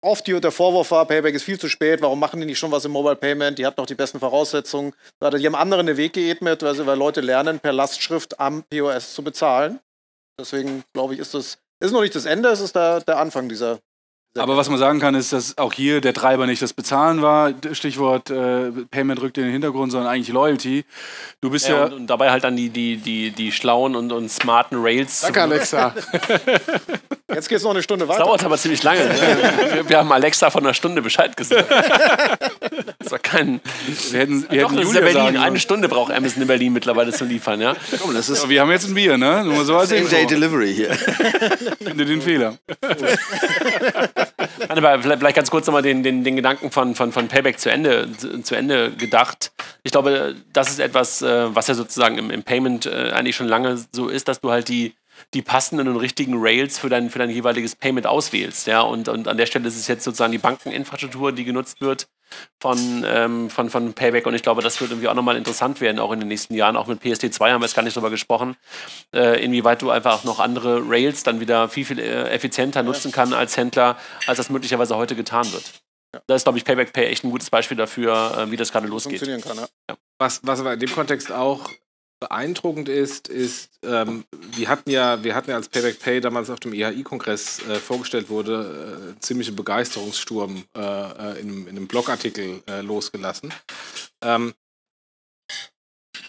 oft 0.01 0.27
die, 0.27 0.41
der 0.41 0.53
Vorwurf 0.53 0.91
war, 0.91 1.07
Payback 1.07 1.35
ist 1.35 1.43
viel 1.43 1.59
zu 1.59 1.69
spät, 1.69 2.01
warum 2.03 2.21
machen 2.21 2.41
die 2.41 2.47
nicht 2.47 2.59
schon 2.59 2.71
was 2.71 2.85
im 2.85 2.93
Mobile 2.93 3.17
Payment? 3.17 3.59
Die 3.59 3.67
hatten 3.67 3.81
noch 3.81 3.87
die 3.87 3.95
besten 3.95 4.21
Voraussetzungen. 4.21 4.95
Die 5.21 5.47
haben 5.47 5.55
anderen 5.55 5.87
den 5.87 5.97
Weg 5.97 6.13
geebnet, 6.13 6.63
weil, 6.63 6.75
sie, 6.75 6.87
weil 6.87 6.99
Leute 6.99 7.21
lernen, 7.21 7.59
per 7.61 7.73
Lastschrift 7.73 8.39
am 8.39 8.63
POS 8.65 9.15
zu 9.15 9.23
bezahlen. 9.23 9.81
Deswegen 10.39 10.85
glaube 10.93 11.15
ich, 11.15 11.21
ist 11.21 11.35
das 11.35 11.59
ist 11.81 11.93
noch 11.93 12.01
nicht 12.01 12.15
das 12.15 12.25
Ende, 12.27 12.49
es 12.49 12.61
ist 12.61 12.75
der, 12.75 13.01
der 13.01 13.19
Anfang 13.19 13.49
dieser. 13.49 13.79
Aber 14.37 14.57
was 14.57 14.69
man 14.69 14.79
sagen 14.79 15.01
kann, 15.01 15.15
ist, 15.15 15.33
dass 15.33 15.59
auch 15.59 15.73
hier 15.73 16.01
der 16.01 16.15
Treiber 16.15 16.47
nicht 16.47 16.63
das 16.63 16.73
Bezahlen 16.73 17.23
war. 17.23 17.53
Stichwort 17.73 18.31
äh, 18.31 18.71
Payment 18.91 19.21
rückt 19.21 19.39
in 19.39 19.45
den 19.45 19.53
Hintergrund, 19.53 19.93
sondern 19.93 20.13
eigentlich 20.13 20.29
Loyalty. 20.29 20.85
Du 21.41 21.51
bist 21.51 21.69
ja. 21.69 21.77
ja 21.77 21.85
und, 21.87 21.93
und, 21.93 22.07
dabei 22.09 22.31
halt 22.31 22.45
dann 22.45 22.57
die, 22.57 22.69
die, 22.69 22.99
die, 22.99 23.31
die 23.31 23.53
schlauen 23.53 23.97
und, 23.97 24.13
und 24.13 24.31
smarten 24.31 24.79
Rails. 24.81 25.23
Danke, 25.23 25.43
Alexa. 25.43 25.95
Jetzt 27.35 27.49
geht 27.49 27.59
es 27.59 27.65
noch 27.65 27.73
eine 27.73 27.83
Stunde 27.83 28.09
weiter. 28.09 28.21
Das 28.21 28.27
dauert 28.27 28.45
aber 28.45 28.57
ziemlich 28.57 28.83
lange. 28.83 29.05
Ne? 29.05 29.15
wir, 29.75 29.89
wir, 29.89 29.99
haben 29.99 30.11
Alexa 30.11 30.49
von 30.49 30.65
einer 30.65 30.73
Stunde 30.73 31.03
Bescheid 31.03 31.37
gesagt. 31.37 31.69
Das 33.01 33.13
war 33.13 33.19
kein. 33.21 33.61
Wir 34.11 34.21
hätten, 34.21 34.47
wir 34.51 34.63
Doch, 34.63 34.73
hätten 34.73 34.83
Julia 34.83 35.01
Berlin. 35.01 35.37
Eine 35.37 35.59
Stunde 35.61 35.89
braucht 35.89 36.13
Amazon 36.13 36.43
in 36.43 36.49
Berlin 36.49 36.73
mittlerweile 36.73 37.13
zu 37.13 37.25
liefern, 37.25 37.61
ja? 37.61 37.75
Komm, 38.03 38.13
das 38.13 38.29
ist, 38.29 38.49
wir 38.49 38.61
haben 38.61 38.71
jetzt 38.71 38.89
ein 38.89 38.95
Bier, 38.95 39.17
ne? 39.17 39.45
Nur 39.45 39.65
so 39.65 39.79
als 39.79 39.89
Same 39.89 40.09
Day 40.09 40.27
Delivery 40.27 40.75
hier. 40.75 40.95
Finde 41.79 42.05
den 42.05 42.21
Fehler. 42.21 42.59
Aber 44.69 45.03
vielleicht 45.03 45.37
ganz 45.37 45.51
kurz 45.51 45.67
nochmal 45.67 45.83
den, 45.83 46.03
den, 46.03 46.25
den 46.25 46.37
Gedanken 46.37 46.71
von, 46.71 46.95
von, 46.95 47.13
von 47.13 47.29
Payback 47.29 47.59
zu 47.59 47.71
Ende, 47.71 48.09
zu 48.43 48.55
Ende 48.55 48.91
gedacht. 48.93 49.53
Ich 49.83 49.93
glaube, 49.93 50.37
das 50.53 50.71
ist 50.71 50.79
etwas, 50.79 51.23
äh, 51.23 51.55
was 51.55 51.69
ja 51.69 51.75
sozusagen 51.75 52.19
im, 52.19 52.31
im 52.31 52.43
Payment 52.43 52.87
äh, 52.87 53.13
eigentlich 53.13 53.37
schon 53.37 53.49
lange 53.49 53.83
so 53.93 54.09
ist, 54.09 54.29
dass 54.29 54.41
du 54.41 54.51
halt 54.51 54.69
die 54.69 54.95
die 55.35 55.43
passenden 55.43 55.89
und 55.89 55.97
richtigen 55.97 56.35
Rails 56.37 56.79
für 56.79 56.89
dein, 56.89 57.11
für 57.11 57.19
dein 57.19 57.31
jeweiliges 57.31 57.75
Payment 57.75 58.07
auswählst. 58.07 58.69
Ja? 58.69 58.83
Und, 58.83 59.09
und 59.09 59.27
an 59.27 59.37
der 59.37 59.47
Stelle 59.47 59.67
ist 59.67 59.77
es 59.77 59.89
jetzt 59.89 60.05
sozusagen 60.05 60.31
die 60.31 60.39
Bankeninfrastruktur, 60.39 61.33
die 61.33 61.45
genutzt 61.45 61.81
wird 61.81 62.07
von, 62.61 63.05
ähm, 63.07 63.51
von, 63.51 63.71
von 63.71 63.93
Payback. 63.95 64.27
Und 64.27 64.35
ich 64.35 64.43
glaube, 64.43 64.63
das 64.63 64.81
wird 64.81 64.91
irgendwie 64.91 65.09
auch 65.09 65.15
nochmal 65.15 65.37
interessant 65.37 65.81
werden, 65.81 65.99
auch 65.99 66.13
in 66.13 66.21
den 66.21 66.29
nächsten 66.29 66.55
Jahren. 66.55 66.77
Auch 66.77 66.87
mit 66.87 67.03
PSD2 67.03 67.53
haben 67.53 67.61
wir 67.61 67.67
jetzt 67.67 67.75
gar 67.75 67.83
nicht 67.83 67.97
drüber 67.97 68.11
gesprochen, 68.11 68.57
äh, 69.15 69.43
inwieweit 69.43 69.83
du 69.83 69.91
einfach 69.91 70.21
auch 70.21 70.25
noch 70.25 70.41
andere 70.41 70.83
Rails 70.89 71.23
dann 71.23 71.41
wieder 71.41 71.69
viel, 71.69 71.85
viel 71.85 71.99
äh, 71.99 72.31
effizienter 72.31 72.83
nutzen 72.83 73.13
kann 73.13 73.33
als 73.33 73.57
Händler, 73.57 73.97
als 74.27 74.39
das 74.39 74.51
möglicherweise 74.51 74.97
heute 74.97 75.15
getan 75.15 75.51
wird. 75.53 75.83
Ja. 76.15 76.23
Da 76.27 76.35
ist, 76.35 76.45
glaube 76.45 76.59
ich, 76.59 76.65
Payback 76.65 76.93
Pay 76.93 77.07
echt 77.07 77.25
ein 77.25 77.31
gutes 77.31 77.51
Beispiel 77.51 77.77
dafür, 77.77 78.39
äh, 78.39 78.51
wie 78.51 78.57
das 78.57 78.73
gerade 78.73 78.87
losgeht. 78.87 79.19
Funktionieren 79.19 79.43
kann, 79.43 79.57
ja. 79.59 79.69
ja. 79.91 79.97
Was, 80.19 80.41
was 80.43 80.61
aber 80.61 80.73
in 80.75 80.81
dem 80.81 80.91
Kontext 80.91 81.31
auch 81.31 81.69
beeindruckend 82.21 82.89
ist, 82.89 83.29
ist, 83.29 83.71
ähm, 83.83 84.25
wir 84.33 84.69
hatten 84.69 84.91
ja, 84.91 85.23
wir 85.23 85.35
hatten 85.35 85.51
ja 85.51 85.57
als 85.57 85.69
Payback 85.69 86.01
Pay 86.01 86.21
damals 86.21 86.51
auf 86.51 86.61
dem 86.61 86.73
EHI-Kongress 86.73 87.61
äh, 87.69 87.77
vorgestellt 87.77 88.29
wurde, 88.29 89.15
äh, 89.17 89.21
ziemliche 89.21 89.53
Begeisterungssturm 89.53 90.65
äh, 90.77 90.81
äh, 90.81 91.41
in, 91.41 91.63
in, 91.63 91.69
einem 91.69 91.87
Blogartikel 91.87 92.63
äh, 92.69 92.81
losgelassen. 92.81 93.55
Ähm, 94.23 94.55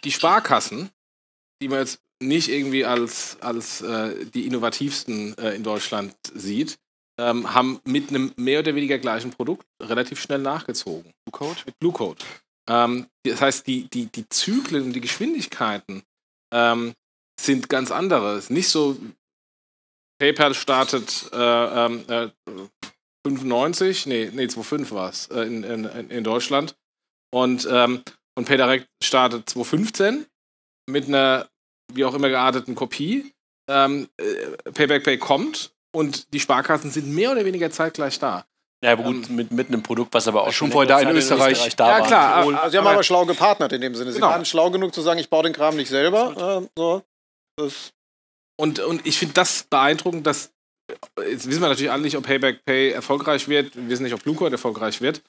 die 0.04 0.12
Sparkassen, 0.12 0.90
die 1.62 1.68
man 1.68 1.80
jetzt 1.80 2.00
nicht 2.22 2.50
irgendwie 2.50 2.86
als, 2.86 3.38
als 3.42 3.82
äh, 3.82 4.26
die 4.26 4.46
innovativsten 4.46 5.34
in 5.34 5.64
Deutschland 5.64 6.16
sieht, 6.34 6.78
ähm, 7.20 7.54
haben 7.54 7.80
mit 7.84 8.10
einem 8.10 8.32
mehr 8.38 8.60
oder 8.60 8.76
weniger 8.76 8.98
gleichen 8.98 9.32
Produkt 9.32 9.66
relativ 9.82 10.22
schnell 10.22 10.40
nachgezogen. 10.40 11.12
Blue 11.26 11.32
Code? 11.32 11.60
Mit 11.66 11.80
Blue 11.80 11.94
Code. 11.94 12.24
Ähm, 12.70 13.08
das 13.24 13.42
heißt, 13.42 13.68
die, 13.68 13.90
die, 13.90 14.06
die 14.06 14.30
Zyklen 14.30 14.84
und 14.86 14.94
die 14.94 15.02
Geschwindigkeiten 15.02 16.04
ähm, 16.54 16.94
sind 17.40 17.68
ganz 17.68 17.92
andere. 17.92 18.42
Nicht 18.50 18.70
so, 18.70 18.98
PayPal 20.20 20.54
startet 20.54 21.30
äh, 21.34 22.26
äh, 22.26 22.32
95, 23.26 24.06
nee, 24.06 24.30
nee 24.34 24.46
2.5 24.46 24.92
war 24.92 25.10
es 25.10 25.28
äh, 25.28 25.42
in, 25.42 25.64
in, 25.64 25.86
in 25.86 26.24
Deutschland. 26.24 26.76
Und, 27.32 27.68
ähm, 27.72 28.04
und 28.36 28.46
PayDirect 28.46 28.88
startet 29.04 29.50
2015 29.50 30.26
mit 30.90 31.08
einer, 31.08 31.48
wie 31.94 32.06
auch 32.06 32.14
immer 32.14 32.30
gearteten 32.30 32.76
Kopie. 32.76 33.34
Ähm, 33.70 34.10
äh, 34.18 34.72
Payback 34.72 35.04
Pay 35.04 35.18
kommt 35.18 35.74
und 35.92 36.34
die 36.34 36.40
Sparkassen 36.40 36.92
sind 36.92 37.14
mehr 37.14 37.32
oder 37.32 37.46
weniger 37.46 37.72
zeitgleich 37.72 38.20
da. 38.20 38.46
Ja, 38.84 38.94
aber 38.94 39.04
gut, 39.04 39.30
ähm, 39.30 39.36
mit, 39.36 39.52
mit 39.52 39.68
einem 39.68 39.84
Produkt, 39.84 40.14
was 40.14 40.28
aber 40.28 40.44
auch 40.44 40.54
schon 40.54 40.72
vorher 40.72 40.88
da 40.88 41.00
in 41.02 41.16
Österreich, 41.16 41.48
in 41.48 41.52
Österreich 41.68 41.76
da 41.76 41.86
war. 41.86 42.00
Ja, 42.00 42.06
klar. 42.06 42.36
Also, 42.36 42.70
sie 42.70 42.78
haben 42.78 42.88
aber 42.88 43.04
schlau 43.04 43.26
gepartnert 43.26 43.74
in 43.74 43.82
dem 43.82 43.94
Sinne. 43.94 44.12
Sie 44.12 44.20
genau. 44.20 44.32
waren 44.32 44.46
schlau 44.46 44.70
genug 44.72 44.94
zu 44.94 45.02
sagen, 45.02 45.20
ich 45.20 45.30
baue 45.30 45.44
den 45.44 45.54
Kram 45.54 45.76
nicht 45.76 45.90
selber. 45.90 46.64
Äh, 46.64 46.68
so. 46.78 47.04
und, 48.58 48.80
und 48.80 49.06
ich 49.06 49.18
finde 49.18 49.34
das 49.34 49.64
beeindruckend, 49.64 50.26
dass 50.26 50.52
jetzt 51.28 51.48
wissen 51.48 51.62
wir 51.62 51.70
natürlich 51.70 51.92
alle 51.92 52.02
nicht, 52.02 52.18
ob 52.18 52.26
Payback 52.26 52.66
Pay 52.66 52.92
erfolgreich 52.92 53.48
wird. 53.48 53.76
Wir 53.76 53.90
wissen 53.90 54.04
nicht, 54.04 54.14
ob 54.14 54.24
Bluecode 54.24 54.54
erfolgreich 54.54 55.02
wird. 55.02 55.22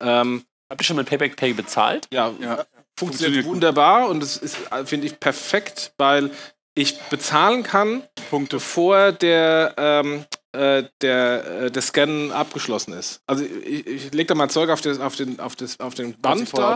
Ähm, 0.00 0.44
Habt 0.68 0.80
ihr 0.80 0.84
schon 0.84 0.96
mit 0.96 1.08
Payback 1.08 1.36
Pay 1.36 1.52
bezahlt? 1.52 2.08
Ja, 2.12 2.26
ja. 2.26 2.32
funktioniert, 2.34 2.66
funktioniert 2.98 3.44
wunderbar 3.46 4.08
und 4.08 4.22
es 4.22 4.36
ist, 4.36 4.56
finde 4.84 5.06
ich, 5.06 5.20
perfekt, 5.20 5.92
weil 5.96 6.32
ich 6.74 6.98
bezahlen 7.04 7.62
kann, 7.62 8.02
Punkte 8.30 8.58
vor 8.60 9.12
der 9.12 9.74
ähm, 9.76 10.24
äh, 10.56 10.88
der, 11.00 11.62
äh, 11.62 11.70
der 11.70 11.82
Scan 11.82 12.30
abgeschlossen 12.32 12.92
ist. 12.92 13.20
Also 13.26 13.44
ich, 13.44 13.86
ich 13.86 14.12
lege 14.12 14.26
da 14.26 14.34
mal 14.34 14.48
Zeug 14.48 14.70
auf, 14.70 14.80
das, 14.80 14.98
auf, 14.98 15.16
den, 15.16 15.38
auf, 15.40 15.56
das, 15.56 15.78
auf 15.80 15.94
den 15.94 16.14
Band 16.20 16.50
da 16.56 16.74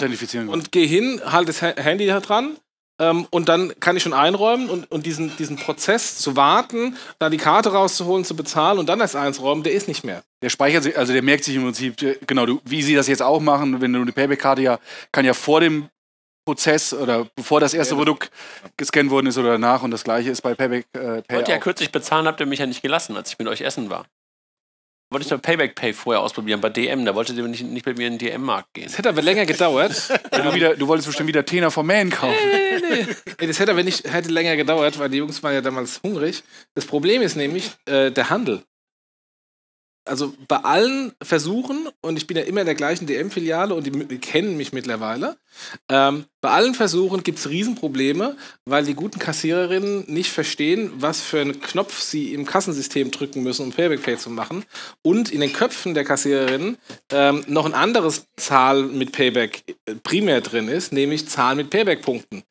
und 0.48 0.72
gehe 0.72 0.86
hin, 0.86 1.20
halte 1.24 1.52
das 1.52 1.62
Handy 1.62 2.06
da 2.06 2.20
dran 2.20 2.56
ähm, 3.00 3.26
und 3.30 3.48
dann 3.48 3.72
kann 3.80 3.96
ich 3.96 4.02
schon 4.02 4.12
einräumen 4.12 4.68
und, 4.68 4.90
und 4.90 5.06
diesen, 5.06 5.34
diesen 5.38 5.56
Prozess 5.56 6.18
zu 6.18 6.36
warten, 6.36 6.96
da 7.18 7.30
die 7.30 7.38
Karte 7.38 7.72
rauszuholen, 7.72 8.24
zu 8.24 8.36
bezahlen 8.36 8.78
und 8.78 8.88
dann 8.88 9.00
erst 9.00 9.16
einsräumen, 9.16 9.64
der 9.64 9.72
ist 9.72 9.88
nicht 9.88 10.04
mehr. 10.04 10.22
Der 10.42 10.50
speichert 10.50 10.82
sich, 10.82 10.98
also 10.98 11.12
der 11.12 11.22
merkt 11.22 11.44
sich 11.44 11.56
im 11.56 11.62
Prinzip, 11.62 11.96
genau, 12.26 12.46
du, 12.46 12.60
wie 12.64 12.82
sie 12.82 12.94
das 12.94 13.08
jetzt 13.08 13.22
auch 13.22 13.40
machen, 13.40 13.80
wenn 13.80 13.92
du 13.92 14.02
eine 14.02 14.12
Payback-Karte 14.12 14.62
ja, 14.62 14.78
kann 15.12 15.24
ja 15.24 15.32
vor 15.32 15.60
dem 15.60 15.88
Prozess 16.50 16.92
oder 16.92 17.28
bevor 17.36 17.60
das 17.60 17.74
erste 17.74 17.94
Produkt 17.94 18.28
gescannt 18.76 19.10
worden 19.10 19.28
ist 19.28 19.38
oder 19.38 19.52
danach 19.52 19.84
und 19.84 19.92
das 19.92 20.02
gleiche 20.02 20.30
ist 20.30 20.42
bei 20.42 20.54
Payback 20.54 20.84
äh, 20.94 21.22
Pay. 21.22 21.36
Wollte 21.36 21.52
ja 21.52 21.58
kürzlich 21.58 21.92
bezahlen, 21.92 22.26
habt 22.26 22.40
ihr 22.40 22.46
mich 22.46 22.58
ja 22.58 22.66
nicht 22.66 22.82
gelassen, 22.82 23.16
als 23.16 23.30
ich 23.30 23.38
mit 23.38 23.46
euch 23.46 23.60
essen 23.60 23.88
war. 23.88 24.06
Wollte 25.12 25.26
ich 25.26 25.30
mal 25.30 25.38
Payback 25.38 25.76
Pay 25.76 25.92
vorher 25.92 26.20
ausprobieren 26.20 26.60
bei 26.60 26.68
DM, 26.68 27.04
da 27.04 27.14
wolltet 27.14 27.36
ihr 27.36 27.44
nicht, 27.44 27.62
nicht 27.62 27.84
bei 27.84 27.94
mir 27.94 28.08
in 28.08 28.18
den 28.18 28.18
DM-Markt 28.18 28.74
gehen. 28.74 28.86
Das 28.86 28.98
hätte 28.98 29.10
aber 29.10 29.22
länger 29.22 29.46
gedauert. 29.46 30.10
du, 30.32 30.54
wieder, 30.54 30.74
du 30.74 30.88
wolltest 30.88 31.06
bestimmt 31.06 31.28
wieder 31.28 31.44
Tena 31.44 31.70
vom 31.70 31.86
Man 31.86 32.10
kaufen. 32.10 32.34
Nee, 32.50 32.80
nee, 32.80 33.06
nee. 33.38 33.46
Das 33.46 33.60
hätte 33.60 33.70
aber 33.70 33.84
nicht 33.84 34.12
hätte 34.12 34.30
länger 34.30 34.56
gedauert, 34.56 34.98
weil 34.98 35.08
die 35.08 35.18
Jungs 35.18 35.40
waren 35.44 35.54
ja 35.54 35.60
damals 35.60 36.00
hungrig. 36.02 36.42
Das 36.74 36.84
Problem 36.84 37.22
ist 37.22 37.36
nämlich 37.36 37.70
äh, 37.86 38.10
der 38.10 38.28
Handel 38.28 38.64
also 40.04 40.32
bei 40.48 40.56
allen 40.56 41.12
Versuchen, 41.22 41.88
und 42.00 42.16
ich 42.16 42.26
bin 42.26 42.36
ja 42.36 42.42
immer 42.42 42.60
in 42.60 42.66
der 42.66 42.74
gleichen 42.74 43.06
DM-Filiale 43.06 43.74
und 43.74 43.86
die, 43.86 43.90
die, 43.90 44.18
kennen 44.18 44.56
mich 44.56 44.72
mittlerweile, 44.72 45.36
ähm, 45.88 46.24
bei 46.40 46.50
allen 46.50 46.74
Versuchen 46.74 47.22
gibt 47.22 47.38
es 47.38 47.48
Riesenprobleme, 47.48 48.36
weil 48.64 48.84
die 48.84 48.94
guten 48.94 49.18
Kassiererinnen 49.18 50.04
nicht 50.08 50.30
verstehen, 50.30 50.90
was 50.96 51.20
für 51.20 51.40
einen 51.40 51.60
Knopf 51.60 52.00
sie 52.00 52.32
im 52.32 52.46
Kassensystem 52.46 53.10
drücken 53.10 53.42
müssen, 53.42 53.66
um 53.66 53.72
Payback 53.72 54.02
Pay 54.02 54.16
zu 54.16 54.30
machen. 54.30 54.64
Und 55.02 55.30
in 55.30 55.40
den 55.40 55.52
Köpfen 55.52 55.94
der 55.94 56.04
Kassiererinnen 56.04 56.78
ähm, 57.12 57.44
noch 57.46 57.66
ein 57.66 57.74
anderes 57.74 58.26
Zahl 58.36 58.82
mit 58.84 59.12
Payback 59.12 59.76
äh, 59.86 59.94
primär 59.96 60.40
drin 60.40 60.68
ist, 60.68 60.92
nämlich 60.92 61.28
Zahl 61.28 61.56
mit 61.56 61.70
Payback-Punkten. 61.70 62.42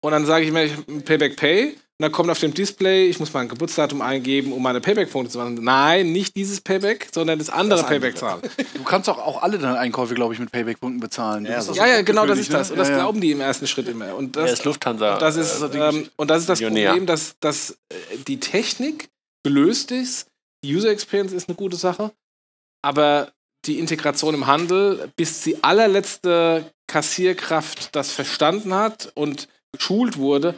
Und 0.00 0.12
dann 0.12 0.26
sage 0.26 0.44
ich 0.44 0.52
mir, 0.52 0.68
Payback 1.04 1.36
Pay 1.36 1.74
und 1.98 2.04
dann 2.04 2.12
kommt 2.12 2.30
auf 2.30 2.38
dem 2.38 2.54
Display, 2.54 3.08
ich 3.08 3.18
muss 3.18 3.32
mein 3.32 3.48
Geburtsdatum 3.48 4.02
eingeben, 4.02 4.52
um 4.52 4.62
meine 4.62 4.80
Payback-Punkte 4.80 5.32
zu 5.32 5.38
machen. 5.38 5.58
Nein, 5.60 6.12
nicht 6.12 6.36
dieses 6.36 6.60
Payback, 6.60 7.08
sondern 7.12 7.40
das 7.40 7.50
andere 7.50 7.82
Payback 7.82 8.16
zahlen. 8.16 8.40
Du 8.74 8.84
kannst 8.84 9.08
auch, 9.08 9.18
auch 9.18 9.42
alle 9.42 9.58
deine 9.58 9.80
Einkäufe, 9.80 10.14
glaube 10.14 10.32
ich, 10.32 10.38
mit 10.38 10.52
Payback-Punkten 10.52 11.00
bezahlen. 11.00 11.44
Ja, 11.44 11.60
ja, 11.60 11.86
ja, 11.88 12.02
genau, 12.02 12.24
das 12.24 12.38
ist 12.38 12.52
das. 12.52 12.70
Und 12.70 12.76
das 12.76 12.90
ja, 12.90 12.98
glauben 12.98 13.20
die 13.20 13.32
im 13.32 13.40
ersten 13.40 13.66
Schritt 13.66 13.88
immer. 13.88 14.14
Und 14.14 14.36
das, 14.36 14.46
ja, 14.46 14.52
ist 14.52 14.64
Lufthansa. 14.64 15.14
Und 15.14 15.22
das 15.22 15.34
ist, 15.34 15.60
ähm, 15.74 16.08
und 16.14 16.30
das, 16.30 16.42
ist 16.42 16.48
das 16.48 16.60
Problem, 16.60 17.04
dass, 17.04 17.34
dass 17.40 17.72
äh, 17.72 18.16
die 18.28 18.38
Technik 18.38 19.08
gelöst 19.42 19.90
ist. 19.90 20.28
Die 20.62 20.76
User 20.76 20.90
Experience 20.90 21.32
ist 21.32 21.48
eine 21.48 21.56
gute 21.56 21.76
Sache. 21.76 22.12
Aber 22.80 23.32
die 23.64 23.80
Integration 23.80 24.34
im 24.34 24.46
Handel, 24.46 25.10
bis 25.16 25.40
die 25.40 25.64
allerletzte 25.64 26.72
Kassierkraft 26.86 27.96
das 27.96 28.12
verstanden 28.12 28.72
hat 28.72 29.10
und 29.14 29.48
geschult 29.72 30.16
wurde, 30.16 30.54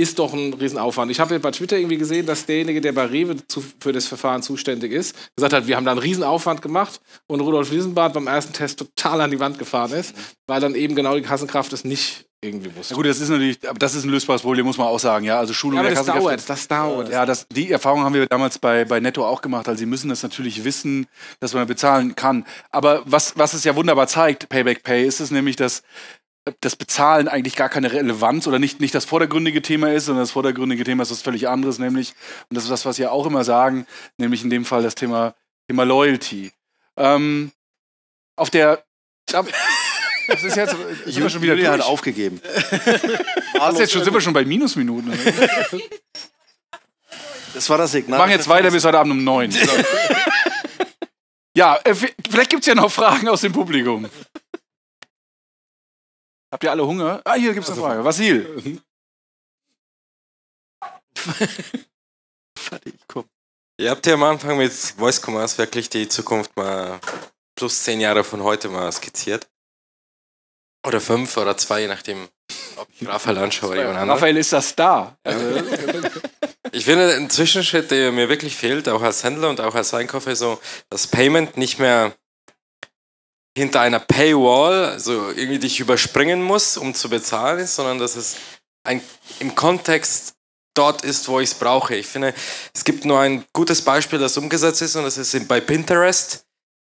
ist 0.00 0.18
doch 0.18 0.32
ein 0.32 0.54
Riesenaufwand. 0.54 1.10
Ich 1.10 1.20
habe 1.20 1.38
bei 1.38 1.50
Twitter 1.50 1.76
irgendwie 1.76 1.98
gesehen, 1.98 2.26
dass 2.26 2.46
derjenige, 2.46 2.80
der 2.80 2.92
bei 2.92 3.04
Rewe 3.04 3.36
zu, 3.46 3.62
für 3.80 3.92
das 3.92 4.06
Verfahren 4.06 4.42
zuständig 4.42 4.92
ist, 4.92 5.14
gesagt 5.36 5.52
hat, 5.52 5.66
wir 5.66 5.76
haben 5.76 5.84
da 5.84 5.92
einen 5.92 6.00
Riesenaufwand 6.00 6.62
gemacht 6.62 7.00
und 7.26 7.40
Rudolf 7.40 7.70
Wiesenbart 7.70 8.14
beim 8.14 8.26
ersten 8.26 8.52
Test 8.52 8.78
total 8.78 9.20
an 9.20 9.30
die 9.30 9.40
Wand 9.40 9.58
gefahren 9.58 9.92
ist, 9.92 10.14
weil 10.46 10.60
dann 10.60 10.74
eben 10.74 10.94
genau 10.94 11.14
die 11.14 11.22
Kassenkraft 11.22 11.72
es 11.72 11.84
nicht 11.84 12.26
irgendwie 12.42 12.74
wusste. 12.74 12.94
Ja 12.94 12.96
gut, 12.96 13.06
das 13.06 13.20
ist 13.20 13.28
natürlich, 13.28 13.68
aber 13.68 13.78
das 13.78 13.94
ist 13.94 14.04
ein 14.04 14.10
lösbares 14.10 14.42
Problem, 14.42 14.64
muss 14.64 14.78
man 14.78 14.86
auch 14.86 14.98
sagen, 14.98 15.26
ja. 15.26 15.38
Also 15.38 15.52
Schulung 15.52 15.76
ja, 15.76 15.82
aber 15.82 15.94
das 15.94 16.06
dauert, 16.06 16.48
das 16.48 16.68
dauert. 16.68 17.10
Ja, 17.10 17.26
das, 17.26 17.46
die 17.48 17.70
Erfahrung 17.70 18.02
haben 18.02 18.14
wir 18.14 18.26
damals 18.26 18.58
bei, 18.58 18.84
bei 18.86 18.98
Netto 18.98 19.26
auch 19.26 19.42
gemacht. 19.42 19.68
Also 19.68 19.78
sie 19.78 19.86
müssen 19.86 20.08
das 20.08 20.22
natürlich 20.22 20.64
wissen, 20.64 21.06
dass 21.40 21.52
man 21.52 21.66
bezahlen 21.66 22.14
kann. 22.16 22.46
Aber 22.70 23.02
was, 23.04 23.36
was 23.36 23.52
es 23.52 23.64
ja 23.64 23.76
wunderbar 23.76 24.06
zeigt, 24.06 24.48
Payback 24.48 24.82
Pay, 24.82 25.06
ist 25.06 25.20
es 25.20 25.30
nämlich, 25.30 25.56
dass 25.56 25.82
das 26.60 26.76
Bezahlen 26.76 27.28
eigentlich 27.28 27.56
gar 27.56 27.68
keine 27.68 27.92
Relevanz 27.92 28.46
oder 28.46 28.58
nicht, 28.58 28.80
nicht 28.80 28.94
das 28.94 29.04
vordergründige 29.04 29.62
Thema 29.62 29.92
ist, 29.92 30.06
sondern 30.06 30.22
das 30.22 30.30
vordergründige 30.30 30.84
Thema 30.84 31.02
ist 31.02 31.10
was 31.10 31.22
völlig 31.22 31.48
anderes, 31.48 31.78
nämlich, 31.78 32.14
und 32.48 32.56
das 32.56 32.64
ist 32.64 32.70
das, 32.70 32.84
was 32.84 32.96
Sie 32.96 33.06
auch 33.06 33.26
immer 33.26 33.44
sagen, 33.44 33.86
nämlich 34.16 34.42
in 34.42 34.50
dem 34.50 34.64
Fall 34.64 34.82
das 34.82 34.94
Thema, 34.94 35.34
Thema 35.68 35.84
Loyalty. 35.84 36.52
Ähm, 36.96 37.52
auf 38.36 38.50
der. 38.50 38.82
Das 39.26 40.42
ist 40.42 40.56
jetzt. 40.56 40.76
Sind 41.04 41.22
wir 41.22 41.30
schon 41.30 41.42
wieder 41.42 41.54
Julia 41.54 41.72
hat 41.72 41.80
durch? 41.80 41.88
aufgegeben. 41.88 42.40
Was, 43.54 43.78
jetzt 43.78 43.92
schon, 43.92 44.02
sind 44.04 44.14
wir 44.14 44.20
schon 44.20 44.32
bei 44.32 44.44
Minusminuten. 44.44 45.12
Wir 45.12 45.80
Das 47.54 47.68
war 47.68 47.78
das 47.78 47.92
Signal. 47.92 48.18
machen 48.18 48.30
jetzt 48.30 48.48
weiter 48.48 48.70
bis 48.70 48.84
heute 48.84 48.98
Abend 48.98 49.12
um 49.12 49.24
neun. 49.24 49.52
Ja, 51.56 51.76
äh, 51.82 51.94
vielleicht 51.94 52.50
gibt 52.50 52.62
es 52.62 52.68
ja 52.68 52.76
noch 52.76 52.92
Fragen 52.92 53.28
aus 53.28 53.40
dem 53.40 53.52
Publikum. 53.52 54.08
Habt 56.50 56.64
ihr 56.64 56.70
alle 56.70 56.86
Hunger? 56.86 57.20
Ah, 57.24 57.34
hier 57.34 57.52
gibt 57.54 57.64
es 57.64 57.72
eine 57.72 57.80
Frage. 57.80 58.04
Vasil. 58.04 58.80
Fertig, 62.58 62.94
komm. 63.06 63.24
Ihr 63.78 63.90
habt 63.90 64.04
ja 64.06 64.14
am 64.14 64.22
Anfang 64.24 64.58
mit 64.58 64.72
Voice 64.72 65.20
Commerce 65.24 65.56
wirklich 65.58 65.88
die 65.88 66.08
Zukunft 66.08 66.56
mal 66.56 67.00
plus 67.54 67.82
zehn 67.84 68.00
Jahre 68.00 68.24
von 68.24 68.42
heute 68.42 68.68
mal 68.68 68.90
skizziert. 68.92 69.48
Oder 70.86 71.00
fünf 71.00 71.36
oder 71.36 71.56
zwei, 71.56 71.82
je 71.82 71.88
nachdem, 71.88 72.28
ob 72.76 72.88
ich 72.90 73.06
Raphael 73.06 73.38
anschaue 73.38 73.70
oder 73.70 73.80
jemand 73.80 73.98
anderen. 73.98 74.18
Raphael, 74.18 74.36
ist 74.36 74.52
das 74.52 74.74
da? 74.74 75.16
Ich 76.72 76.84
finde, 76.84 77.14
ein 77.14 77.30
Zwischenschritt, 77.30 77.90
der 77.90 78.12
mir 78.12 78.28
wirklich 78.28 78.56
fehlt, 78.56 78.88
auch 78.88 79.02
als 79.02 79.24
Händler 79.24 79.50
und 79.50 79.60
auch 79.60 79.74
als 79.74 79.92
Einkäufer, 79.92 80.34
so, 80.36 80.60
dass 80.88 81.06
Payment 81.06 81.56
nicht 81.56 81.78
mehr 81.78 82.14
hinter 83.56 83.80
einer 83.80 83.98
Paywall, 83.98 84.86
also 84.86 85.30
irgendwie 85.30 85.58
dich 85.58 85.80
überspringen 85.80 86.42
muss, 86.42 86.76
um 86.76 86.94
zu 86.94 87.08
bezahlen 87.08 87.66
sondern 87.66 87.98
dass 87.98 88.16
es 88.16 88.36
ein, 88.84 89.02
im 89.40 89.54
Kontext 89.54 90.34
dort 90.74 91.02
ist, 91.02 91.28
wo 91.28 91.40
ich 91.40 91.50
es 91.50 91.54
brauche. 91.54 91.94
Ich 91.94 92.06
finde, 92.06 92.32
es 92.74 92.84
gibt 92.84 93.04
nur 93.04 93.20
ein 93.20 93.44
gutes 93.52 93.82
Beispiel, 93.82 94.18
das 94.18 94.36
umgesetzt 94.36 94.82
ist 94.82 94.96
und 94.96 95.04
das 95.04 95.18
ist 95.18 95.48
bei 95.48 95.60
Pinterest. 95.60 96.46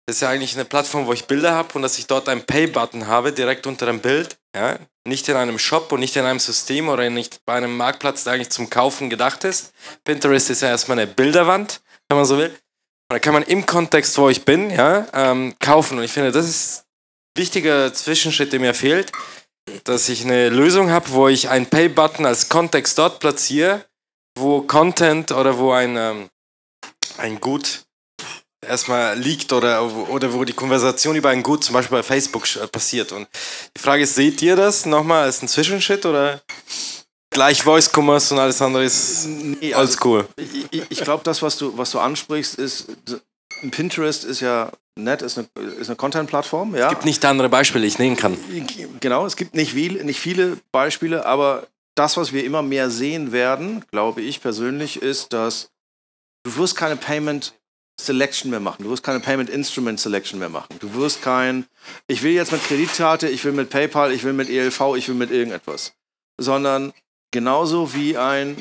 Das 0.05 0.18
ist 0.18 0.22
ja 0.22 0.30
eigentlich 0.30 0.55
eine 0.55 0.66
Plattform, 0.66 1.05
wo 1.05 1.14
ich 1.14 1.26
Bilder 1.26 1.53
habe 1.53 1.74
und 1.74 1.82
dass 1.82 1.99
ich 1.99 2.08
dort 2.08 2.30
einen 2.30 2.45
Pay-Button 2.45 3.08
habe, 3.08 3.34
direkt 3.34 3.68
unter 3.68 3.86
dem 3.86 3.99
Bild. 3.99 4.38
Ja? 4.55 4.80
Nicht 5.05 5.28
in 5.28 5.36
einem 5.36 5.60
Shop 5.60 5.91
und 5.91 5.99
nicht 5.99 6.16
in 6.16 6.24
einem 6.24 6.39
System 6.39 6.88
oder 6.88 7.10
nicht 7.10 7.41
bei 7.45 7.53
einem 7.53 7.76
Marktplatz, 7.76 8.24
der 8.24 8.34
eigentlich 8.34 8.49
zum 8.49 8.70
Kaufen 8.70 9.10
gedacht 9.10 9.43
ist. 9.43 9.74
Pinterest 10.05 10.49
ist 10.49 10.62
ja 10.62 10.70
erstmal 10.70 10.97
eine 10.97 11.08
Bilderwand, 11.08 11.82
wenn 12.08 12.18
man 12.18 12.26
so 12.26 12.38
will. 12.38 12.58
Da 13.10 13.20
kann 13.20 13.34
man 13.34 13.43
im 13.43 13.66
Kontext, 13.66 14.18
wo 14.18 14.30
ich 14.30 14.43
bin, 14.43 14.70
ja, 14.70 15.08
ähm, 15.14 15.55
kaufen. 15.60 15.97
Und 15.97 16.03
ich 16.03 16.12
finde, 16.12 16.32
das 16.32 16.47
ist 16.47 16.80
ein 17.36 17.41
wichtiger 17.41 17.93
Zwischenschritt, 17.93 18.51
der 18.51 18.60
mir 18.60 18.74
fehlt, 18.74 19.12
dass 19.86 20.10
ich 20.10 20.24
eine 20.24 20.49
Lösung 20.49 20.91
habe, 20.91 21.10
wo 21.12 21.28
ich 21.28 21.49
einen 21.49 21.68
Pay-Button 21.68 22.26
als 22.26 22.49
Kontext 22.49 22.97
dort 22.97 23.20
platziere, 23.20 23.86
wo 24.38 24.62
Content 24.62 25.32
oder 25.32 25.58
wo 25.58 25.72
ein, 25.72 25.95
ähm, 25.95 26.30
ein 27.18 27.39
Gut 27.39 27.84
erstmal 28.66 29.18
liegt 29.18 29.53
oder, 29.53 29.84
oder 30.10 30.34
wo 30.34 30.43
die 30.43 30.53
Konversation 30.53 31.16
über 31.16 31.30
ein 31.30 31.43
Gut 31.43 31.64
zum 31.64 31.74
Beispiel 31.74 31.99
bei 31.99 32.03
Facebook 32.03 32.43
sch- 32.43 32.66
passiert. 32.68 33.14
Und 33.14 33.28
die 33.76 33.82
Frage 33.82 34.03
ist, 34.03 34.16
seht 34.16 34.41
ihr 34.41 34.58
das 34.58 34.86
nochmal 34.86 35.24
als 35.24 35.41
ein 35.41 35.47
Zwischenschritt 35.47 36.05
oder 36.05 36.41
gleich 37.38 37.61
Voice 37.61 37.88
Commerce 37.93 38.33
und 38.33 38.39
alles 38.39 38.59
andere 38.61 38.83
ist 38.83 39.27
Nee, 39.27 39.75
oldschool? 39.75 40.27
Ich, 40.38 40.65
ich, 40.71 40.83
ich 40.89 41.01
glaube, 41.01 41.23
das, 41.23 41.43
was 41.43 41.57
du, 41.57 41.77
was 41.77 41.91
du 41.91 41.99
ansprichst, 41.99 42.55
ist. 42.55 42.88
Pinterest 43.71 44.23
ist 44.23 44.39
ja 44.39 44.71
nett, 44.95 45.21
ist 45.21 45.38
eine, 45.38 45.47
ist 45.79 45.88
eine 45.88 45.95
Content-Plattform. 45.95 46.75
Ja. 46.75 46.88
Es 46.88 46.89
gibt 46.89 47.05
nicht 47.05 47.23
andere 47.25 47.49
Beispiele, 47.49 47.85
ich 47.85 47.99
nehmen 47.99 48.15
kann. 48.15 48.38
Genau, 48.99 49.25
es 49.25 49.35
gibt 49.35 49.53
nicht, 49.53 49.73
viel, 49.73 50.03
nicht 50.03 50.19
viele 50.19 50.57
Beispiele, 50.71 51.25
aber 51.25 51.67
das, 51.95 52.17
was 52.17 52.33
wir 52.33 52.43
immer 52.43 52.63
mehr 52.63 52.89
sehen 52.89 53.31
werden, 53.31 53.85
glaube 53.91 54.21
ich 54.21 54.41
persönlich, 54.41 55.01
ist, 55.01 55.33
dass 55.33 55.69
du 56.43 56.55
wirst 56.57 56.75
keine 56.75 56.95
Payment 56.95 57.53
Selection 57.99 58.49
mehr 58.51 58.59
machen. 58.59 58.83
Du 58.83 58.89
wirst 58.89 59.03
keine 59.03 59.19
Payment 59.19 59.49
Instrument 59.49 59.99
Selection 59.99 60.39
mehr 60.39 60.49
machen. 60.49 60.75
Du 60.79 60.93
wirst 60.95 61.21
kein, 61.21 61.65
ich 62.07 62.21
will 62.23 62.31
jetzt 62.31 62.51
mit 62.51 62.63
Kreditkarte, 62.63 63.27
ich 63.27 63.43
will 63.43 63.53
mit 63.53 63.69
PayPal, 63.69 64.11
ich 64.11 64.23
will 64.23 64.33
mit 64.33 64.49
ELV, 64.49 64.95
ich 64.95 65.07
will 65.07 65.15
mit 65.15 65.31
irgendetwas. 65.31 65.93
Sondern 66.39 66.93
genauso 67.32 67.93
wie 67.93 68.17
ein 68.17 68.57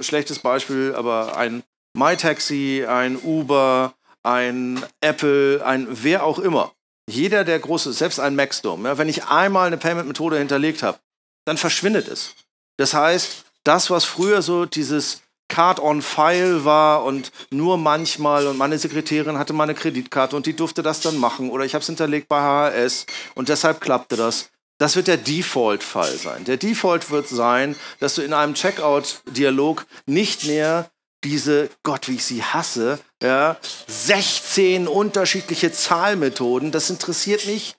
schlechtes 0.00 0.38
Beispiel, 0.38 0.94
aber 0.94 1.36
ein 1.36 1.62
MyTaxi, 1.94 2.84
ein 2.86 3.16
Uber, 3.16 3.94
ein 4.22 4.84
Apple, 5.00 5.64
ein 5.64 5.88
wer 5.90 6.24
auch 6.24 6.38
immer. 6.38 6.72
Jeder 7.08 7.44
der 7.44 7.58
große, 7.58 7.92
selbst 7.92 8.18
ein 8.18 8.34
Maxdome, 8.34 8.88
ja, 8.88 8.98
wenn 8.98 9.08
ich 9.08 9.24
einmal 9.24 9.68
eine 9.68 9.76
Payment-Methode 9.76 10.38
hinterlegt 10.38 10.82
habe, 10.82 10.98
dann 11.44 11.56
verschwindet 11.56 12.08
es. 12.08 12.34
Das 12.76 12.94
heißt, 12.94 13.44
das, 13.64 13.90
was 13.90 14.04
früher 14.04 14.42
so 14.42 14.66
dieses 14.66 15.22
Card 15.48 15.80
on 15.80 16.02
File 16.02 16.64
war 16.64 17.04
und 17.04 17.30
nur 17.50 17.78
manchmal 17.78 18.48
und 18.48 18.58
meine 18.58 18.78
Sekretärin 18.78 19.38
hatte 19.38 19.52
meine 19.52 19.74
Kreditkarte 19.74 20.34
und 20.34 20.46
die 20.46 20.56
durfte 20.56 20.82
das 20.82 21.00
dann 21.00 21.16
machen 21.18 21.50
oder 21.50 21.64
ich 21.64 21.74
habe 21.74 21.82
es 21.82 21.86
hinterlegt 21.86 22.28
bei 22.28 22.40
HHS 22.40 23.06
und 23.34 23.48
deshalb 23.48 23.80
klappte 23.80 24.16
das. 24.16 24.50
Das 24.78 24.96
wird 24.96 25.06
der 25.06 25.16
Default-Fall 25.16 26.16
sein. 26.18 26.44
Der 26.44 26.58
Default 26.58 27.10
wird 27.10 27.28
sein, 27.28 27.76
dass 27.98 28.14
du 28.14 28.22
in 28.22 28.32
einem 28.32 28.54
Checkout-Dialog 28.54 29.86
nicht 30.06 30.44
mehr 30.44 30.90
diese, 31.24 31.70
Gott, 31.82 32.08
wie 32.08 32.16
ich 32.16 32.24
sie 32.24 32.42
hasse, 32.42 33.00
ja, 33.22 33.56
16 33.86 34.86
unterschiedliche 34.86 35.72
Zahlmethoden, 35.72 36.72
das 36.72 36.90
interessiert 36.90 37.46
mich. 37.46 37.74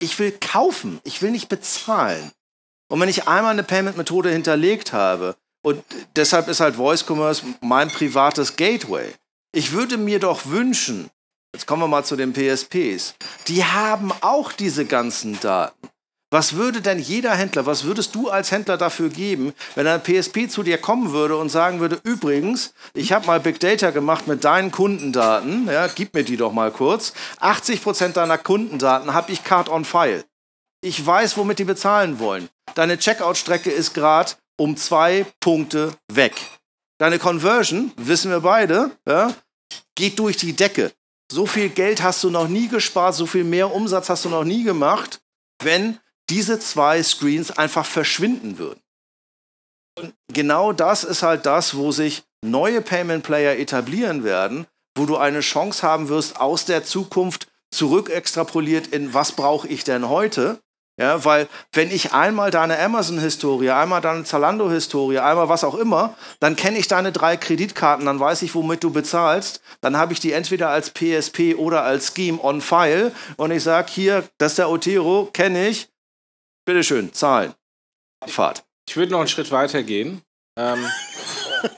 Ich 0.00 0.18
will 0.18 0.32
kaufen, 0.32 1.00
ich 1.04 1.22
will 1.22 1.30
nicht 1.30 1.48
bezahlen. 1.48 2.32
Und 2.88 3.00
wenn 3.00 3.08
ich 3.08 3.28
einmal 3.28 3.52
eine 3.52 3.62
Payment-Methode 3.62 4.30
hinterlegt 4.30 4.92
habe, 4.92 5.36
und 5.62 5.84
deshalb 6.16 6.48
ist 6.48 6.60
halt 6.60 6.76
Voice 6.76 7.04
Commerce 7.08 7.44
mein 7.60 7.88
privates 7.88 8.56
Gateway. 8.56 9.14
Ich 9.52 9.72
würde 9.72 9.96
mir 9.96 10.18
doch 10.18 10.46
wünschen, 10.46 11.08
jetzt 11.54 11.66
kommen 11.66 11.82
wir 11.82 11.88
mal 11.88 12.04
zu 12.04 12.16
den 12.16 12.32
PSPs, 12.32 13.14
die 13.46 13.64
haben 13.64 14.12
auch 14.22 14.52
diese 14.52 14.86
ganzen 14.86 15.38
Daten. 15.40 15.88
Was 16.32 16.54
würde 16.54 16.80
denn 16.80 16.98
jeder 16.98 17.34
Händler, 17.34 17.66
was 17.66 17.84
würdest 17.84 18.14
du 18.14 18.30
als 18.30 18.50
Händler 18.50 18.78
dafür 18.78 19.10
geben, 19.10 19.52
wenn 19.74 19.86
ein 19.86 20.02
PSP 20.02 20.48
zu 20.48 20.62
dir 20.62 20.78
kommen 20.78 21.12
würde 21.12 21.36
und 21.36 21.50
sagen 21.50 21.78
würde, 21.78 22.00
übrigens, 22.04 22.72
ich 22.94 23.12
habe 23.12 23.26
mal 23.26 23.38
Big 23.38 23.60
Data 23.60 23.90
gemacht 23.90 24.26
mit 24.26 24.42
deinen 24.42 24.70
Kundendaten, 24.70 25.66
ja, 25.66 25.88
gib 25.88 26.14
mir 26.14 26.24
die 26.24 26.38
doch 26.38 26.54
mal 26.54 26.70
kurz, 26.70 27.12
80% 27.42 28.12
deiner 28.14 28.38
Kundendaten 28.38 29.12
habe 29.12 29.30
ich 29.30 29.44
Card 29.44 29.68
on 29.68 29.84
File. 29.84 30.24
Ich 30.80 31.04
weiß, 31.04 31.36
womit 31.36 31.58
die 31.58 31.64
bezahlen 31.64 32.18
wollen. 32.18 32.48
Deine 32.76 32.96
Checkout-Strecke 32.98 33.70
ist 33.70 33.92
gerade 33.92 34.32
um 34.56 34.78
zwei 34.78 35.26
Punkte 35.38 35.92
weg. 36.10 36.32
Deine 36.96 37.18
Conversion, 37.18 37.92
wissen 37.98 38.30
wir 38.30 38.40
beide, 38.40 38.90
ja, 39.06 39.34
geht 39.94 40.18
durch 40.18 40.38
die 40.38 40.54
Decke. 40.54 40.92
So 41.30 41.44
viel 41.44 41.68
Geld 41.68 42.02
hast 42.02 42.24
du 42.24 42.30
noch 42.30 42.48
nie 42.48 42.68
gespart, 42.68 43.14
so 43.16 43.26
viel 43.26 43.44
mehr 43.44 43.70
Umsatz 43.70 44.08
hast 44.08 44.24
du 44.24 44.30
noch 44.30 44.44
nie 44.44 44.64
gemacht, 44.64 45.20
wenn 45.62 45.98
diese 46.30 46.58
zwei 46.58 47.02
Screens 47.02 47.50
einfach 47.50 47.86
verschwinden 47.86 48.58
würden. 48.58 48.80
Und 49.98 50.14
genau 50.32 50.72
das 50.72 51.04
ist 51.04 51.22
halt 51.22 51.46
das, 51.46 51.76
wo 51.76 51.92
sich 51.92 52.22
neue 52.44 52.80
Payment 52.80 53.22
Player 53.22 53.58
etablieren 53.58 54.24
werden, 54.24 54.66
wo 54.96 55.06
du 55.06 55.16
eine 55.16 55.40
Chance 55.40 55.82
haben 55.82 56.08
wirst, 56.08 56.40
aus 56.40 56.64
der 56.64 56.84
Zukunft 56.84 57.48
zurück 57.70 58.10
extrapoliert 58.10 58.88
in 58.88 59.14
was 59.14 59.32
brauche 59.32 59.68
ich 59.68 59.84
denn 59.84 60.08
heute? 60.08 60.60
Ja, 61.00 61.24
weil 61.24 61.48
wenn 61.72 61.90
ich 61.90 62.12
einmal 62.12 62.50
deine 62.50 62.78
Amazon-Historie, 62.78 63.70
einmal 63.70 64.02
deine 64.02 64.24
Zalando-Historie, 64.24 65.18
einmal 65.20 65.48
was 65.48 65.64
auch 65.64 65.74
immer, 65.74 66.14
dann 66.38 66.54
kenne 66.54 66.78
ich 66.78 66.86
deine 66.86 67.12
drei 67.12 67.38
Kreditkarten, 67.38 68.04
dann 68.04 68.20
weiß 68.20 68.42
ich, 68.42 68.54
womit 68.54 68.84
du 68.84 68.90
bezahlst. 68.90 69.62
Dann 69.80 69.96
habe 69.96 70.12
ich 70.12 70.20
die 70.20 70.32
entweder 70.32 70.68
als 70.68 70.90
PSP 70.90 71.54
oder 71.56 71.82
als 71.82 72.12
Scheme 72.14 72.38
on 72.44 72.60
File 72.60 73.12
und 73.36 73.50
ich 73.50 73.62
sage, 73.62 73.90
hier, 73.90 74.24
das 74.36 74.52
ist 74.52 74.58
der 74.58 74.68
Otero, 74.68 75.30
kenne 75.32 75.68
ich. 75.68 75.88
Bitteschön, 76.64 77.12
zahlen. 77.12 77.54
Abfahrt. 78.20 78.64
Ich 78.88 78.96
würde 78.96 79.12
noch 79.12 79.20
einen 79.20 79.28
Schritt 79.28 79.50
weiter 79.50 79.82
gehen. 79.82 80.22
Ähm, 80.56 80.84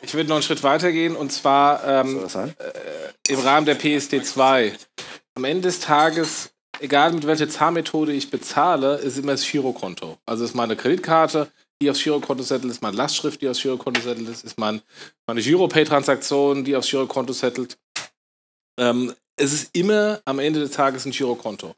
ich 0.03 0.15
würde 0.15 0.29
noch 0.29 0.37
einen 0.37 0.43
Schritt 0.43 0.63
weiter 0.63 0.93
gehen 0.93 1.17
und 1.17 1.33
zwar 1.33 1.85
ähm, 1.85 2.29
sein? 2.29 2.55
im 3.29 3.41
Rahmen 3.41 3.67
der 3.67 3.79
PSD2. 3.79 4.73
Am 5.35 5.45
Ende 5.45 5.63
des 5.63 5.81
Tages, 5.81 6.51
egal 6.81 7.13
mit 7.13 7.27
welcher 7.27 7.49
Zahlmethode 7.49 8.13
ich 8.13 8.31
bezahle, 8.31 8.97
ist 8.97 9.19
immer 9.19 9.33
das 9.33 9.51
Girokonto. 9.51 10.19
Also 10.27 10.45
ist 10.45 10.55
meine 10.55 10.77
Kreditkarte, 10.77 11.51
die 11.81 11.91
aufs 11.91 12.03
Girokonto 12.03 12.43
settelt, 12.43 12.73
ist 12.73 12.83
meine 12.83 12.97
Lastschrift, 12.97 13.41
die 13.41 13.49
aufs 13.49 13.63
Girokonto 13.63 14.01
settelt, 14.01 14.29
ist, 14.29 14.45
ist 14.45 14.59
mein, 14.59 14.83
meine 15.27 15.41
Giropay-Transaktion, 15.41 16.65
die 16.65 16.77
aufs 16.77 16.91
Girokonto 16.91 17.33
settelt. 17.33 17.79
Ähm, 18.79 19.13
es 19.37 19.53
ist 19.53 19.75
immer 19.75 20.21
am 20.25 20.39
Ende 20.39 20.61
des 20.61 20.73
Tages 20.73 21.05
ein 21.07 21.13
Girokonto. 21.13 21.75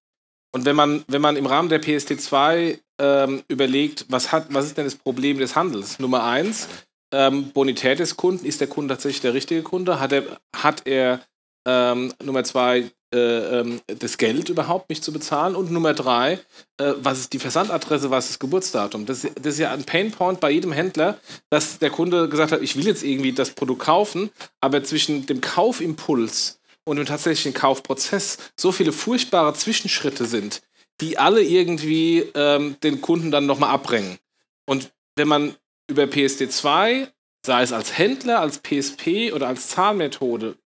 Und 0.56 0.64
wenn 0.64 0.74
man, 0.74 1.04
wenn 1.06 1.20
man 1.20 1.36
im 1.36 1.44
Rahmen 1.44 1.68
der 1.68 1.82
PSD2 1.82 2.78
ähm, 2.98 3.42
überlegt, 3.46 4.06
was, 4.08 4.32
hat, 4.32 4.46
was 4.48 4.64
ist 4.64 4.78
denn 4.78 4.86
das 4.86 4.94
Problem 4.94 5.36
des 5.36 5.54
Handels? 5.54 5.98
Nummer 5.98 6.24
eins, 6.24 6.68
ähm, 7.12 7.50
Bonität 7.50 7.98
des 7.98 8.16
Kunden. 8.16 8.46
Ist 8.46 8.62
der 8.62 8.66
Kunde 8.66 8.94
tatsächlich 8.94 9.20
der 9.20 9.34
richtige 9.34 9.62
Kunde? 9.62 10.00
Hat 10.00 10.12
er, 10.12 10.22
hat 10.56 10.86
er 10.86 11.20
ähm, 11.68 12.10
Nummer 12.24 12.42
zwei, 12.42 12.90
äh, 13.14 13.18
ähm, 13.18 13.82
das 13.86 14.16
Geld 14.16 14.48
überhaupt 14.48 14.88
mich 14.88 15.02
zu 15.02 15.12
bezahlen 15.12 15.54
und 15.54 15.70
Nummer 15.70 15.92
drei, 15.92 16.40
äh, 16.78 16.94
was 17.02 17.18
ist 17.18 17.34
die 17.34 17.38
Versandadresse, 17.38 18.10
was 18.10 18.24
ist 18.24 18.30
das 18.30 18.38
Geburtsdatum. 18.38 19.04
Das, 19.04 19.26
das 19.34 19.52
ist 19.52 19.58
ja 19.58 19.72
ein 19.72 19.84
Painpoint 19.84 20.40
bei 20.40 20.52
jedem 20.52 20.72
Händler, 20.72 21.18
dass 21.50 21.78
der 21.78 21.90
Kunde 21.90 22.30
gesagt 22.30 22.52
hat, 22.52 22.62
ich 22.62 22.76
will 22.76 22.86
jetzt 22.86 23.04
irgendwie 23.04 23.32
das 23.32 23.50
Produkt 23.50 23.82
kaufen, 23.82 24.30
aber 24.62 24.82
zwischen 24.82 25.26
dem 25.26 25.42
Kaufimpuls 25.42 26.55
und 26.86 26.96
dem 26.96 27.06
tatsächlichen 27.06 27.52
Kaufprozess 27.52 28.38
so 28.56 28.72
viele 28.72 28.92
furchtbare 28.92 29.52
Zwischenschritte 29.54 30.24
sind, 30.24 30.62
die 31.00 31.18
alle 31.18 31.42
irgendwie 31.42 32.20
ähm, 32.34 32.76
den 32.82 33.00
Kunden 33.00 33.30
dann 33.30 33.46
nochmal 33.46 33.70
abbringen. 33.70 34.18
Und 34.66 34.92
wenn 35.16 35.28
man 35.28 35.56
über 35.88 36.04
PSD2, 36.04 37.08
sei 37.44 37.62
es 37.62 37.72
als 37.72 37.98
Händler, 37.98 38.40
als 38.40 38.60
PSP 38.60 39.32
oder 39.32 39.48
als 39.48 39.68
Zahlmethode, 39.68 40.56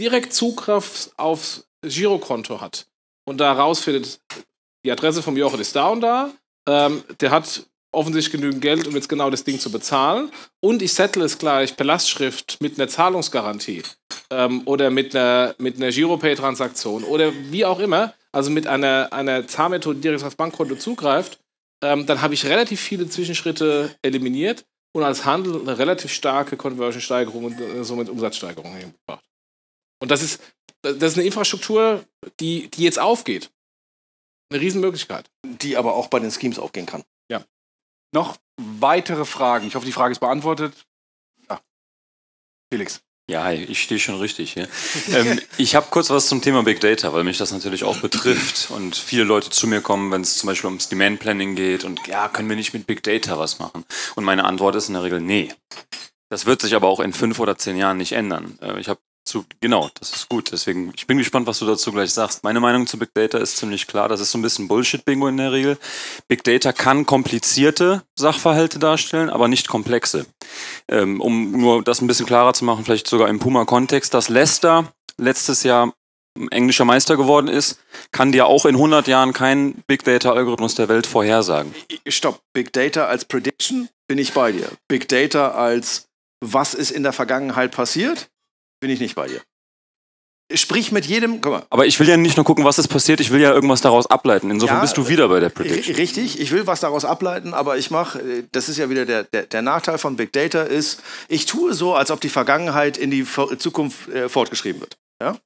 direkt 0.00 0.32
Zugriff 0.32 1.10
aufs 1.16 1.68
Girokonto 1.82 2.60
hat 2.60 2.86
und 3.24 3.38
da 3.38 3.52
rausfindet, 3.52 4.20
die 4.84 4.92
Adresse 4.92 5.22
vom 5.22 5.36
Jochen 5.36 5.60
ist 5.60 5.76
da 5.76 5.88
und 5.88 6.00
da, 6.00 6.32
ähm, 6.68 7.02
der 7.20 7.30
hat 7.30 7.66
offensichtlich 7.94 8.40
genügend 8.40 8.62
Geld, 8.62 8.86
um 8.86 8.94
jetzt 8.94 9.08
genau 9.08 9.30
das 9.30 9.44
Ding 9.44 9.58
zu 9.58 9.70
bezahlen. 9.70 10.30
Und 10.60 10.82
ich 10.82 10.92
settle 10.92 11.24
es 11.24 11.38
gleich 11.38 11.76
per 11.76 11.86
Lastschrift 11.86 12.60
mit 12.60 12.78
einer 12.78 12.88
Zahlungsgarantie 12.88 13.82
ähm, 14.30 14.62
oder 14.66 14.90
mit 14.90 15.14
einer, 15.14 15.54
mit 15.58 15.76
einer 15.76 15.90
Giropay-Transaktion 15.90 17.04
oder 17.04 17.32
wie 17.50 17.64
auch 17.64 17.78
immer, 17.78 18.14
also 18.32 18.50
mit 18.50 18.66
einer, 18.66 19.12
einer 19.12 19.46
Zahlmethode, 19.46 19.96
die 19.96 20.02
direkt 20.02 20.24
aufs 20.24 20.36
Bankkonto 20.36 20.76
zugreift, 20.76 21.38
ähm, 21.82 22.06
dann 22.06 22.22
habe 22.22 22.34
ich 22.34 22.46
relativ 22.46 22.80
viele 22.80 23.08
Zwischenschritte 23.08 23.94
eliminiert 24.02 24.64
und 24.92 25.02
als 25.02 25.24
Handel 25.24 25.60
eine 25.60 25.78
relativ 25.78 26.12
starke 26.12 26.56
Conversion-Steigerung 26.56 27.44
und 27.44 27.60
äh, 27.60 27.84
somit 27.84 28.08
Umsatzsteigerung 28.08 28.74
hingebracht. 28.74 29.24
Und 30.00 30.10
das 30.10 30.22
ist, 30.22 30.40
das 30.82 30.96
ist 30.96 31.16
eine 31.16 31.26
Infrastruktur, 31.26 32.04
die, 32.40 32.68
die 32.68 32.84
jetzt 32.84 32.98
aufgeht. 32.98 33.50
Eine 34.50 34.60
Riesenmöglichkeit. 34.60 35.30
Die 35.44 35.76
aber 35.76 35.94
auch 35.94 36.08
bei 36.08 36.20
den 36.20 36.30
Schemes 36.30 36.58
aufgehen 36.58 36.86
kann. 36.86 37.04
Noch 38.14 38.36
weitere 38.56 39.24
Fragen? 39.24 39.66
Ich 39.66 39.74
hoffe, 39.74 39.86
die 39.86 39.92
Frage 39.92 40.12
ist 40.12 40.20
beantwortet. 40.20 40.86
Ja. 41.50 41.60
Felix. 42.72 43.02
Ja, 43.28 43.42
hi, 43.42 43.54
ich 43.54 43.82
stehe 43.82 43.98
schon 43.98 44.20
richtig 44.20 44.52
hier. 44.52 44.68
ähm, 45.08 45.40
ich 45.56 45.74
habe 45.74 45.88
kurz 45.90 46.10
was 46.10 46.28
zum 46.28 46.40
Thema 46.40 46.62
Big 46.62 46.78
Data, 46.78 47.12
weil 47.12 47.24
mich 47.24 47.38
das 47.38 47.50
natürlich 47.50 47.82
auch 47.82 47.96
betrifft 47.98 48.70
und 48.70 48.94
viele 48.94 49.24
Leute 49.24 49.50
zu 49.50 49.66
mir 49.66 49.80
kommen, 49.80 50.12
wenn 50.12 50.20
es 50.20 50.36
zum 50.36 50.46
Beispiel 50.46 50.68
ums 50.68 50.88
Demand 50.88 51.18
Planning 51.18 51.56
geht 51.56 51.82
und 51.82 52.06
ja, 52.06 52.28
können 52.28 52.48
wir 52.48 52.54
nicht 52.54 52.72
mit 52.72 52.86
Big 52.86 53.02
Data 53.02 53.36
was 53.36 53.58
machen? 53.58 53.84
Und 54.14 54.22
meine 54.22 54.44
Antwort 54.44 54.76
ist 54.76 54.86
in 54.86 54.94
der 54.94 55.02
Regel 55.02 55.20
nee. 55.20 55.52
Das 56.28 56.46
wird 56.46 56.60
sich 56.60 56.76
aber 56.76 56.86
auch 56.86 57.00
in 57.00 57.12
fünf 57.12 57.40
oder 57.40 57.58
zehn 57.58 57.76
Jahren 57.76 57.96
nicht 57.96 58.12
ändern. 58.12 58.58
Äh, 58.62 58.78
ich 58.78 58.88
habe 58.88 59.00
zu, 59.34 59.44
genau, 59.60 59.90
das 59.98 60.12
ist 60.12 60.28
gut. 60.28 60.52
Deswegen, 60.52 60.92
ich 60.96 61.08
bin 61.08 61.18
gespannt, 61.18 61.48
was 61.48 61.58
du 61.58 61.66
dazu 61.66 61.90
gleich 61.90 62.12
sagst. 62.12 62.44
Meine 62.44 62.60
Meinung 62.60 62.86
zu 62.86 62.98
Big 62.98 63.12
Data 63.14 63.38
ist 63.38 63.56
ziemlich 63.56 63.88
klar. 63.88 64.08
Das 64.08 64.20
ist 64.20 64.30
so 64.30 64.38
ein 64.38 64.42
bisschen 64.42 64.68
Bullshit-Bingo 64.68 65.26
in 65.26 65.38
der 65.38 65.50
Regel. 65.50 65.76
Big 66.28 66.44
Data 66.44 66.72
kann 66.72 67.04
komplizierte 67.04 68.04
Sachverhalte 68.16 68.78
darstellen, 68.78 69.30
aber 69.30 69.48
nicht 69.48 69.66
komplexe. 69.66 70.26
Ähm, 70.88 71.20
um 71.20 71.50
nur 71.50 71.82
das 71.82 72.00
ein 72.00 72.06
bisschen 72.06 72.26
klarer 72.26 72.54
zu 72.54 72.64
machen, 72.64 72.84
vielleicht 72.84 73.08
sogar 73.08 73.28
im 73.28 73.40
Puma-Kontext, 73.40 74.14
dass 74.14 74.28
Leicester 74.28 74.92
letztes 75.18 75.64
Jahr 75.64 75.92
englischer 76.50 76.84
Meister 76.84 77.16
geworden 77.16 77.48
ist, 77.48 77.80
kann 78.12 78.30
dir 78.30 78.46
auch 78.46 78.66
in 78.66 78.76
100 78.76 79.08
Jahren 79.08 79.32
kein 79.32 79.82
Big 79.88 80.04
Data-Algorithmus 80.04 80.76
der 80.76 80.88
Welt 80.88 81.08
vorhersagen. 81.08 81.74
Stopp. 82.06 82.40
Big 82.52 82.72
Data 82.72 83.06
als 83.06 83.24
Prediction 83.24 83.88
bin 84.06 84.18
ich 84.18 84.32
bei 84.32 84.52
dir. 84.52 84.68
Big 84.86 85.08
Data 85.08 85.52
als 85.52 86.06
was 86.40 86.74
ist 86.74 86.90
in 86.90 87.02
der 87.02 87.12
Vergangenheit 87.12 87.72
passiert 87.72 88.28
bin 88.84 88.90
ich 88.90 89.00
nicht 89.00 89.14
bei 89.14 89.28
dir. 89.28 89.40
Sprich 90.52 90.92
mit 90.92 91.06
jedem. 91.06 91.40
Guck 91.40 91.52
mal. 91.52 91.62
Aber 91.70 91.86
ich 91.86 91.98
will 91.98 92.06
ja 92.06 92.18
nicht 92.18 92.36
nur 92.36 92.44
gucken, 92.44 92.66
was 92.66 92.78
ist 92.78 92.88
passiert, 92.88 93.18
ich 93.18 93.30
will 93.30 93.40
ja 93.40 93.50
irgendwas 93.50 93.80
daraus 93.80 94.06
ableiten. 94.06 94.50
Insofern 94.50 94.76
ja, 94.76 94.82
bist 94.82 94.98
du 94.98 95.08
wieder 95.08 95.26
bei 95.28 95.40
der 95.40 95.48
Prediction. 95.48 95.96
Richtig, 95.96 96.38
ich 96.38 96.50
will 96.50 96.66
was 96.66 96.80
daraus 96.80 97.06
ableiten, 97.06 97.54
aber 97.54 97.78
ich 97.78 97.90
mache, 97.90 98.20
äh, 98.20 98.44
das 98.52 98.68
ist 98.68 98.76
ja 98.76 98.90
wieder 98.90 99.06
der, 99.06 99.24
der, 99.24 99.44
der, 99.44 99.62
Nachteil 99.62 99.96
von 99.96 100.16
Big 100.16 100.34
Data, 100.34 100.60
ist, 100.60 101.02
ich 101.28 101.46
tue 101.46 101.72
so, 101.72 101.94
als 101.94 102.10
ob 102.10 102.20
die 102.20 102.28
Vergangenheit 102.28 102.98
in 102.98 103.10
die 103.10 103.26
Zukunft 103.56 104.10
äh, 104.10 104.28
fortgeschrieben 104.28 104.82
wird. 104.82 104.98
Ja? 105.18 105.38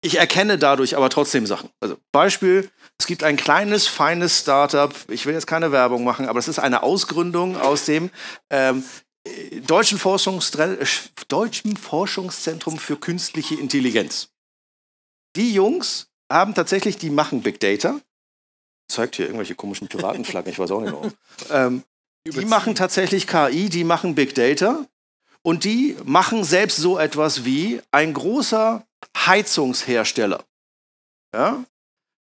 Ich 0.00 0.18
erkenne 0.18 0.56
dadurch 0.56 0.96
aber 0.96 1.10
trotzdem 1.10 1.44
Sachen. 1.44 1.68
Also 1.80 1.98
Beispiel, 2.10 2.70
es 2.98 3.06
gibt 3.06 3.24
ein 3.24 3.36
kleines, 3.36 3.86
feines 3.86 4.38
Startup, 4.38 4.94
ich 5.08 5.26
will 5.26 5.34
jetzt 5.34 5.46
keine 5.46 5.72
Werbung 5.72 6.04
machen, 6.04 6.26
aber 6.26 6.38
es 6.38 6.48
ist 6.48 6.58
eine 6.58 6.82
Ausgründung 6.82 7.60
aus 7.60 7.84
dem 7.84 8.08
ähm, 8.48 8.82
Deutschen, 9.66 9.98
Deutschen 11.28 11.76
Forschungszentrum 11.76 12.78
für 12.78 12.96
künstliche 12.96 13.54
Intelligenz. 13.54 14.28
Die 15.36 15.52
Jungs 15.54 16.08
haben 16.30 16.54
tatsächlich, 16.54 16.96
die 16.96 17.10
machen 17.10 17.42
Big 17.42 17.60
Data. 17.60 18.00
Zeigt 18.88 19.16
hier 19.16 19.26
irgendwelche 19.26 19.54
komischen 19.54 19.88
Piratenflaggen, 19.88 20.52
ich 20.52 20.58
weiß 20.58 20.70
auch 20.70 20.80
nicht 20.80 20.92
warum. 20.92 21.12
Ähm, 21.50 21.84
die 22.26 22.44
machen 22.44 22.74
tatsächlich 22.74 23.26
KI, 23.26 23.68
die 23.68 23.84
machen 23.84 24.14
Big 24.14 24.34
Data. 24.34 24.86
Und 25.42 25.64
die 25.64 25.96
machen 26.04 26.44
selbst 26.44 26.76
so 26.76 26.98
etwas 26.98 27.44
wie 27.44 27.80
ein 27.90 28.14
großer 28.14 28.86
Heizungshersteller. 29.16 30.44
Ja? 31.34 31.64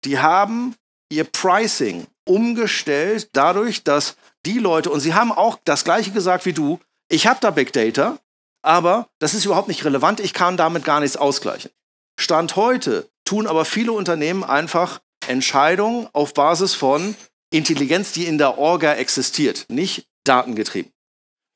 Die 0.06 0.18
haben 0.18 0.76
ihr 1.12 1.26
Pricing 1.26 2.08
umgestellt 2.26 3.30
dadurch, 3.34 3.84
dass 3.84 4.16
die 4.46 4.58
Leute, 4.58 4.90
und 4.90 5.02
sie 5.02 5.14
haben 5.14 5.32
auch 5.32 5.60
das 5.66 5.84
gleiche 5.84 6.12
gesagt 6.12 6.46
wie 6.46 6.54
du, 6.54 6.80
ich 7.12 7.28
habe 7.28 7.40
da 7.42 7.52
Big 7.52 7.74
Data, 7.74 8.18
aber 8.62 9.10
das 9.20 9.34
ist 9.34 9.46
überhaupt 9.46 9.68
nicht 9.68 9.84
relevant. 9.84 10.20
Ich 10.20 10.34
kann 10.34 10.58
damit 10.58 10.86
gar 10.86 11.02
nichts 11.02 11.18
ausgleichen. 11.18 11.72
Stand 12.20 12.56
heute 12.56 13.10
tun 13.26 13.48
aber 13.48 13.66
viele 13.66 13.92
Unternehmen 13.92 14.44
einfach 14.44 15.02
Entscheidungen 15.28 16.08
auf 16.14 16.34
Basis 16.34 16.74
von 16.74 17.16
Intelligenz, 17.52 18.14
die 18.14 18.26
in 18.26 18.38
der 18.38 18.58
Orga 18.58 18.94
existiert, 18.94 19.66
nicht 19.70 20.08
datengetrieben. 20.24 20.92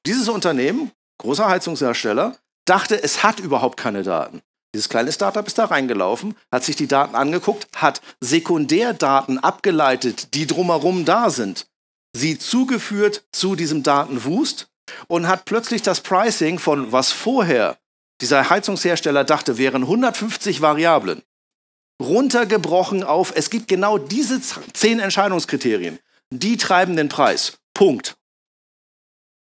Dieses 0.05 0.27
Unternehmen, 0.27 0.91
großer 1.19 1.47
Heizungshersteller, 1.47 2.37
dachte, 2.65 3.01
es 3.01 3.23
hat 3.23 3.39
überhaupt 3.39 3.77
keine 3.77 4.03
Daten. 4.03 4.41
Dieses 4.73 4.89
kleine 4.89 5.11
Startup 5.13 5.47
ist 5.47 5.57
da 5.57 5.65
reingelaufen, 5.65 6.35
hat 6.51 6.65
sich 6.65 6.75
die 6.75 6.87
Daten 6.87 7.15
angeguckt, 7.15 7.67
hat 7.75 8.01
Sekundärdaten 8.19 9.39
abgeleitet, 9.39 10.33
die 10.33 10.47
drumherum 10.47 11.05
da 11.05 11.29
sind, 11.29 11.67
sie 12.13 12.37
zugeführt 12.37 13.23
zu 13.31 13.55
diesem 13.55 13.83
Datenwust 13.83 14.67
und 15.07 15.27
hat 15.27 15.45
plötzlich 15.45 15.81
das 15.81 16.01
Pricing 16.01 16.59
von 16.59 16.91
was 16.91 17.11
vorher 17.11 17.77
dieser 18.21 18.49
Heizungshersteller 18.49 19.23
dachte, 19.23 19.57
wären 19.57 19.83
150 19.83 20.61
Variablen, 20.61 21.21
runtergebrochen 22.01 23.03
auf, 23.03 23.33
es 23.35 23.49
gibt 23.49 23.67
genau 23.67 23.97
diese 23.97 24.41
zehn 24.73 24.99
Entscheidungskriterien, 24.99 25.99
die 26.31 26.57
treiben 26.57 26.95
den 26.95 27.09
Preis. 27.09 27.57
Punkt. 27.73 28.15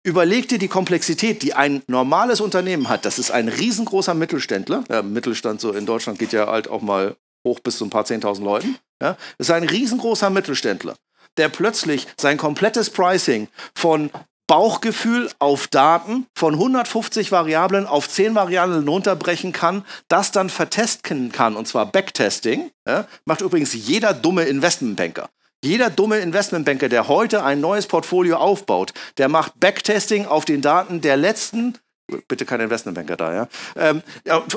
Überleg 0.03 0.47
dir 0.47 0.59
die 0.59 0.69
Komplexität, 0.69 1.41
die 1.41 1.53
ein 1.53 1.83
normales 1.87 2.39
Unternehmen 2.39 2.87
hat. 2.87 3.05
Das 3.05 3.19
ist 3.19 3.31
ein 3.31 3.49
riesengroßer 3.49 4.13
Mittelständler. 4.13 4.83
Ja, 4.89 5.01
Mittelstand 5.01 5.59
so 5.59 5.73
in 5.73 5.85
Deutschland 5.85 6.19
geht 6.19 6.31
ja 6.31 6.47
halt 6.47 6.69
auch 6.69 6.81
mal 6.81 7.15
hoch 7.45 7.59
bis 7.59 7.77
zu 7.77 7.85
ein 7.85 7.89
paar 7.89 8.05
zehntausend 8.05 8.45
Leuten. 8.45 8.77
Ja, 9.01 9.17
das 9.37 9.47
ist 9.47 9.51
ein 9.51 9.63
riesengroßer 9.63 10.29
Mittelständler, 10.29 10.95
der 11.37 11.49
plötzlich 11.49 12.07
sein 12.17 12.37
komplettes 12.37 12.89
Pricing 12.89 13.49
von 13.75 14.09
Bauchgefühl 14.49 15.29
auf 15.37 15.67
Daten 15.67 16.25
von 16.33 16.55
150 16.55 17.31
Variablen 17.31 17.85
auf 17.85 18.09
10 18.09 18.33
Variablen 18.33 18.87
runterbrechen 18.87 19.53
kann, 19.53 19.85
das 20.07 20.31
dann 20.31 20.49
vertesten 20.49 21.31
kann, 21.31 21.55
und 21.55 21.67
zwar 21.67 21.85
Backtesting, 21.85 22.71
ja, 22.87 23.05
macht 23.25 23.41
übrigens 23.41 23.73
jeder 23.73 24.15
dumme 24.15 24.45
Investmentbanker. 24.45 25.29
Jeder 25.63 25.91
dumme 25.91 26.17
Investmentbanker, 26.17 26.89
der 26.89 27.07
heute 27.07 27.43
ein 27.43 27.61
neues 27.61 27.85
Portfolio 27.85 28.37
aufbaut, 28.37 28.91
der 29.19 29.29
macht 29.29 29.59
Backtesting 29.59 30.25
auf 30.25 30.45
den 30.45 30.63
Daten 30.63 31.01
der 31.01 31.15
letzten 31.15 31.77
bitte 32.27 32.43
kein 32.43 32.59
Investmentbanker 32.59 33.17
da, 33.17 33.33
ja, 33.33 33.47
ähm, 33.75 34.01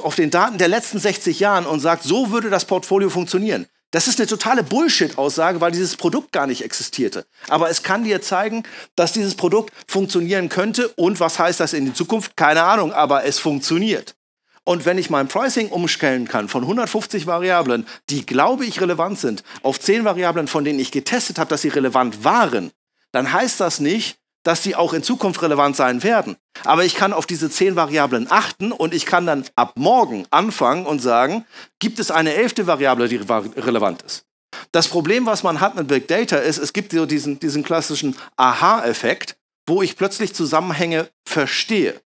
auf 0.03 0.14
den 0.14 0.30
Daten 0.30 0.57
der 0.57 0.68
letzten 0.68 0.99
60 0.99 1.38
Jahren 1.38 1.66
und 1.66 1.80
sagt, 1.80 2.03
so 2.03 2.30
würde 2.30 2.49
das 2.49 2.64
Portfolio 2.64 3.11
funktionieren. 3.11 3.66
Das 3.93 4.09
ist 4.09 4.18
eine 4.18 4.26
totale 4.26 4.62
Bullshit-Aussage, 4.62 5.61
weil 5.61 5.70
dieses 5.70 5.97
Produkt 5.97 6.32
gar 6.32 6.47
nicht 6.47 6.64
existierte. 6.64 7.26
Aber 7.49 7.68
es 7.68 7.82
kann 7.82 8.05
dir 8.05 8.22
zeigen, 8.22 8.64
dass 8.97 9.12
dieses 9.12 9.34
Produkt 9.34 9.72
funktionieren 9.86 10.49
könnte. 10.49 10.88
Und 10.97 11.20
was 11.20 11.38
heißt 11.38 11.61
das 11.61 11.74
in 11.74 11.84
die 11.84 11.93
Zukunft? 11.93 12.36
Keine 12.36 12.62
Ahnung, 12.62 12.93
aber 12.93 13.24
es 13.24 13.38
funktioniert. 13.38 14.16
Und 14.64 14.86
wenn 14.86 14.97
ich 14.97 15.11
mein 15.11 15.28
Pricing 15.28 15.68
umstellen 15.68 16.26
kann 16.26 16.49
von 16.49 16.62
150 16.62 17.26
Variablen, 17.26 17.86
die 18.09 18.24
glaube 18.24 18.64
ich 18.64 18.80
relevant 18.80 19.18
sind, 19.18 19.43
auf 19.62 19.78
10 19.78 20.05
Variablen, 20.05 20.49
von 20.49 20.64
denen 20.64 20.78
ich 20.78 20.90
getestet 20.90 21.38
habe, 21.38 21.51
dass 21.51 21.62
sie 21.62 21.68
relevant 21.68 22.24
waren, 22.24 22.70
dann 23.11 23.30
heißt 23.30 23.61
das 23.61 23.78
nicht, 23.78 24.16
dass 24.43 24.62
die 24.62 24.74
auch 24.74 24.93
in 24.93 25.03
Zukunft 25.03 25.43
relevant 25.43 25.76
sein 25.76 26.03
werden. 26.03 26.36
Aber 26.64 26.84
ich 26.84 26.95
kann 26.95 27.12
auf 27.12 27.26
diese 27.26 27.51
zehn 27.51 27.76
Variablen 27.76 28.26
achten 28.30 28.72
und 28.72 28.95
ich 28.95 29.07
kann 29.07 29.26
dann 29.26 29.45
ab 29.55 29.72
morgen 29.76 30.26
anfangen 30.30 30.86
und 30.86 31.01
sagen, 31.01 31.45
gibt 31.78 31.99
es 31.99 32.11
eine 32.11 32.34
elfte 32.34 32.66
Variable, 32.66 33.09
die 33.09 33.16
relevant 33.16 34.03
ist. 34.03 34.24
Das 34.70 34.88
Problem, 34.88 35.26
was 35.26 35.43
man 35.43 35.61
hat 35.61 35.76
mit 35.76 35.88
Big 35.88 36.09
Data, 36.09 36.36
ist, 36.36 36.59
es 36.59 36.72
gibt 36.72 36.93
so 36.93 37.07
diesen, 37.07 37.40
diesen 37.40 37.62
klassischen 37.62 38.16
Aha-Effekt, 38.36 39.36
wo 39.66 39.82
ich 39.82 39.97
plötzlich 39.97 40.34
Zusammenhänge 40.34 41.09
verstehe. 41.26 42.01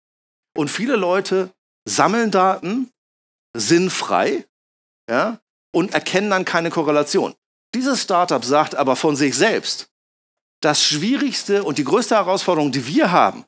Und 0.55 0.69
viele 0.69 0.95
Leute 0.95 1.51
sammeln 1.85 2.31
Daten 2.31 2.91
sinnfrei, 3.55 4.45
ja, 5.09 5.39
und 5.73 5.93
erkennen 5.93 6.29
dann 6.29 6.45
keine 6.45 6.69
Korrelation. 6.69 7.35
Dieses 7.73 8.01
Startup 8.01 8.43
sagt 8.43 8.75
aber 8.75 8.95
von 8.95 9.15
sich 9.15 9.35
selbst, 9.35 9.89
das 10.65 10.83
Schwierigste 10.83 11.63
und 11.63 11.77
die 11.77 11.83
größte 11.83 12.15
Herausforderung, 12.15 12.71
die 12.71 12.87
wir 12.87 13.11
haben, 13.11 13.45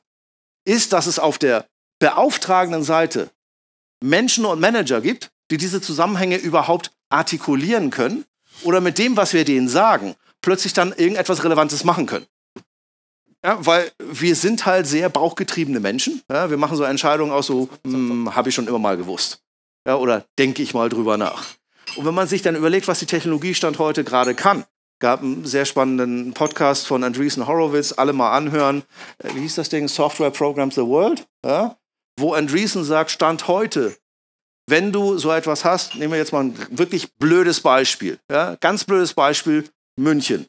ist, 0.64 0.92
dass 0.92 1.06
es 1.06 1.18
auf 1.18 1.36
der 1.36 1.66
beauftragenden 1.98 2.84
Seite 2.84 3.30
Menschen 4.00 4.44
und 4.44 4.60
Manager 4.60 5.00
gibt, 5.00 5.32
die 5.50 5.56
diese 5.56 5.80
Zusammenhänge 5.80 6.36
überhaupt 6.36 6.92
artikulieren 7.08 7.90
können 7.90 8.24
oder 8.62 8.80
mit 8.80 8.98
dem, 8.98 9.16
was 9.16 9.32
wir 9.32 9.44
denen 9.44 9.68
sagen, 9.68 10.14
plötzlich 10.42 10.74
dann 10.74 10.92
irgendetwas 10.92 11.42
Relevantes 11.42 11.82
machen 11.82 12.06
können. 12.06 12.26
Ja, 13.44 13.66
weil 13.66 13.90
wir 13.98 14.36
sind 14.36 14.64
halt 14.64 14.86
sehr 14.86 15.08
bauchgetriebene 15.08 15.80
Menschen. 15.80 16.22
Ja, 16.30 16.50
wir 16.50 16.56
machen 16.56 16.76
so 16.76 16.84
Entscheidungen 16.84 17.32
aus 17.32 17.46
so, 17.46 17.68
hm, 17.84 18.32
habe 18.32 18.48
ich 18.48 18.54
schon 18.54 18.68
immer 18.68 18.78
mal 18.78 18.96
gewusst. 18.96 19.42
Ja, 19.84 19.96
oder 19.96 20.24
denke 20.38 20.62
ich 20.62 20.72
mal 20.72 20.88
drüber 20.88 21.16
nach. 21.16 21.46
Und 21.96 22.04
wenn 22.04 22.14
man 22.14 22.28
sich 22.28 22.42
dann 22.42 22.54
überlegt, 22.54 22.86
was 22.86 23.00
die 23.00 23.06
Technologiestand 23.06 23.80
heute 23.80 24.04
gerade 24.04 24.36
kann, 24.36 24.64
gab 24.98 25.22
einen 25.22 25.44
sehr 25.44 25.64
spannenden 25.64 26.32
Podcast 26.34 26.86
von 26.86 27.04
Andreessen 27.04 27.46
Horowitz, 27.46 27.92
alle 27.96 28.12
mal 28.12 28.36
anhören. 28.36 28.82
Äh, 29.18 29.34
wie 29.34 29.40
hieß 29.40 29.54
das 29.56 29.68
Ding? 29.68 29.88
Software 29.88 30.30
Programs 30.30 30.74
the 30.74 30.82
World? 30.82 31.26
Ja? 31.44 31.76
Wo 32.18 32.32
Andreessen 32.32 32.84
sagt, 32.84 33.10
Stand 33.10 33.48
heute, 33.48 33.96
wenn 34.66 34.92
du 34.92 35.16
so 35.18 35.30
etwas 35.30 35.64
hast, 35.64 35.94
nehmen 35.94 36.12
wir 36.12 36.18
jetzt 36.18 36.32
mal 36.32 36.44
ein 36.44 36.56
wirklich 36.70 37.14
blödes 37.14 37.60
Beispiel. 37.60 38.18
Ja? 38.30 38.56
Ganz 38.56 38.84
blödes 38.84 39.14
Beispiel, 39.14 39.68
München. 39.96 40.46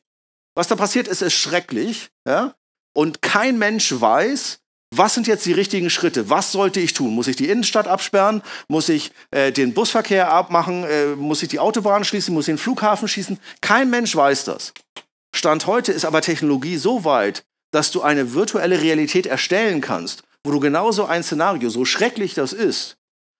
Was 0.56 0.68
da 0.68 0.76
passiert 0.76 1.08
ist, 1.08 1.22
ist 1.22 1.34
schrecklich. 1.34 2.10
Ja? 2.28 2.56
Und 2.94 3.22
kein 3.22 3.58
Mensch 3.58 3.94
weiß, 4.00 4.60
was 4.92 5.14
sind 5.14 5.28
jetzt 5.28 5.46
die 5.46 5.54
richtigen 5.54 5.90
Schritte? 5.90 6.30
Was 6.30 6.52
sollte 6.52 6.80
ich 6.80 6.94
tun? 6.94 7.14
Muss 7.14 7.28
ich 7.28 7.36
die 7.36 7.50
Innenstadt 7.50 7.88
absperren? 7.88 8.42
Muss 8.68 8.90
ich 8.90 9.12
äh, 9.32 9.52
den 9.52 9.74
Busverkehr 9.74 10.32
abmachen? 10.32 10.84
Äh, 10.84 11.16
muss 11.16 11.44
ich 11.44 11.50
die 11.50 11.60
Autobahn 11.60 12.04
schließen? 12.04 12.34
Muss 12.34 12.48
ich 12.48 12.54
den 12.54 12.58
Flughafen 12.58 13.08
schießen? 13.08 13.40
Kein 13.62 13.90
Mensch 13.90 14.16
weiß 14.16 14.46
das. 14.46 14.74
Stand 15.36 15.68
heute 15.68 15.92
ist 15.92 16.06
aber 16.06 16.22
Technologie 16.22 16.78
so 16.78 17.04
weit, 17.04 17.44
dass 17.72 17.92
du 17.92 18.02
eine 18.02 18.34
virtuelle 18.34 18.82
Realität 18.82 19.28
erstellen 19.28 19.80
kannst, 19.80 20.24
wo 20.44 20.52
du 20.52 20.60
genauso 20.60 21.06
ein 21.06 21.24
Szenario, 21.24 21.70
so 21.70 21.86
schrecklich 21.86 22.34
das 22.34 22.52
ist, 22.52 22.98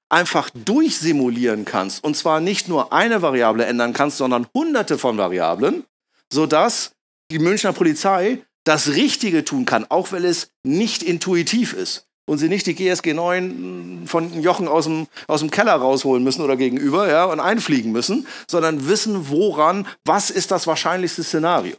einfach 0.10 0.52
durchsimulieren 0.52 1.66
kannst. 1.66 2.04
Und 2.04 2.16
zwar 2.16 2.42
nicht 2.42 2.68
nur 2.68 2.94
eine 2.94 3.24
Variable 3.24 3.66
ändern 3.66 3.94
kannst, 3.94 4.18
sondern 4.18 4.48
hunderte 4.54 5.00
von 5.00 5.18
Variablen, 5.18 5.84
sodass 6.32 6.92
die 7.32 7.40
Münchner 7.40 7.74
Polizei 7.74 8.44
das 8.70 8.90
Richtige 8.90 9.44
tun 9.44 9.66
kann, 9.66 9.88
auch 9.90 10.12
wenn 10.12 10.24
es 10.24 10.52
nicht 10.64 11.02
intuitiv 11.02 11.74
ist 11.74 12.06
und 12.28 12.38
sie 12.38 12.50
nicht 12.50 12.68
die 12.68 12.76
GSG 12.76 13.16
9 13.16 14.04
von 14.06 14.44
Jochen 14.44 14.68
aus 14.68 14.84
dem, 14.84 15.08
aus 15.26 15.40
dem 15.40 15.50
Keller 15.50 15.74
rausholen 15.74 16.24
müssen 16.24 16.44
oder 16.44 16.56
gegenüber 16.56 17.10
ja, 17.10 17.26
und 17.26 17.40
einfliegen 17.40 17.92
müssen, 17.92 18.28
sondern 18.48 18.88
wissen, 18.88 19.30
woran, 19.30 19.88
was 20.06 20.30
ist 20.30 20.52
das 20.52 20.68
wahrscheinlichste 20.68 21.24
Szenario. 21.24 21.76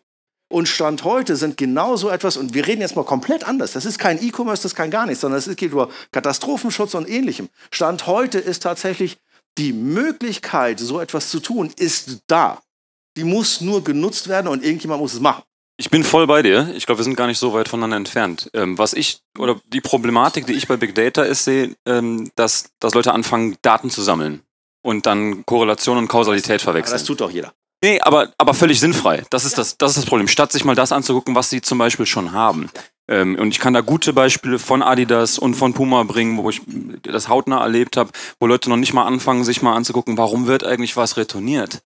Und 0.53 0.66
Stand 0.66 1.05
heute 1.05 1.36
sind 1.36 1.57
genau 1.57 1.95
so 1.95 2.09
etwas, 2.09 2.36
und 2.36 2.55
wir 2.55 2.66
reden 2.66 2.80
jetzt 2.80 2.97
mal 2.97 3.05
komplett 3.05 3.47
anders, 3.47 3.70
das 3.70 3.84
ist 3.84 4.01
kein 4.01 4.20
E-Commerce, 4.20 4.64
das 4.64 4.72
ist 4.72 4.76
kein 4.76 4.91
gar 4.91 5.07
nichts, 5.07 5.20
sondern 5.20 5.38
es 5.38 5.47
geht 5.47 5.70
über 5.70 5.91
Katastrophenschutz 6.11 6.95
und 6.95 7.09
ähnlichem. 7.09 7.51
Stand 7.70 8.09
heute 8.09 8.41
ist 8.41 8.64
tatsächlich 8.64 9.18
die 9.59 9.72
Möglichkeit, 9.72 10.80
so 10.80 10.99
etwas 10.99 11.30
zu 11.30 11.38
tun, 11.38 11.72
ist 11.78 12.18
da. 12.26 12.61
Die 13.16 13.22
muss 13.22 13.61
nur 13.61 13.84
genutzt 13.84 14.26
werden 14.26 14.49
und 14.49 14.64
irgendjemand 14.64 15.01
muss 15.01 15.14
es 15.14 15.20
machen. 15.20 15.45
Ich 15.81 15.89
bin 15.89 16.05
voll 16.05 16.26
bei 16.26 16.43
dir. 16.43 16.70
Ich 16.76 16.85
glaube, 16.85 16.99
wir 16.99 17.05
sind 17.05 17.16
gar 17.16 17.26
nicht 17.26 17.39
so 17.39 17.55
weit 17.55 17.66
voneinander 17.66 17.97
entfernt. 17.97 18.51
Ähm, 18.53 18.76
was 18.76 18.93
ich, 18.93 19.22
oder 19.39 19.59
die 19.72 19.81
Problematik, 19.81 20.45
die 20.47 20.53
ich 20.53 20.68
bei 20.68 20.76
Big 20.76 20.95
Data 20.95 21.22
ist, 21.22 21.45
sehe, 21.45 21.74
ähm, 21.87 22.31
dass, 22.35 22.72
dass 22.81 22.93
Leute 22.93 23.14
anfangen, 23.14 23.57
Daten 23.62 23.89
zu 23.89 24.03
sammeln 24.03 24.43
und 24.83 25.07
dann 25.07 25.47
Korrelation 25.47 25.97
und 25.97 26.09
Kausalität 26.09 26.61
verwechseln. 26.61 26.97
das 26.97 27.05
tut 27.05 27.22
doch 27.22 27.31
jeder. 27.31 27.55
Nee, 27.83 27.99
aber, 28.03 28.31
aber 28.37 28.53
völlig 28.53 28.78
sinnfrei. 28.78 29.22
Das 29.31 29.47
ist, 29.47 29.57
das, 29.57 29.78
das 29.78 29.93
ist 29.93 29.97
das 29.97 30.05
Problem. 30.05 30.28
Statt 30.28 30.53
sich 30.53 30.66
mal 30.66 30.74
das 30.74 30.93
anzugucken, 30.93 31.35
was 31.35 31.49
sie 31.49 31.62
zum 31.62 31.78
Beispiel 31.78 32.05
schon 32.05 32.33
haben. 32.33 32.68
Ähm, 33.09 33.37
und 33.37 33.49
ich 33.49 33.59
kann 33.59 33.72
da 33.72 33.81
gute 33.81 34.12
Beispiele 34.12 34.59
von 34.59 34.83
Adidas 34.83 35.39
und 35.39 35.55
von 35.55 35.72
Puma 35.72 36.03
bringen, 36.03 36.37
wo 36.37 36.51
ich 36.51 36.61
das 37.05 37.31
hautnah 37.31 37.62
erlebt 37.62 37.97
habe, 37.97 38.11
wo 38.39 38.47
Leute 38.47 38.68
noch 38.68 38.76
nicht 38.76 38.93
mal 38.93 39.07
anfangen, 39.07 39.45
sich 39.45 39.62
mal 39.62 39.76
anzugucken, 39.76 40.18
warum 40.18 40.47
wird 40.47 40.62
eigentlich 40.62 40.99
was 40.99 41.16
retourniert. 41.16 41.81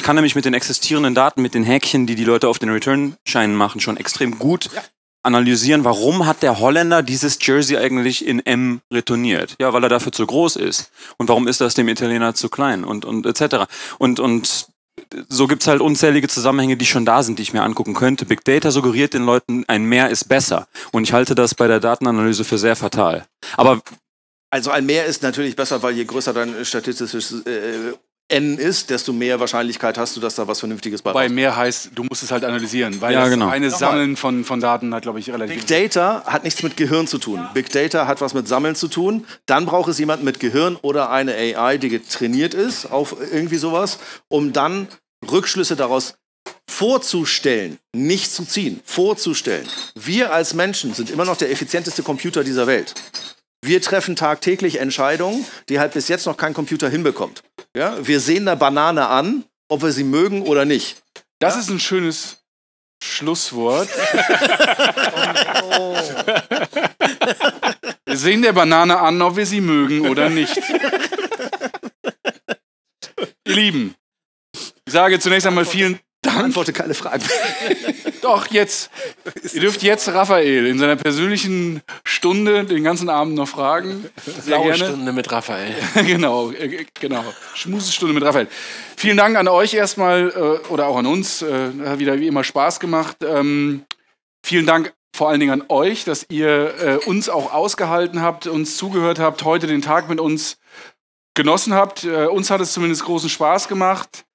Ich 0.00 0.04
kann 0.04 0.16
nämlich 0.16 0.34
mit 0.34 0.46
den 0.46 0.54
existierenden 0.54 1.14
Daten, 1.14 1.42
mit 1.42 1.52
den 1.52 1.62
Häkchen, 1.62 2.06
die 2.06 2.14
die 2.14 2.24
Leute 2.24 2.48
auf 2.48 2.58
den 2.58 2.70
Return-Scheinen 2.70 3.54
machen, 3.54 3.82
schon 3.82 3.98
extrem 3.98 4.38
gut 4.38 4.70
ja. 4.74 4.82
analysieren, 5.22 5.84
warum 5.84 6.24
hat 6.24 6.42
der 6.42 6.58
Holländer 6.58 7.02
dieses 7.02 7.38
Jersey 7.38 7.76
eigentlich 7.76 8.26
in 8.26 8.40
M 8.46 8.80
retourniert? 8.90 9.56
Ja, 9.60 9.74
weil 9.74 9.82
er 9.82 9.90
dafür 9.90 10.10
zu 10.10 10.26
groß 10.26 10.56
ist. 10.56 10.90
Und 11.18 11.28
warum 11.28 11.46
ist 11.46 11.60
das 11.60 11.74
dem 11.74 11.86
Italiener 11.86 12.34
zu 12.34 12.48
klein? 12.48 12.82
Und, 12.82 13.04
und 13.04 13.26
etc. 13.26 13.66
Und, 13.98 14.20
und 14.20 14.68
so 15.28 15.46
gibt 15.46 15.60
es 15.60 15.68
halt 15.68 15.82
unzählige 15.82 16.28
Zusammenhänge, 16.28 16.78
die 16.78 16.86
schon 16.86 17.04
da 17.04 17.22
sind, 17.22 17.38
die 17.38 17.42
ich 17.42 17.52
mir 17.52 17.62
angucken 17.62 17.92
könnte. 17.92 18.24
Big 18.24 18.42
Data 18.42 18.70
suggeriert 18.70 19.12
den 19.12 19.26
Leuten, 19.26 19.66
ein 19.68 19.84
Mehr 19.84 20.08
ist 20.08 20.30
besser. 20.30 20.66
Und 20.92 21.02
ich 21.02 21.12
halte 21.12 21.34
das 21.34 21.54
bei 21.54 21.66
der 21.66 21.78
Datenanalyse 21.78 22.44
für 22.44 22.56
sehr 22.56 22.74
fatal. 22.74 23.26
Aber 23.58 23.82
also 24.48 24.70
ein 24.70 24.86
Mehr 24.86 25.04
ist 25.04 25.22
natürlich 25.22 25.56
besser, 25.56 25.82
weil 25.82 25.94
je 25.94 26.06
größer 26.06 26.32
dein 26.32 26.64
statistisches 26.64 27.44
äh, 27.44 27.92
N 28.30 28.58
ist, 28.58 28.90
desto 28.90 29.12
mehr 29.12 29.40
Wahrscheinlichkeit 29.40 29.98
hast 29.98 30.16
du, 30.16 30.20
dass 30.20 30.34
da 30.34 30.46
was 30.46 30.60
Vernünftiges 30.60 31.02
bei 31.02 31.12
Bei 31.12 31.28
mehr 31.28 31.56
heißt, 31.56 31.90
du 31.94 32.04
musst 32.04 32.22
es 32.22 32.30
halt 32.30 32.44
analysieren, 32.44 33.00
weil 33.00 33.14
ja, 33.14 33.20
das 33.20 33.30
genau. 33.30 33.48
eine 33.48 33.70
Sammeln 33.70 34.16
von, 34.16 34.44
von 34.44 34.60
Daten 34.60 34.94
hat, 34.94 35.02
glaube 35.02 35.18
ich, 35.18 35.30
relativ... 35.30 35.56
Big 35.56 35.66
Data 35.66 36.24
hat 36.26 36.44
nichts 36.44 36.62
mit 36.62 36.76
Gehirn 36.76 37.06
zu 37.06 37.18
tun. 37.18 37.46
Big 37.54 37.70
Data 37.70 38.06
hat 38.06 38.20
was 38.20 38.34
mit 38.34 38.48
Sammeln 38.48 38.74
zu 38.74 38.88
tun. 38.88 39.26
Dann 39.46 39.66
braucht 39.66 39.90
es 39.90 39.98
jemanden 39.98 40.24
mit 40.24 40.40
Gehirn 40.40 40.76
oder 40.76 41.10
eine 41.10 41.34
AI, 41.34 41.78
die 41.78 41.88
getrainiert 41.88 42.54
ist 42.54 42.86
auf 42.86 43.16
irgendwie 43.32 43.58
sowas, 43.58 43.98
um 44.28 44.52
dann 44.52 44.88
Rückschlüsse 45.30 45.76
daraus 45.76 46.14
vorzustellen, 46.66 47.78
nicht 47.94 48.32
zu 48.32 48.44
ziehen, 48.44 48.80
vorzustellen. 48.84 49.68
Wir 49.94 50.32
als 50.32 50.54
Menschen 50.54 50.94
sind 50.94 51.10
immer 51.10 51.24
noch 51.24 51.36
der 51.36 51.50
effizienteste 51.50 52.02
Computer 52.02 52.44
dieser 52.44 52.66
Welt. 52.66 52.94
Wir 53.62 53.82
treffen 53.82 54.16
tagtäglich 54.16 54.80
Entscheidungen, 54.80 55.44
die 55.68 55.78
halt 55.78 55.92
bis 55.92 56.08
jetzt 56.08 56.26
noch 56.26 56.36
kein 56.36 56.54
Computer 56.54 56.88
hinbekommt. 56.88 57.42
Ja? 57.76 58.06
Wir 58.06 58.20
sehen 58.20 58.48
eine 58.48 58.56
Banane 58.56 59.08
an, 59.08 59.44
ob 59.68 59.82
wir 59.82 59.92
sie 59.92 60.04
mögen 60.04 60.42
oder 60.42 60.64
nicht. 60.64 61.02
Das 61.38 61.54
ja? 61.54 61.60
ist 61.60 61.70
ein 61.70 61.80
schönes 61.80 62.38
Schlusswort. 63.02 63.88
oh. 65.62 65.96
Wir 68.10 68.16
sehen 68.16 68.42
der 68.42 68.52
Banane 68.52 68.98
an, 68.98 69.22
ob 69.22 69.36
wir 69.36 69.46
sie 69.46 69.60
mögen 69.60 70.08
oder 70.08 70.28
nicht. 70.28 70.56
Ihr 73.46 73.54
Lieben, 73.54 73.94
ich 74.52 74.92
sage 74.92 75.20
zunächst 75.20 75.46
einmal 75.46 75.64
vielen 75.64 76.00
Dank. 76.22 76.44
Antworte 76.44 76.74
keine 76.74 76.92
Fragen. 76.92 77.24
Doch, 78.20 78.46
jetzt. 78.48 78.90
Ihr 79.54 79.60
dürft 79.62 79.82
jetzt 79.82 80.06
Raphael 80.08 80.66
in 80.66 80.78
seiner 80.78 80.96
persönlichen 80.96 81.80
Stunde 82.04 82.64
den 82.64 82.84
ganzen 82.84 83.08
Abend 83.08 83.34
noch 83.36 83.48
fragen. 83.48 84.04
Sehr 84.26 84.58
Blaue 84.58 84.64
gerne. 84.64 84.84
Stunde 84.84 85.12
mit 85.12 85.32
Raphael. 85.32 85.74
genau, 86.06 86.50
äh, 86.50 86.84
genau. 87.00 87.24
Schmusestunde 87.54 88.12
mit 88.12 88.22
Raphael. 88.22 88.48
Vielen 88.98 89.16
Dank 89.16 89.36
an 89.38 89.48
euch 89.48 89.72
erstmal 89.72 90.28
äh, 90.28 90.68
oder 90.68 90.88
auch 90.88 90.98
an 90.98 91.06
uns. 91.06 91.40
Äh, 91.40 91.70
hat 91.86 91.98
wieder 91.98 92.20
wie 92.20 92.26
immer 92.26 92.44
Spaß 92.44 92.80
gemacht. 92.80 93.16
Ähm, 93.22 93.86
vielen 94.44 94.66
Dank 94.66 94.92
vor 95.16 95.30
allen 95.30 95.40
Dingen 95.40 95.62
an 95.62 95.64
euch, 95.68 96.04
dass 96.04 96.26
ihr 96.28 97.00
uns 97.04 97.28
auch 97.28 97.52
ausgehalten 97.52 98.22
habt, 98.22 98.46
uns 98.46 98.76
zugehört 98.76 99.18
habt, 99.18 99.44
heute 99.44 99.66
den 99.66 99.82
Tag 99.82 100.08
mit 100.08 100.20
uns 100.20 100.56
genossen 101.34 101.74
habt. 101.74 102.04
uns 102.04 102.48
hat 102.48 102.60
es 102.60 102.72
zumindest 102.72 103.04
großen 103.04 103.28
Spaß 103.28 103.66
gemacht. 103.66 104.24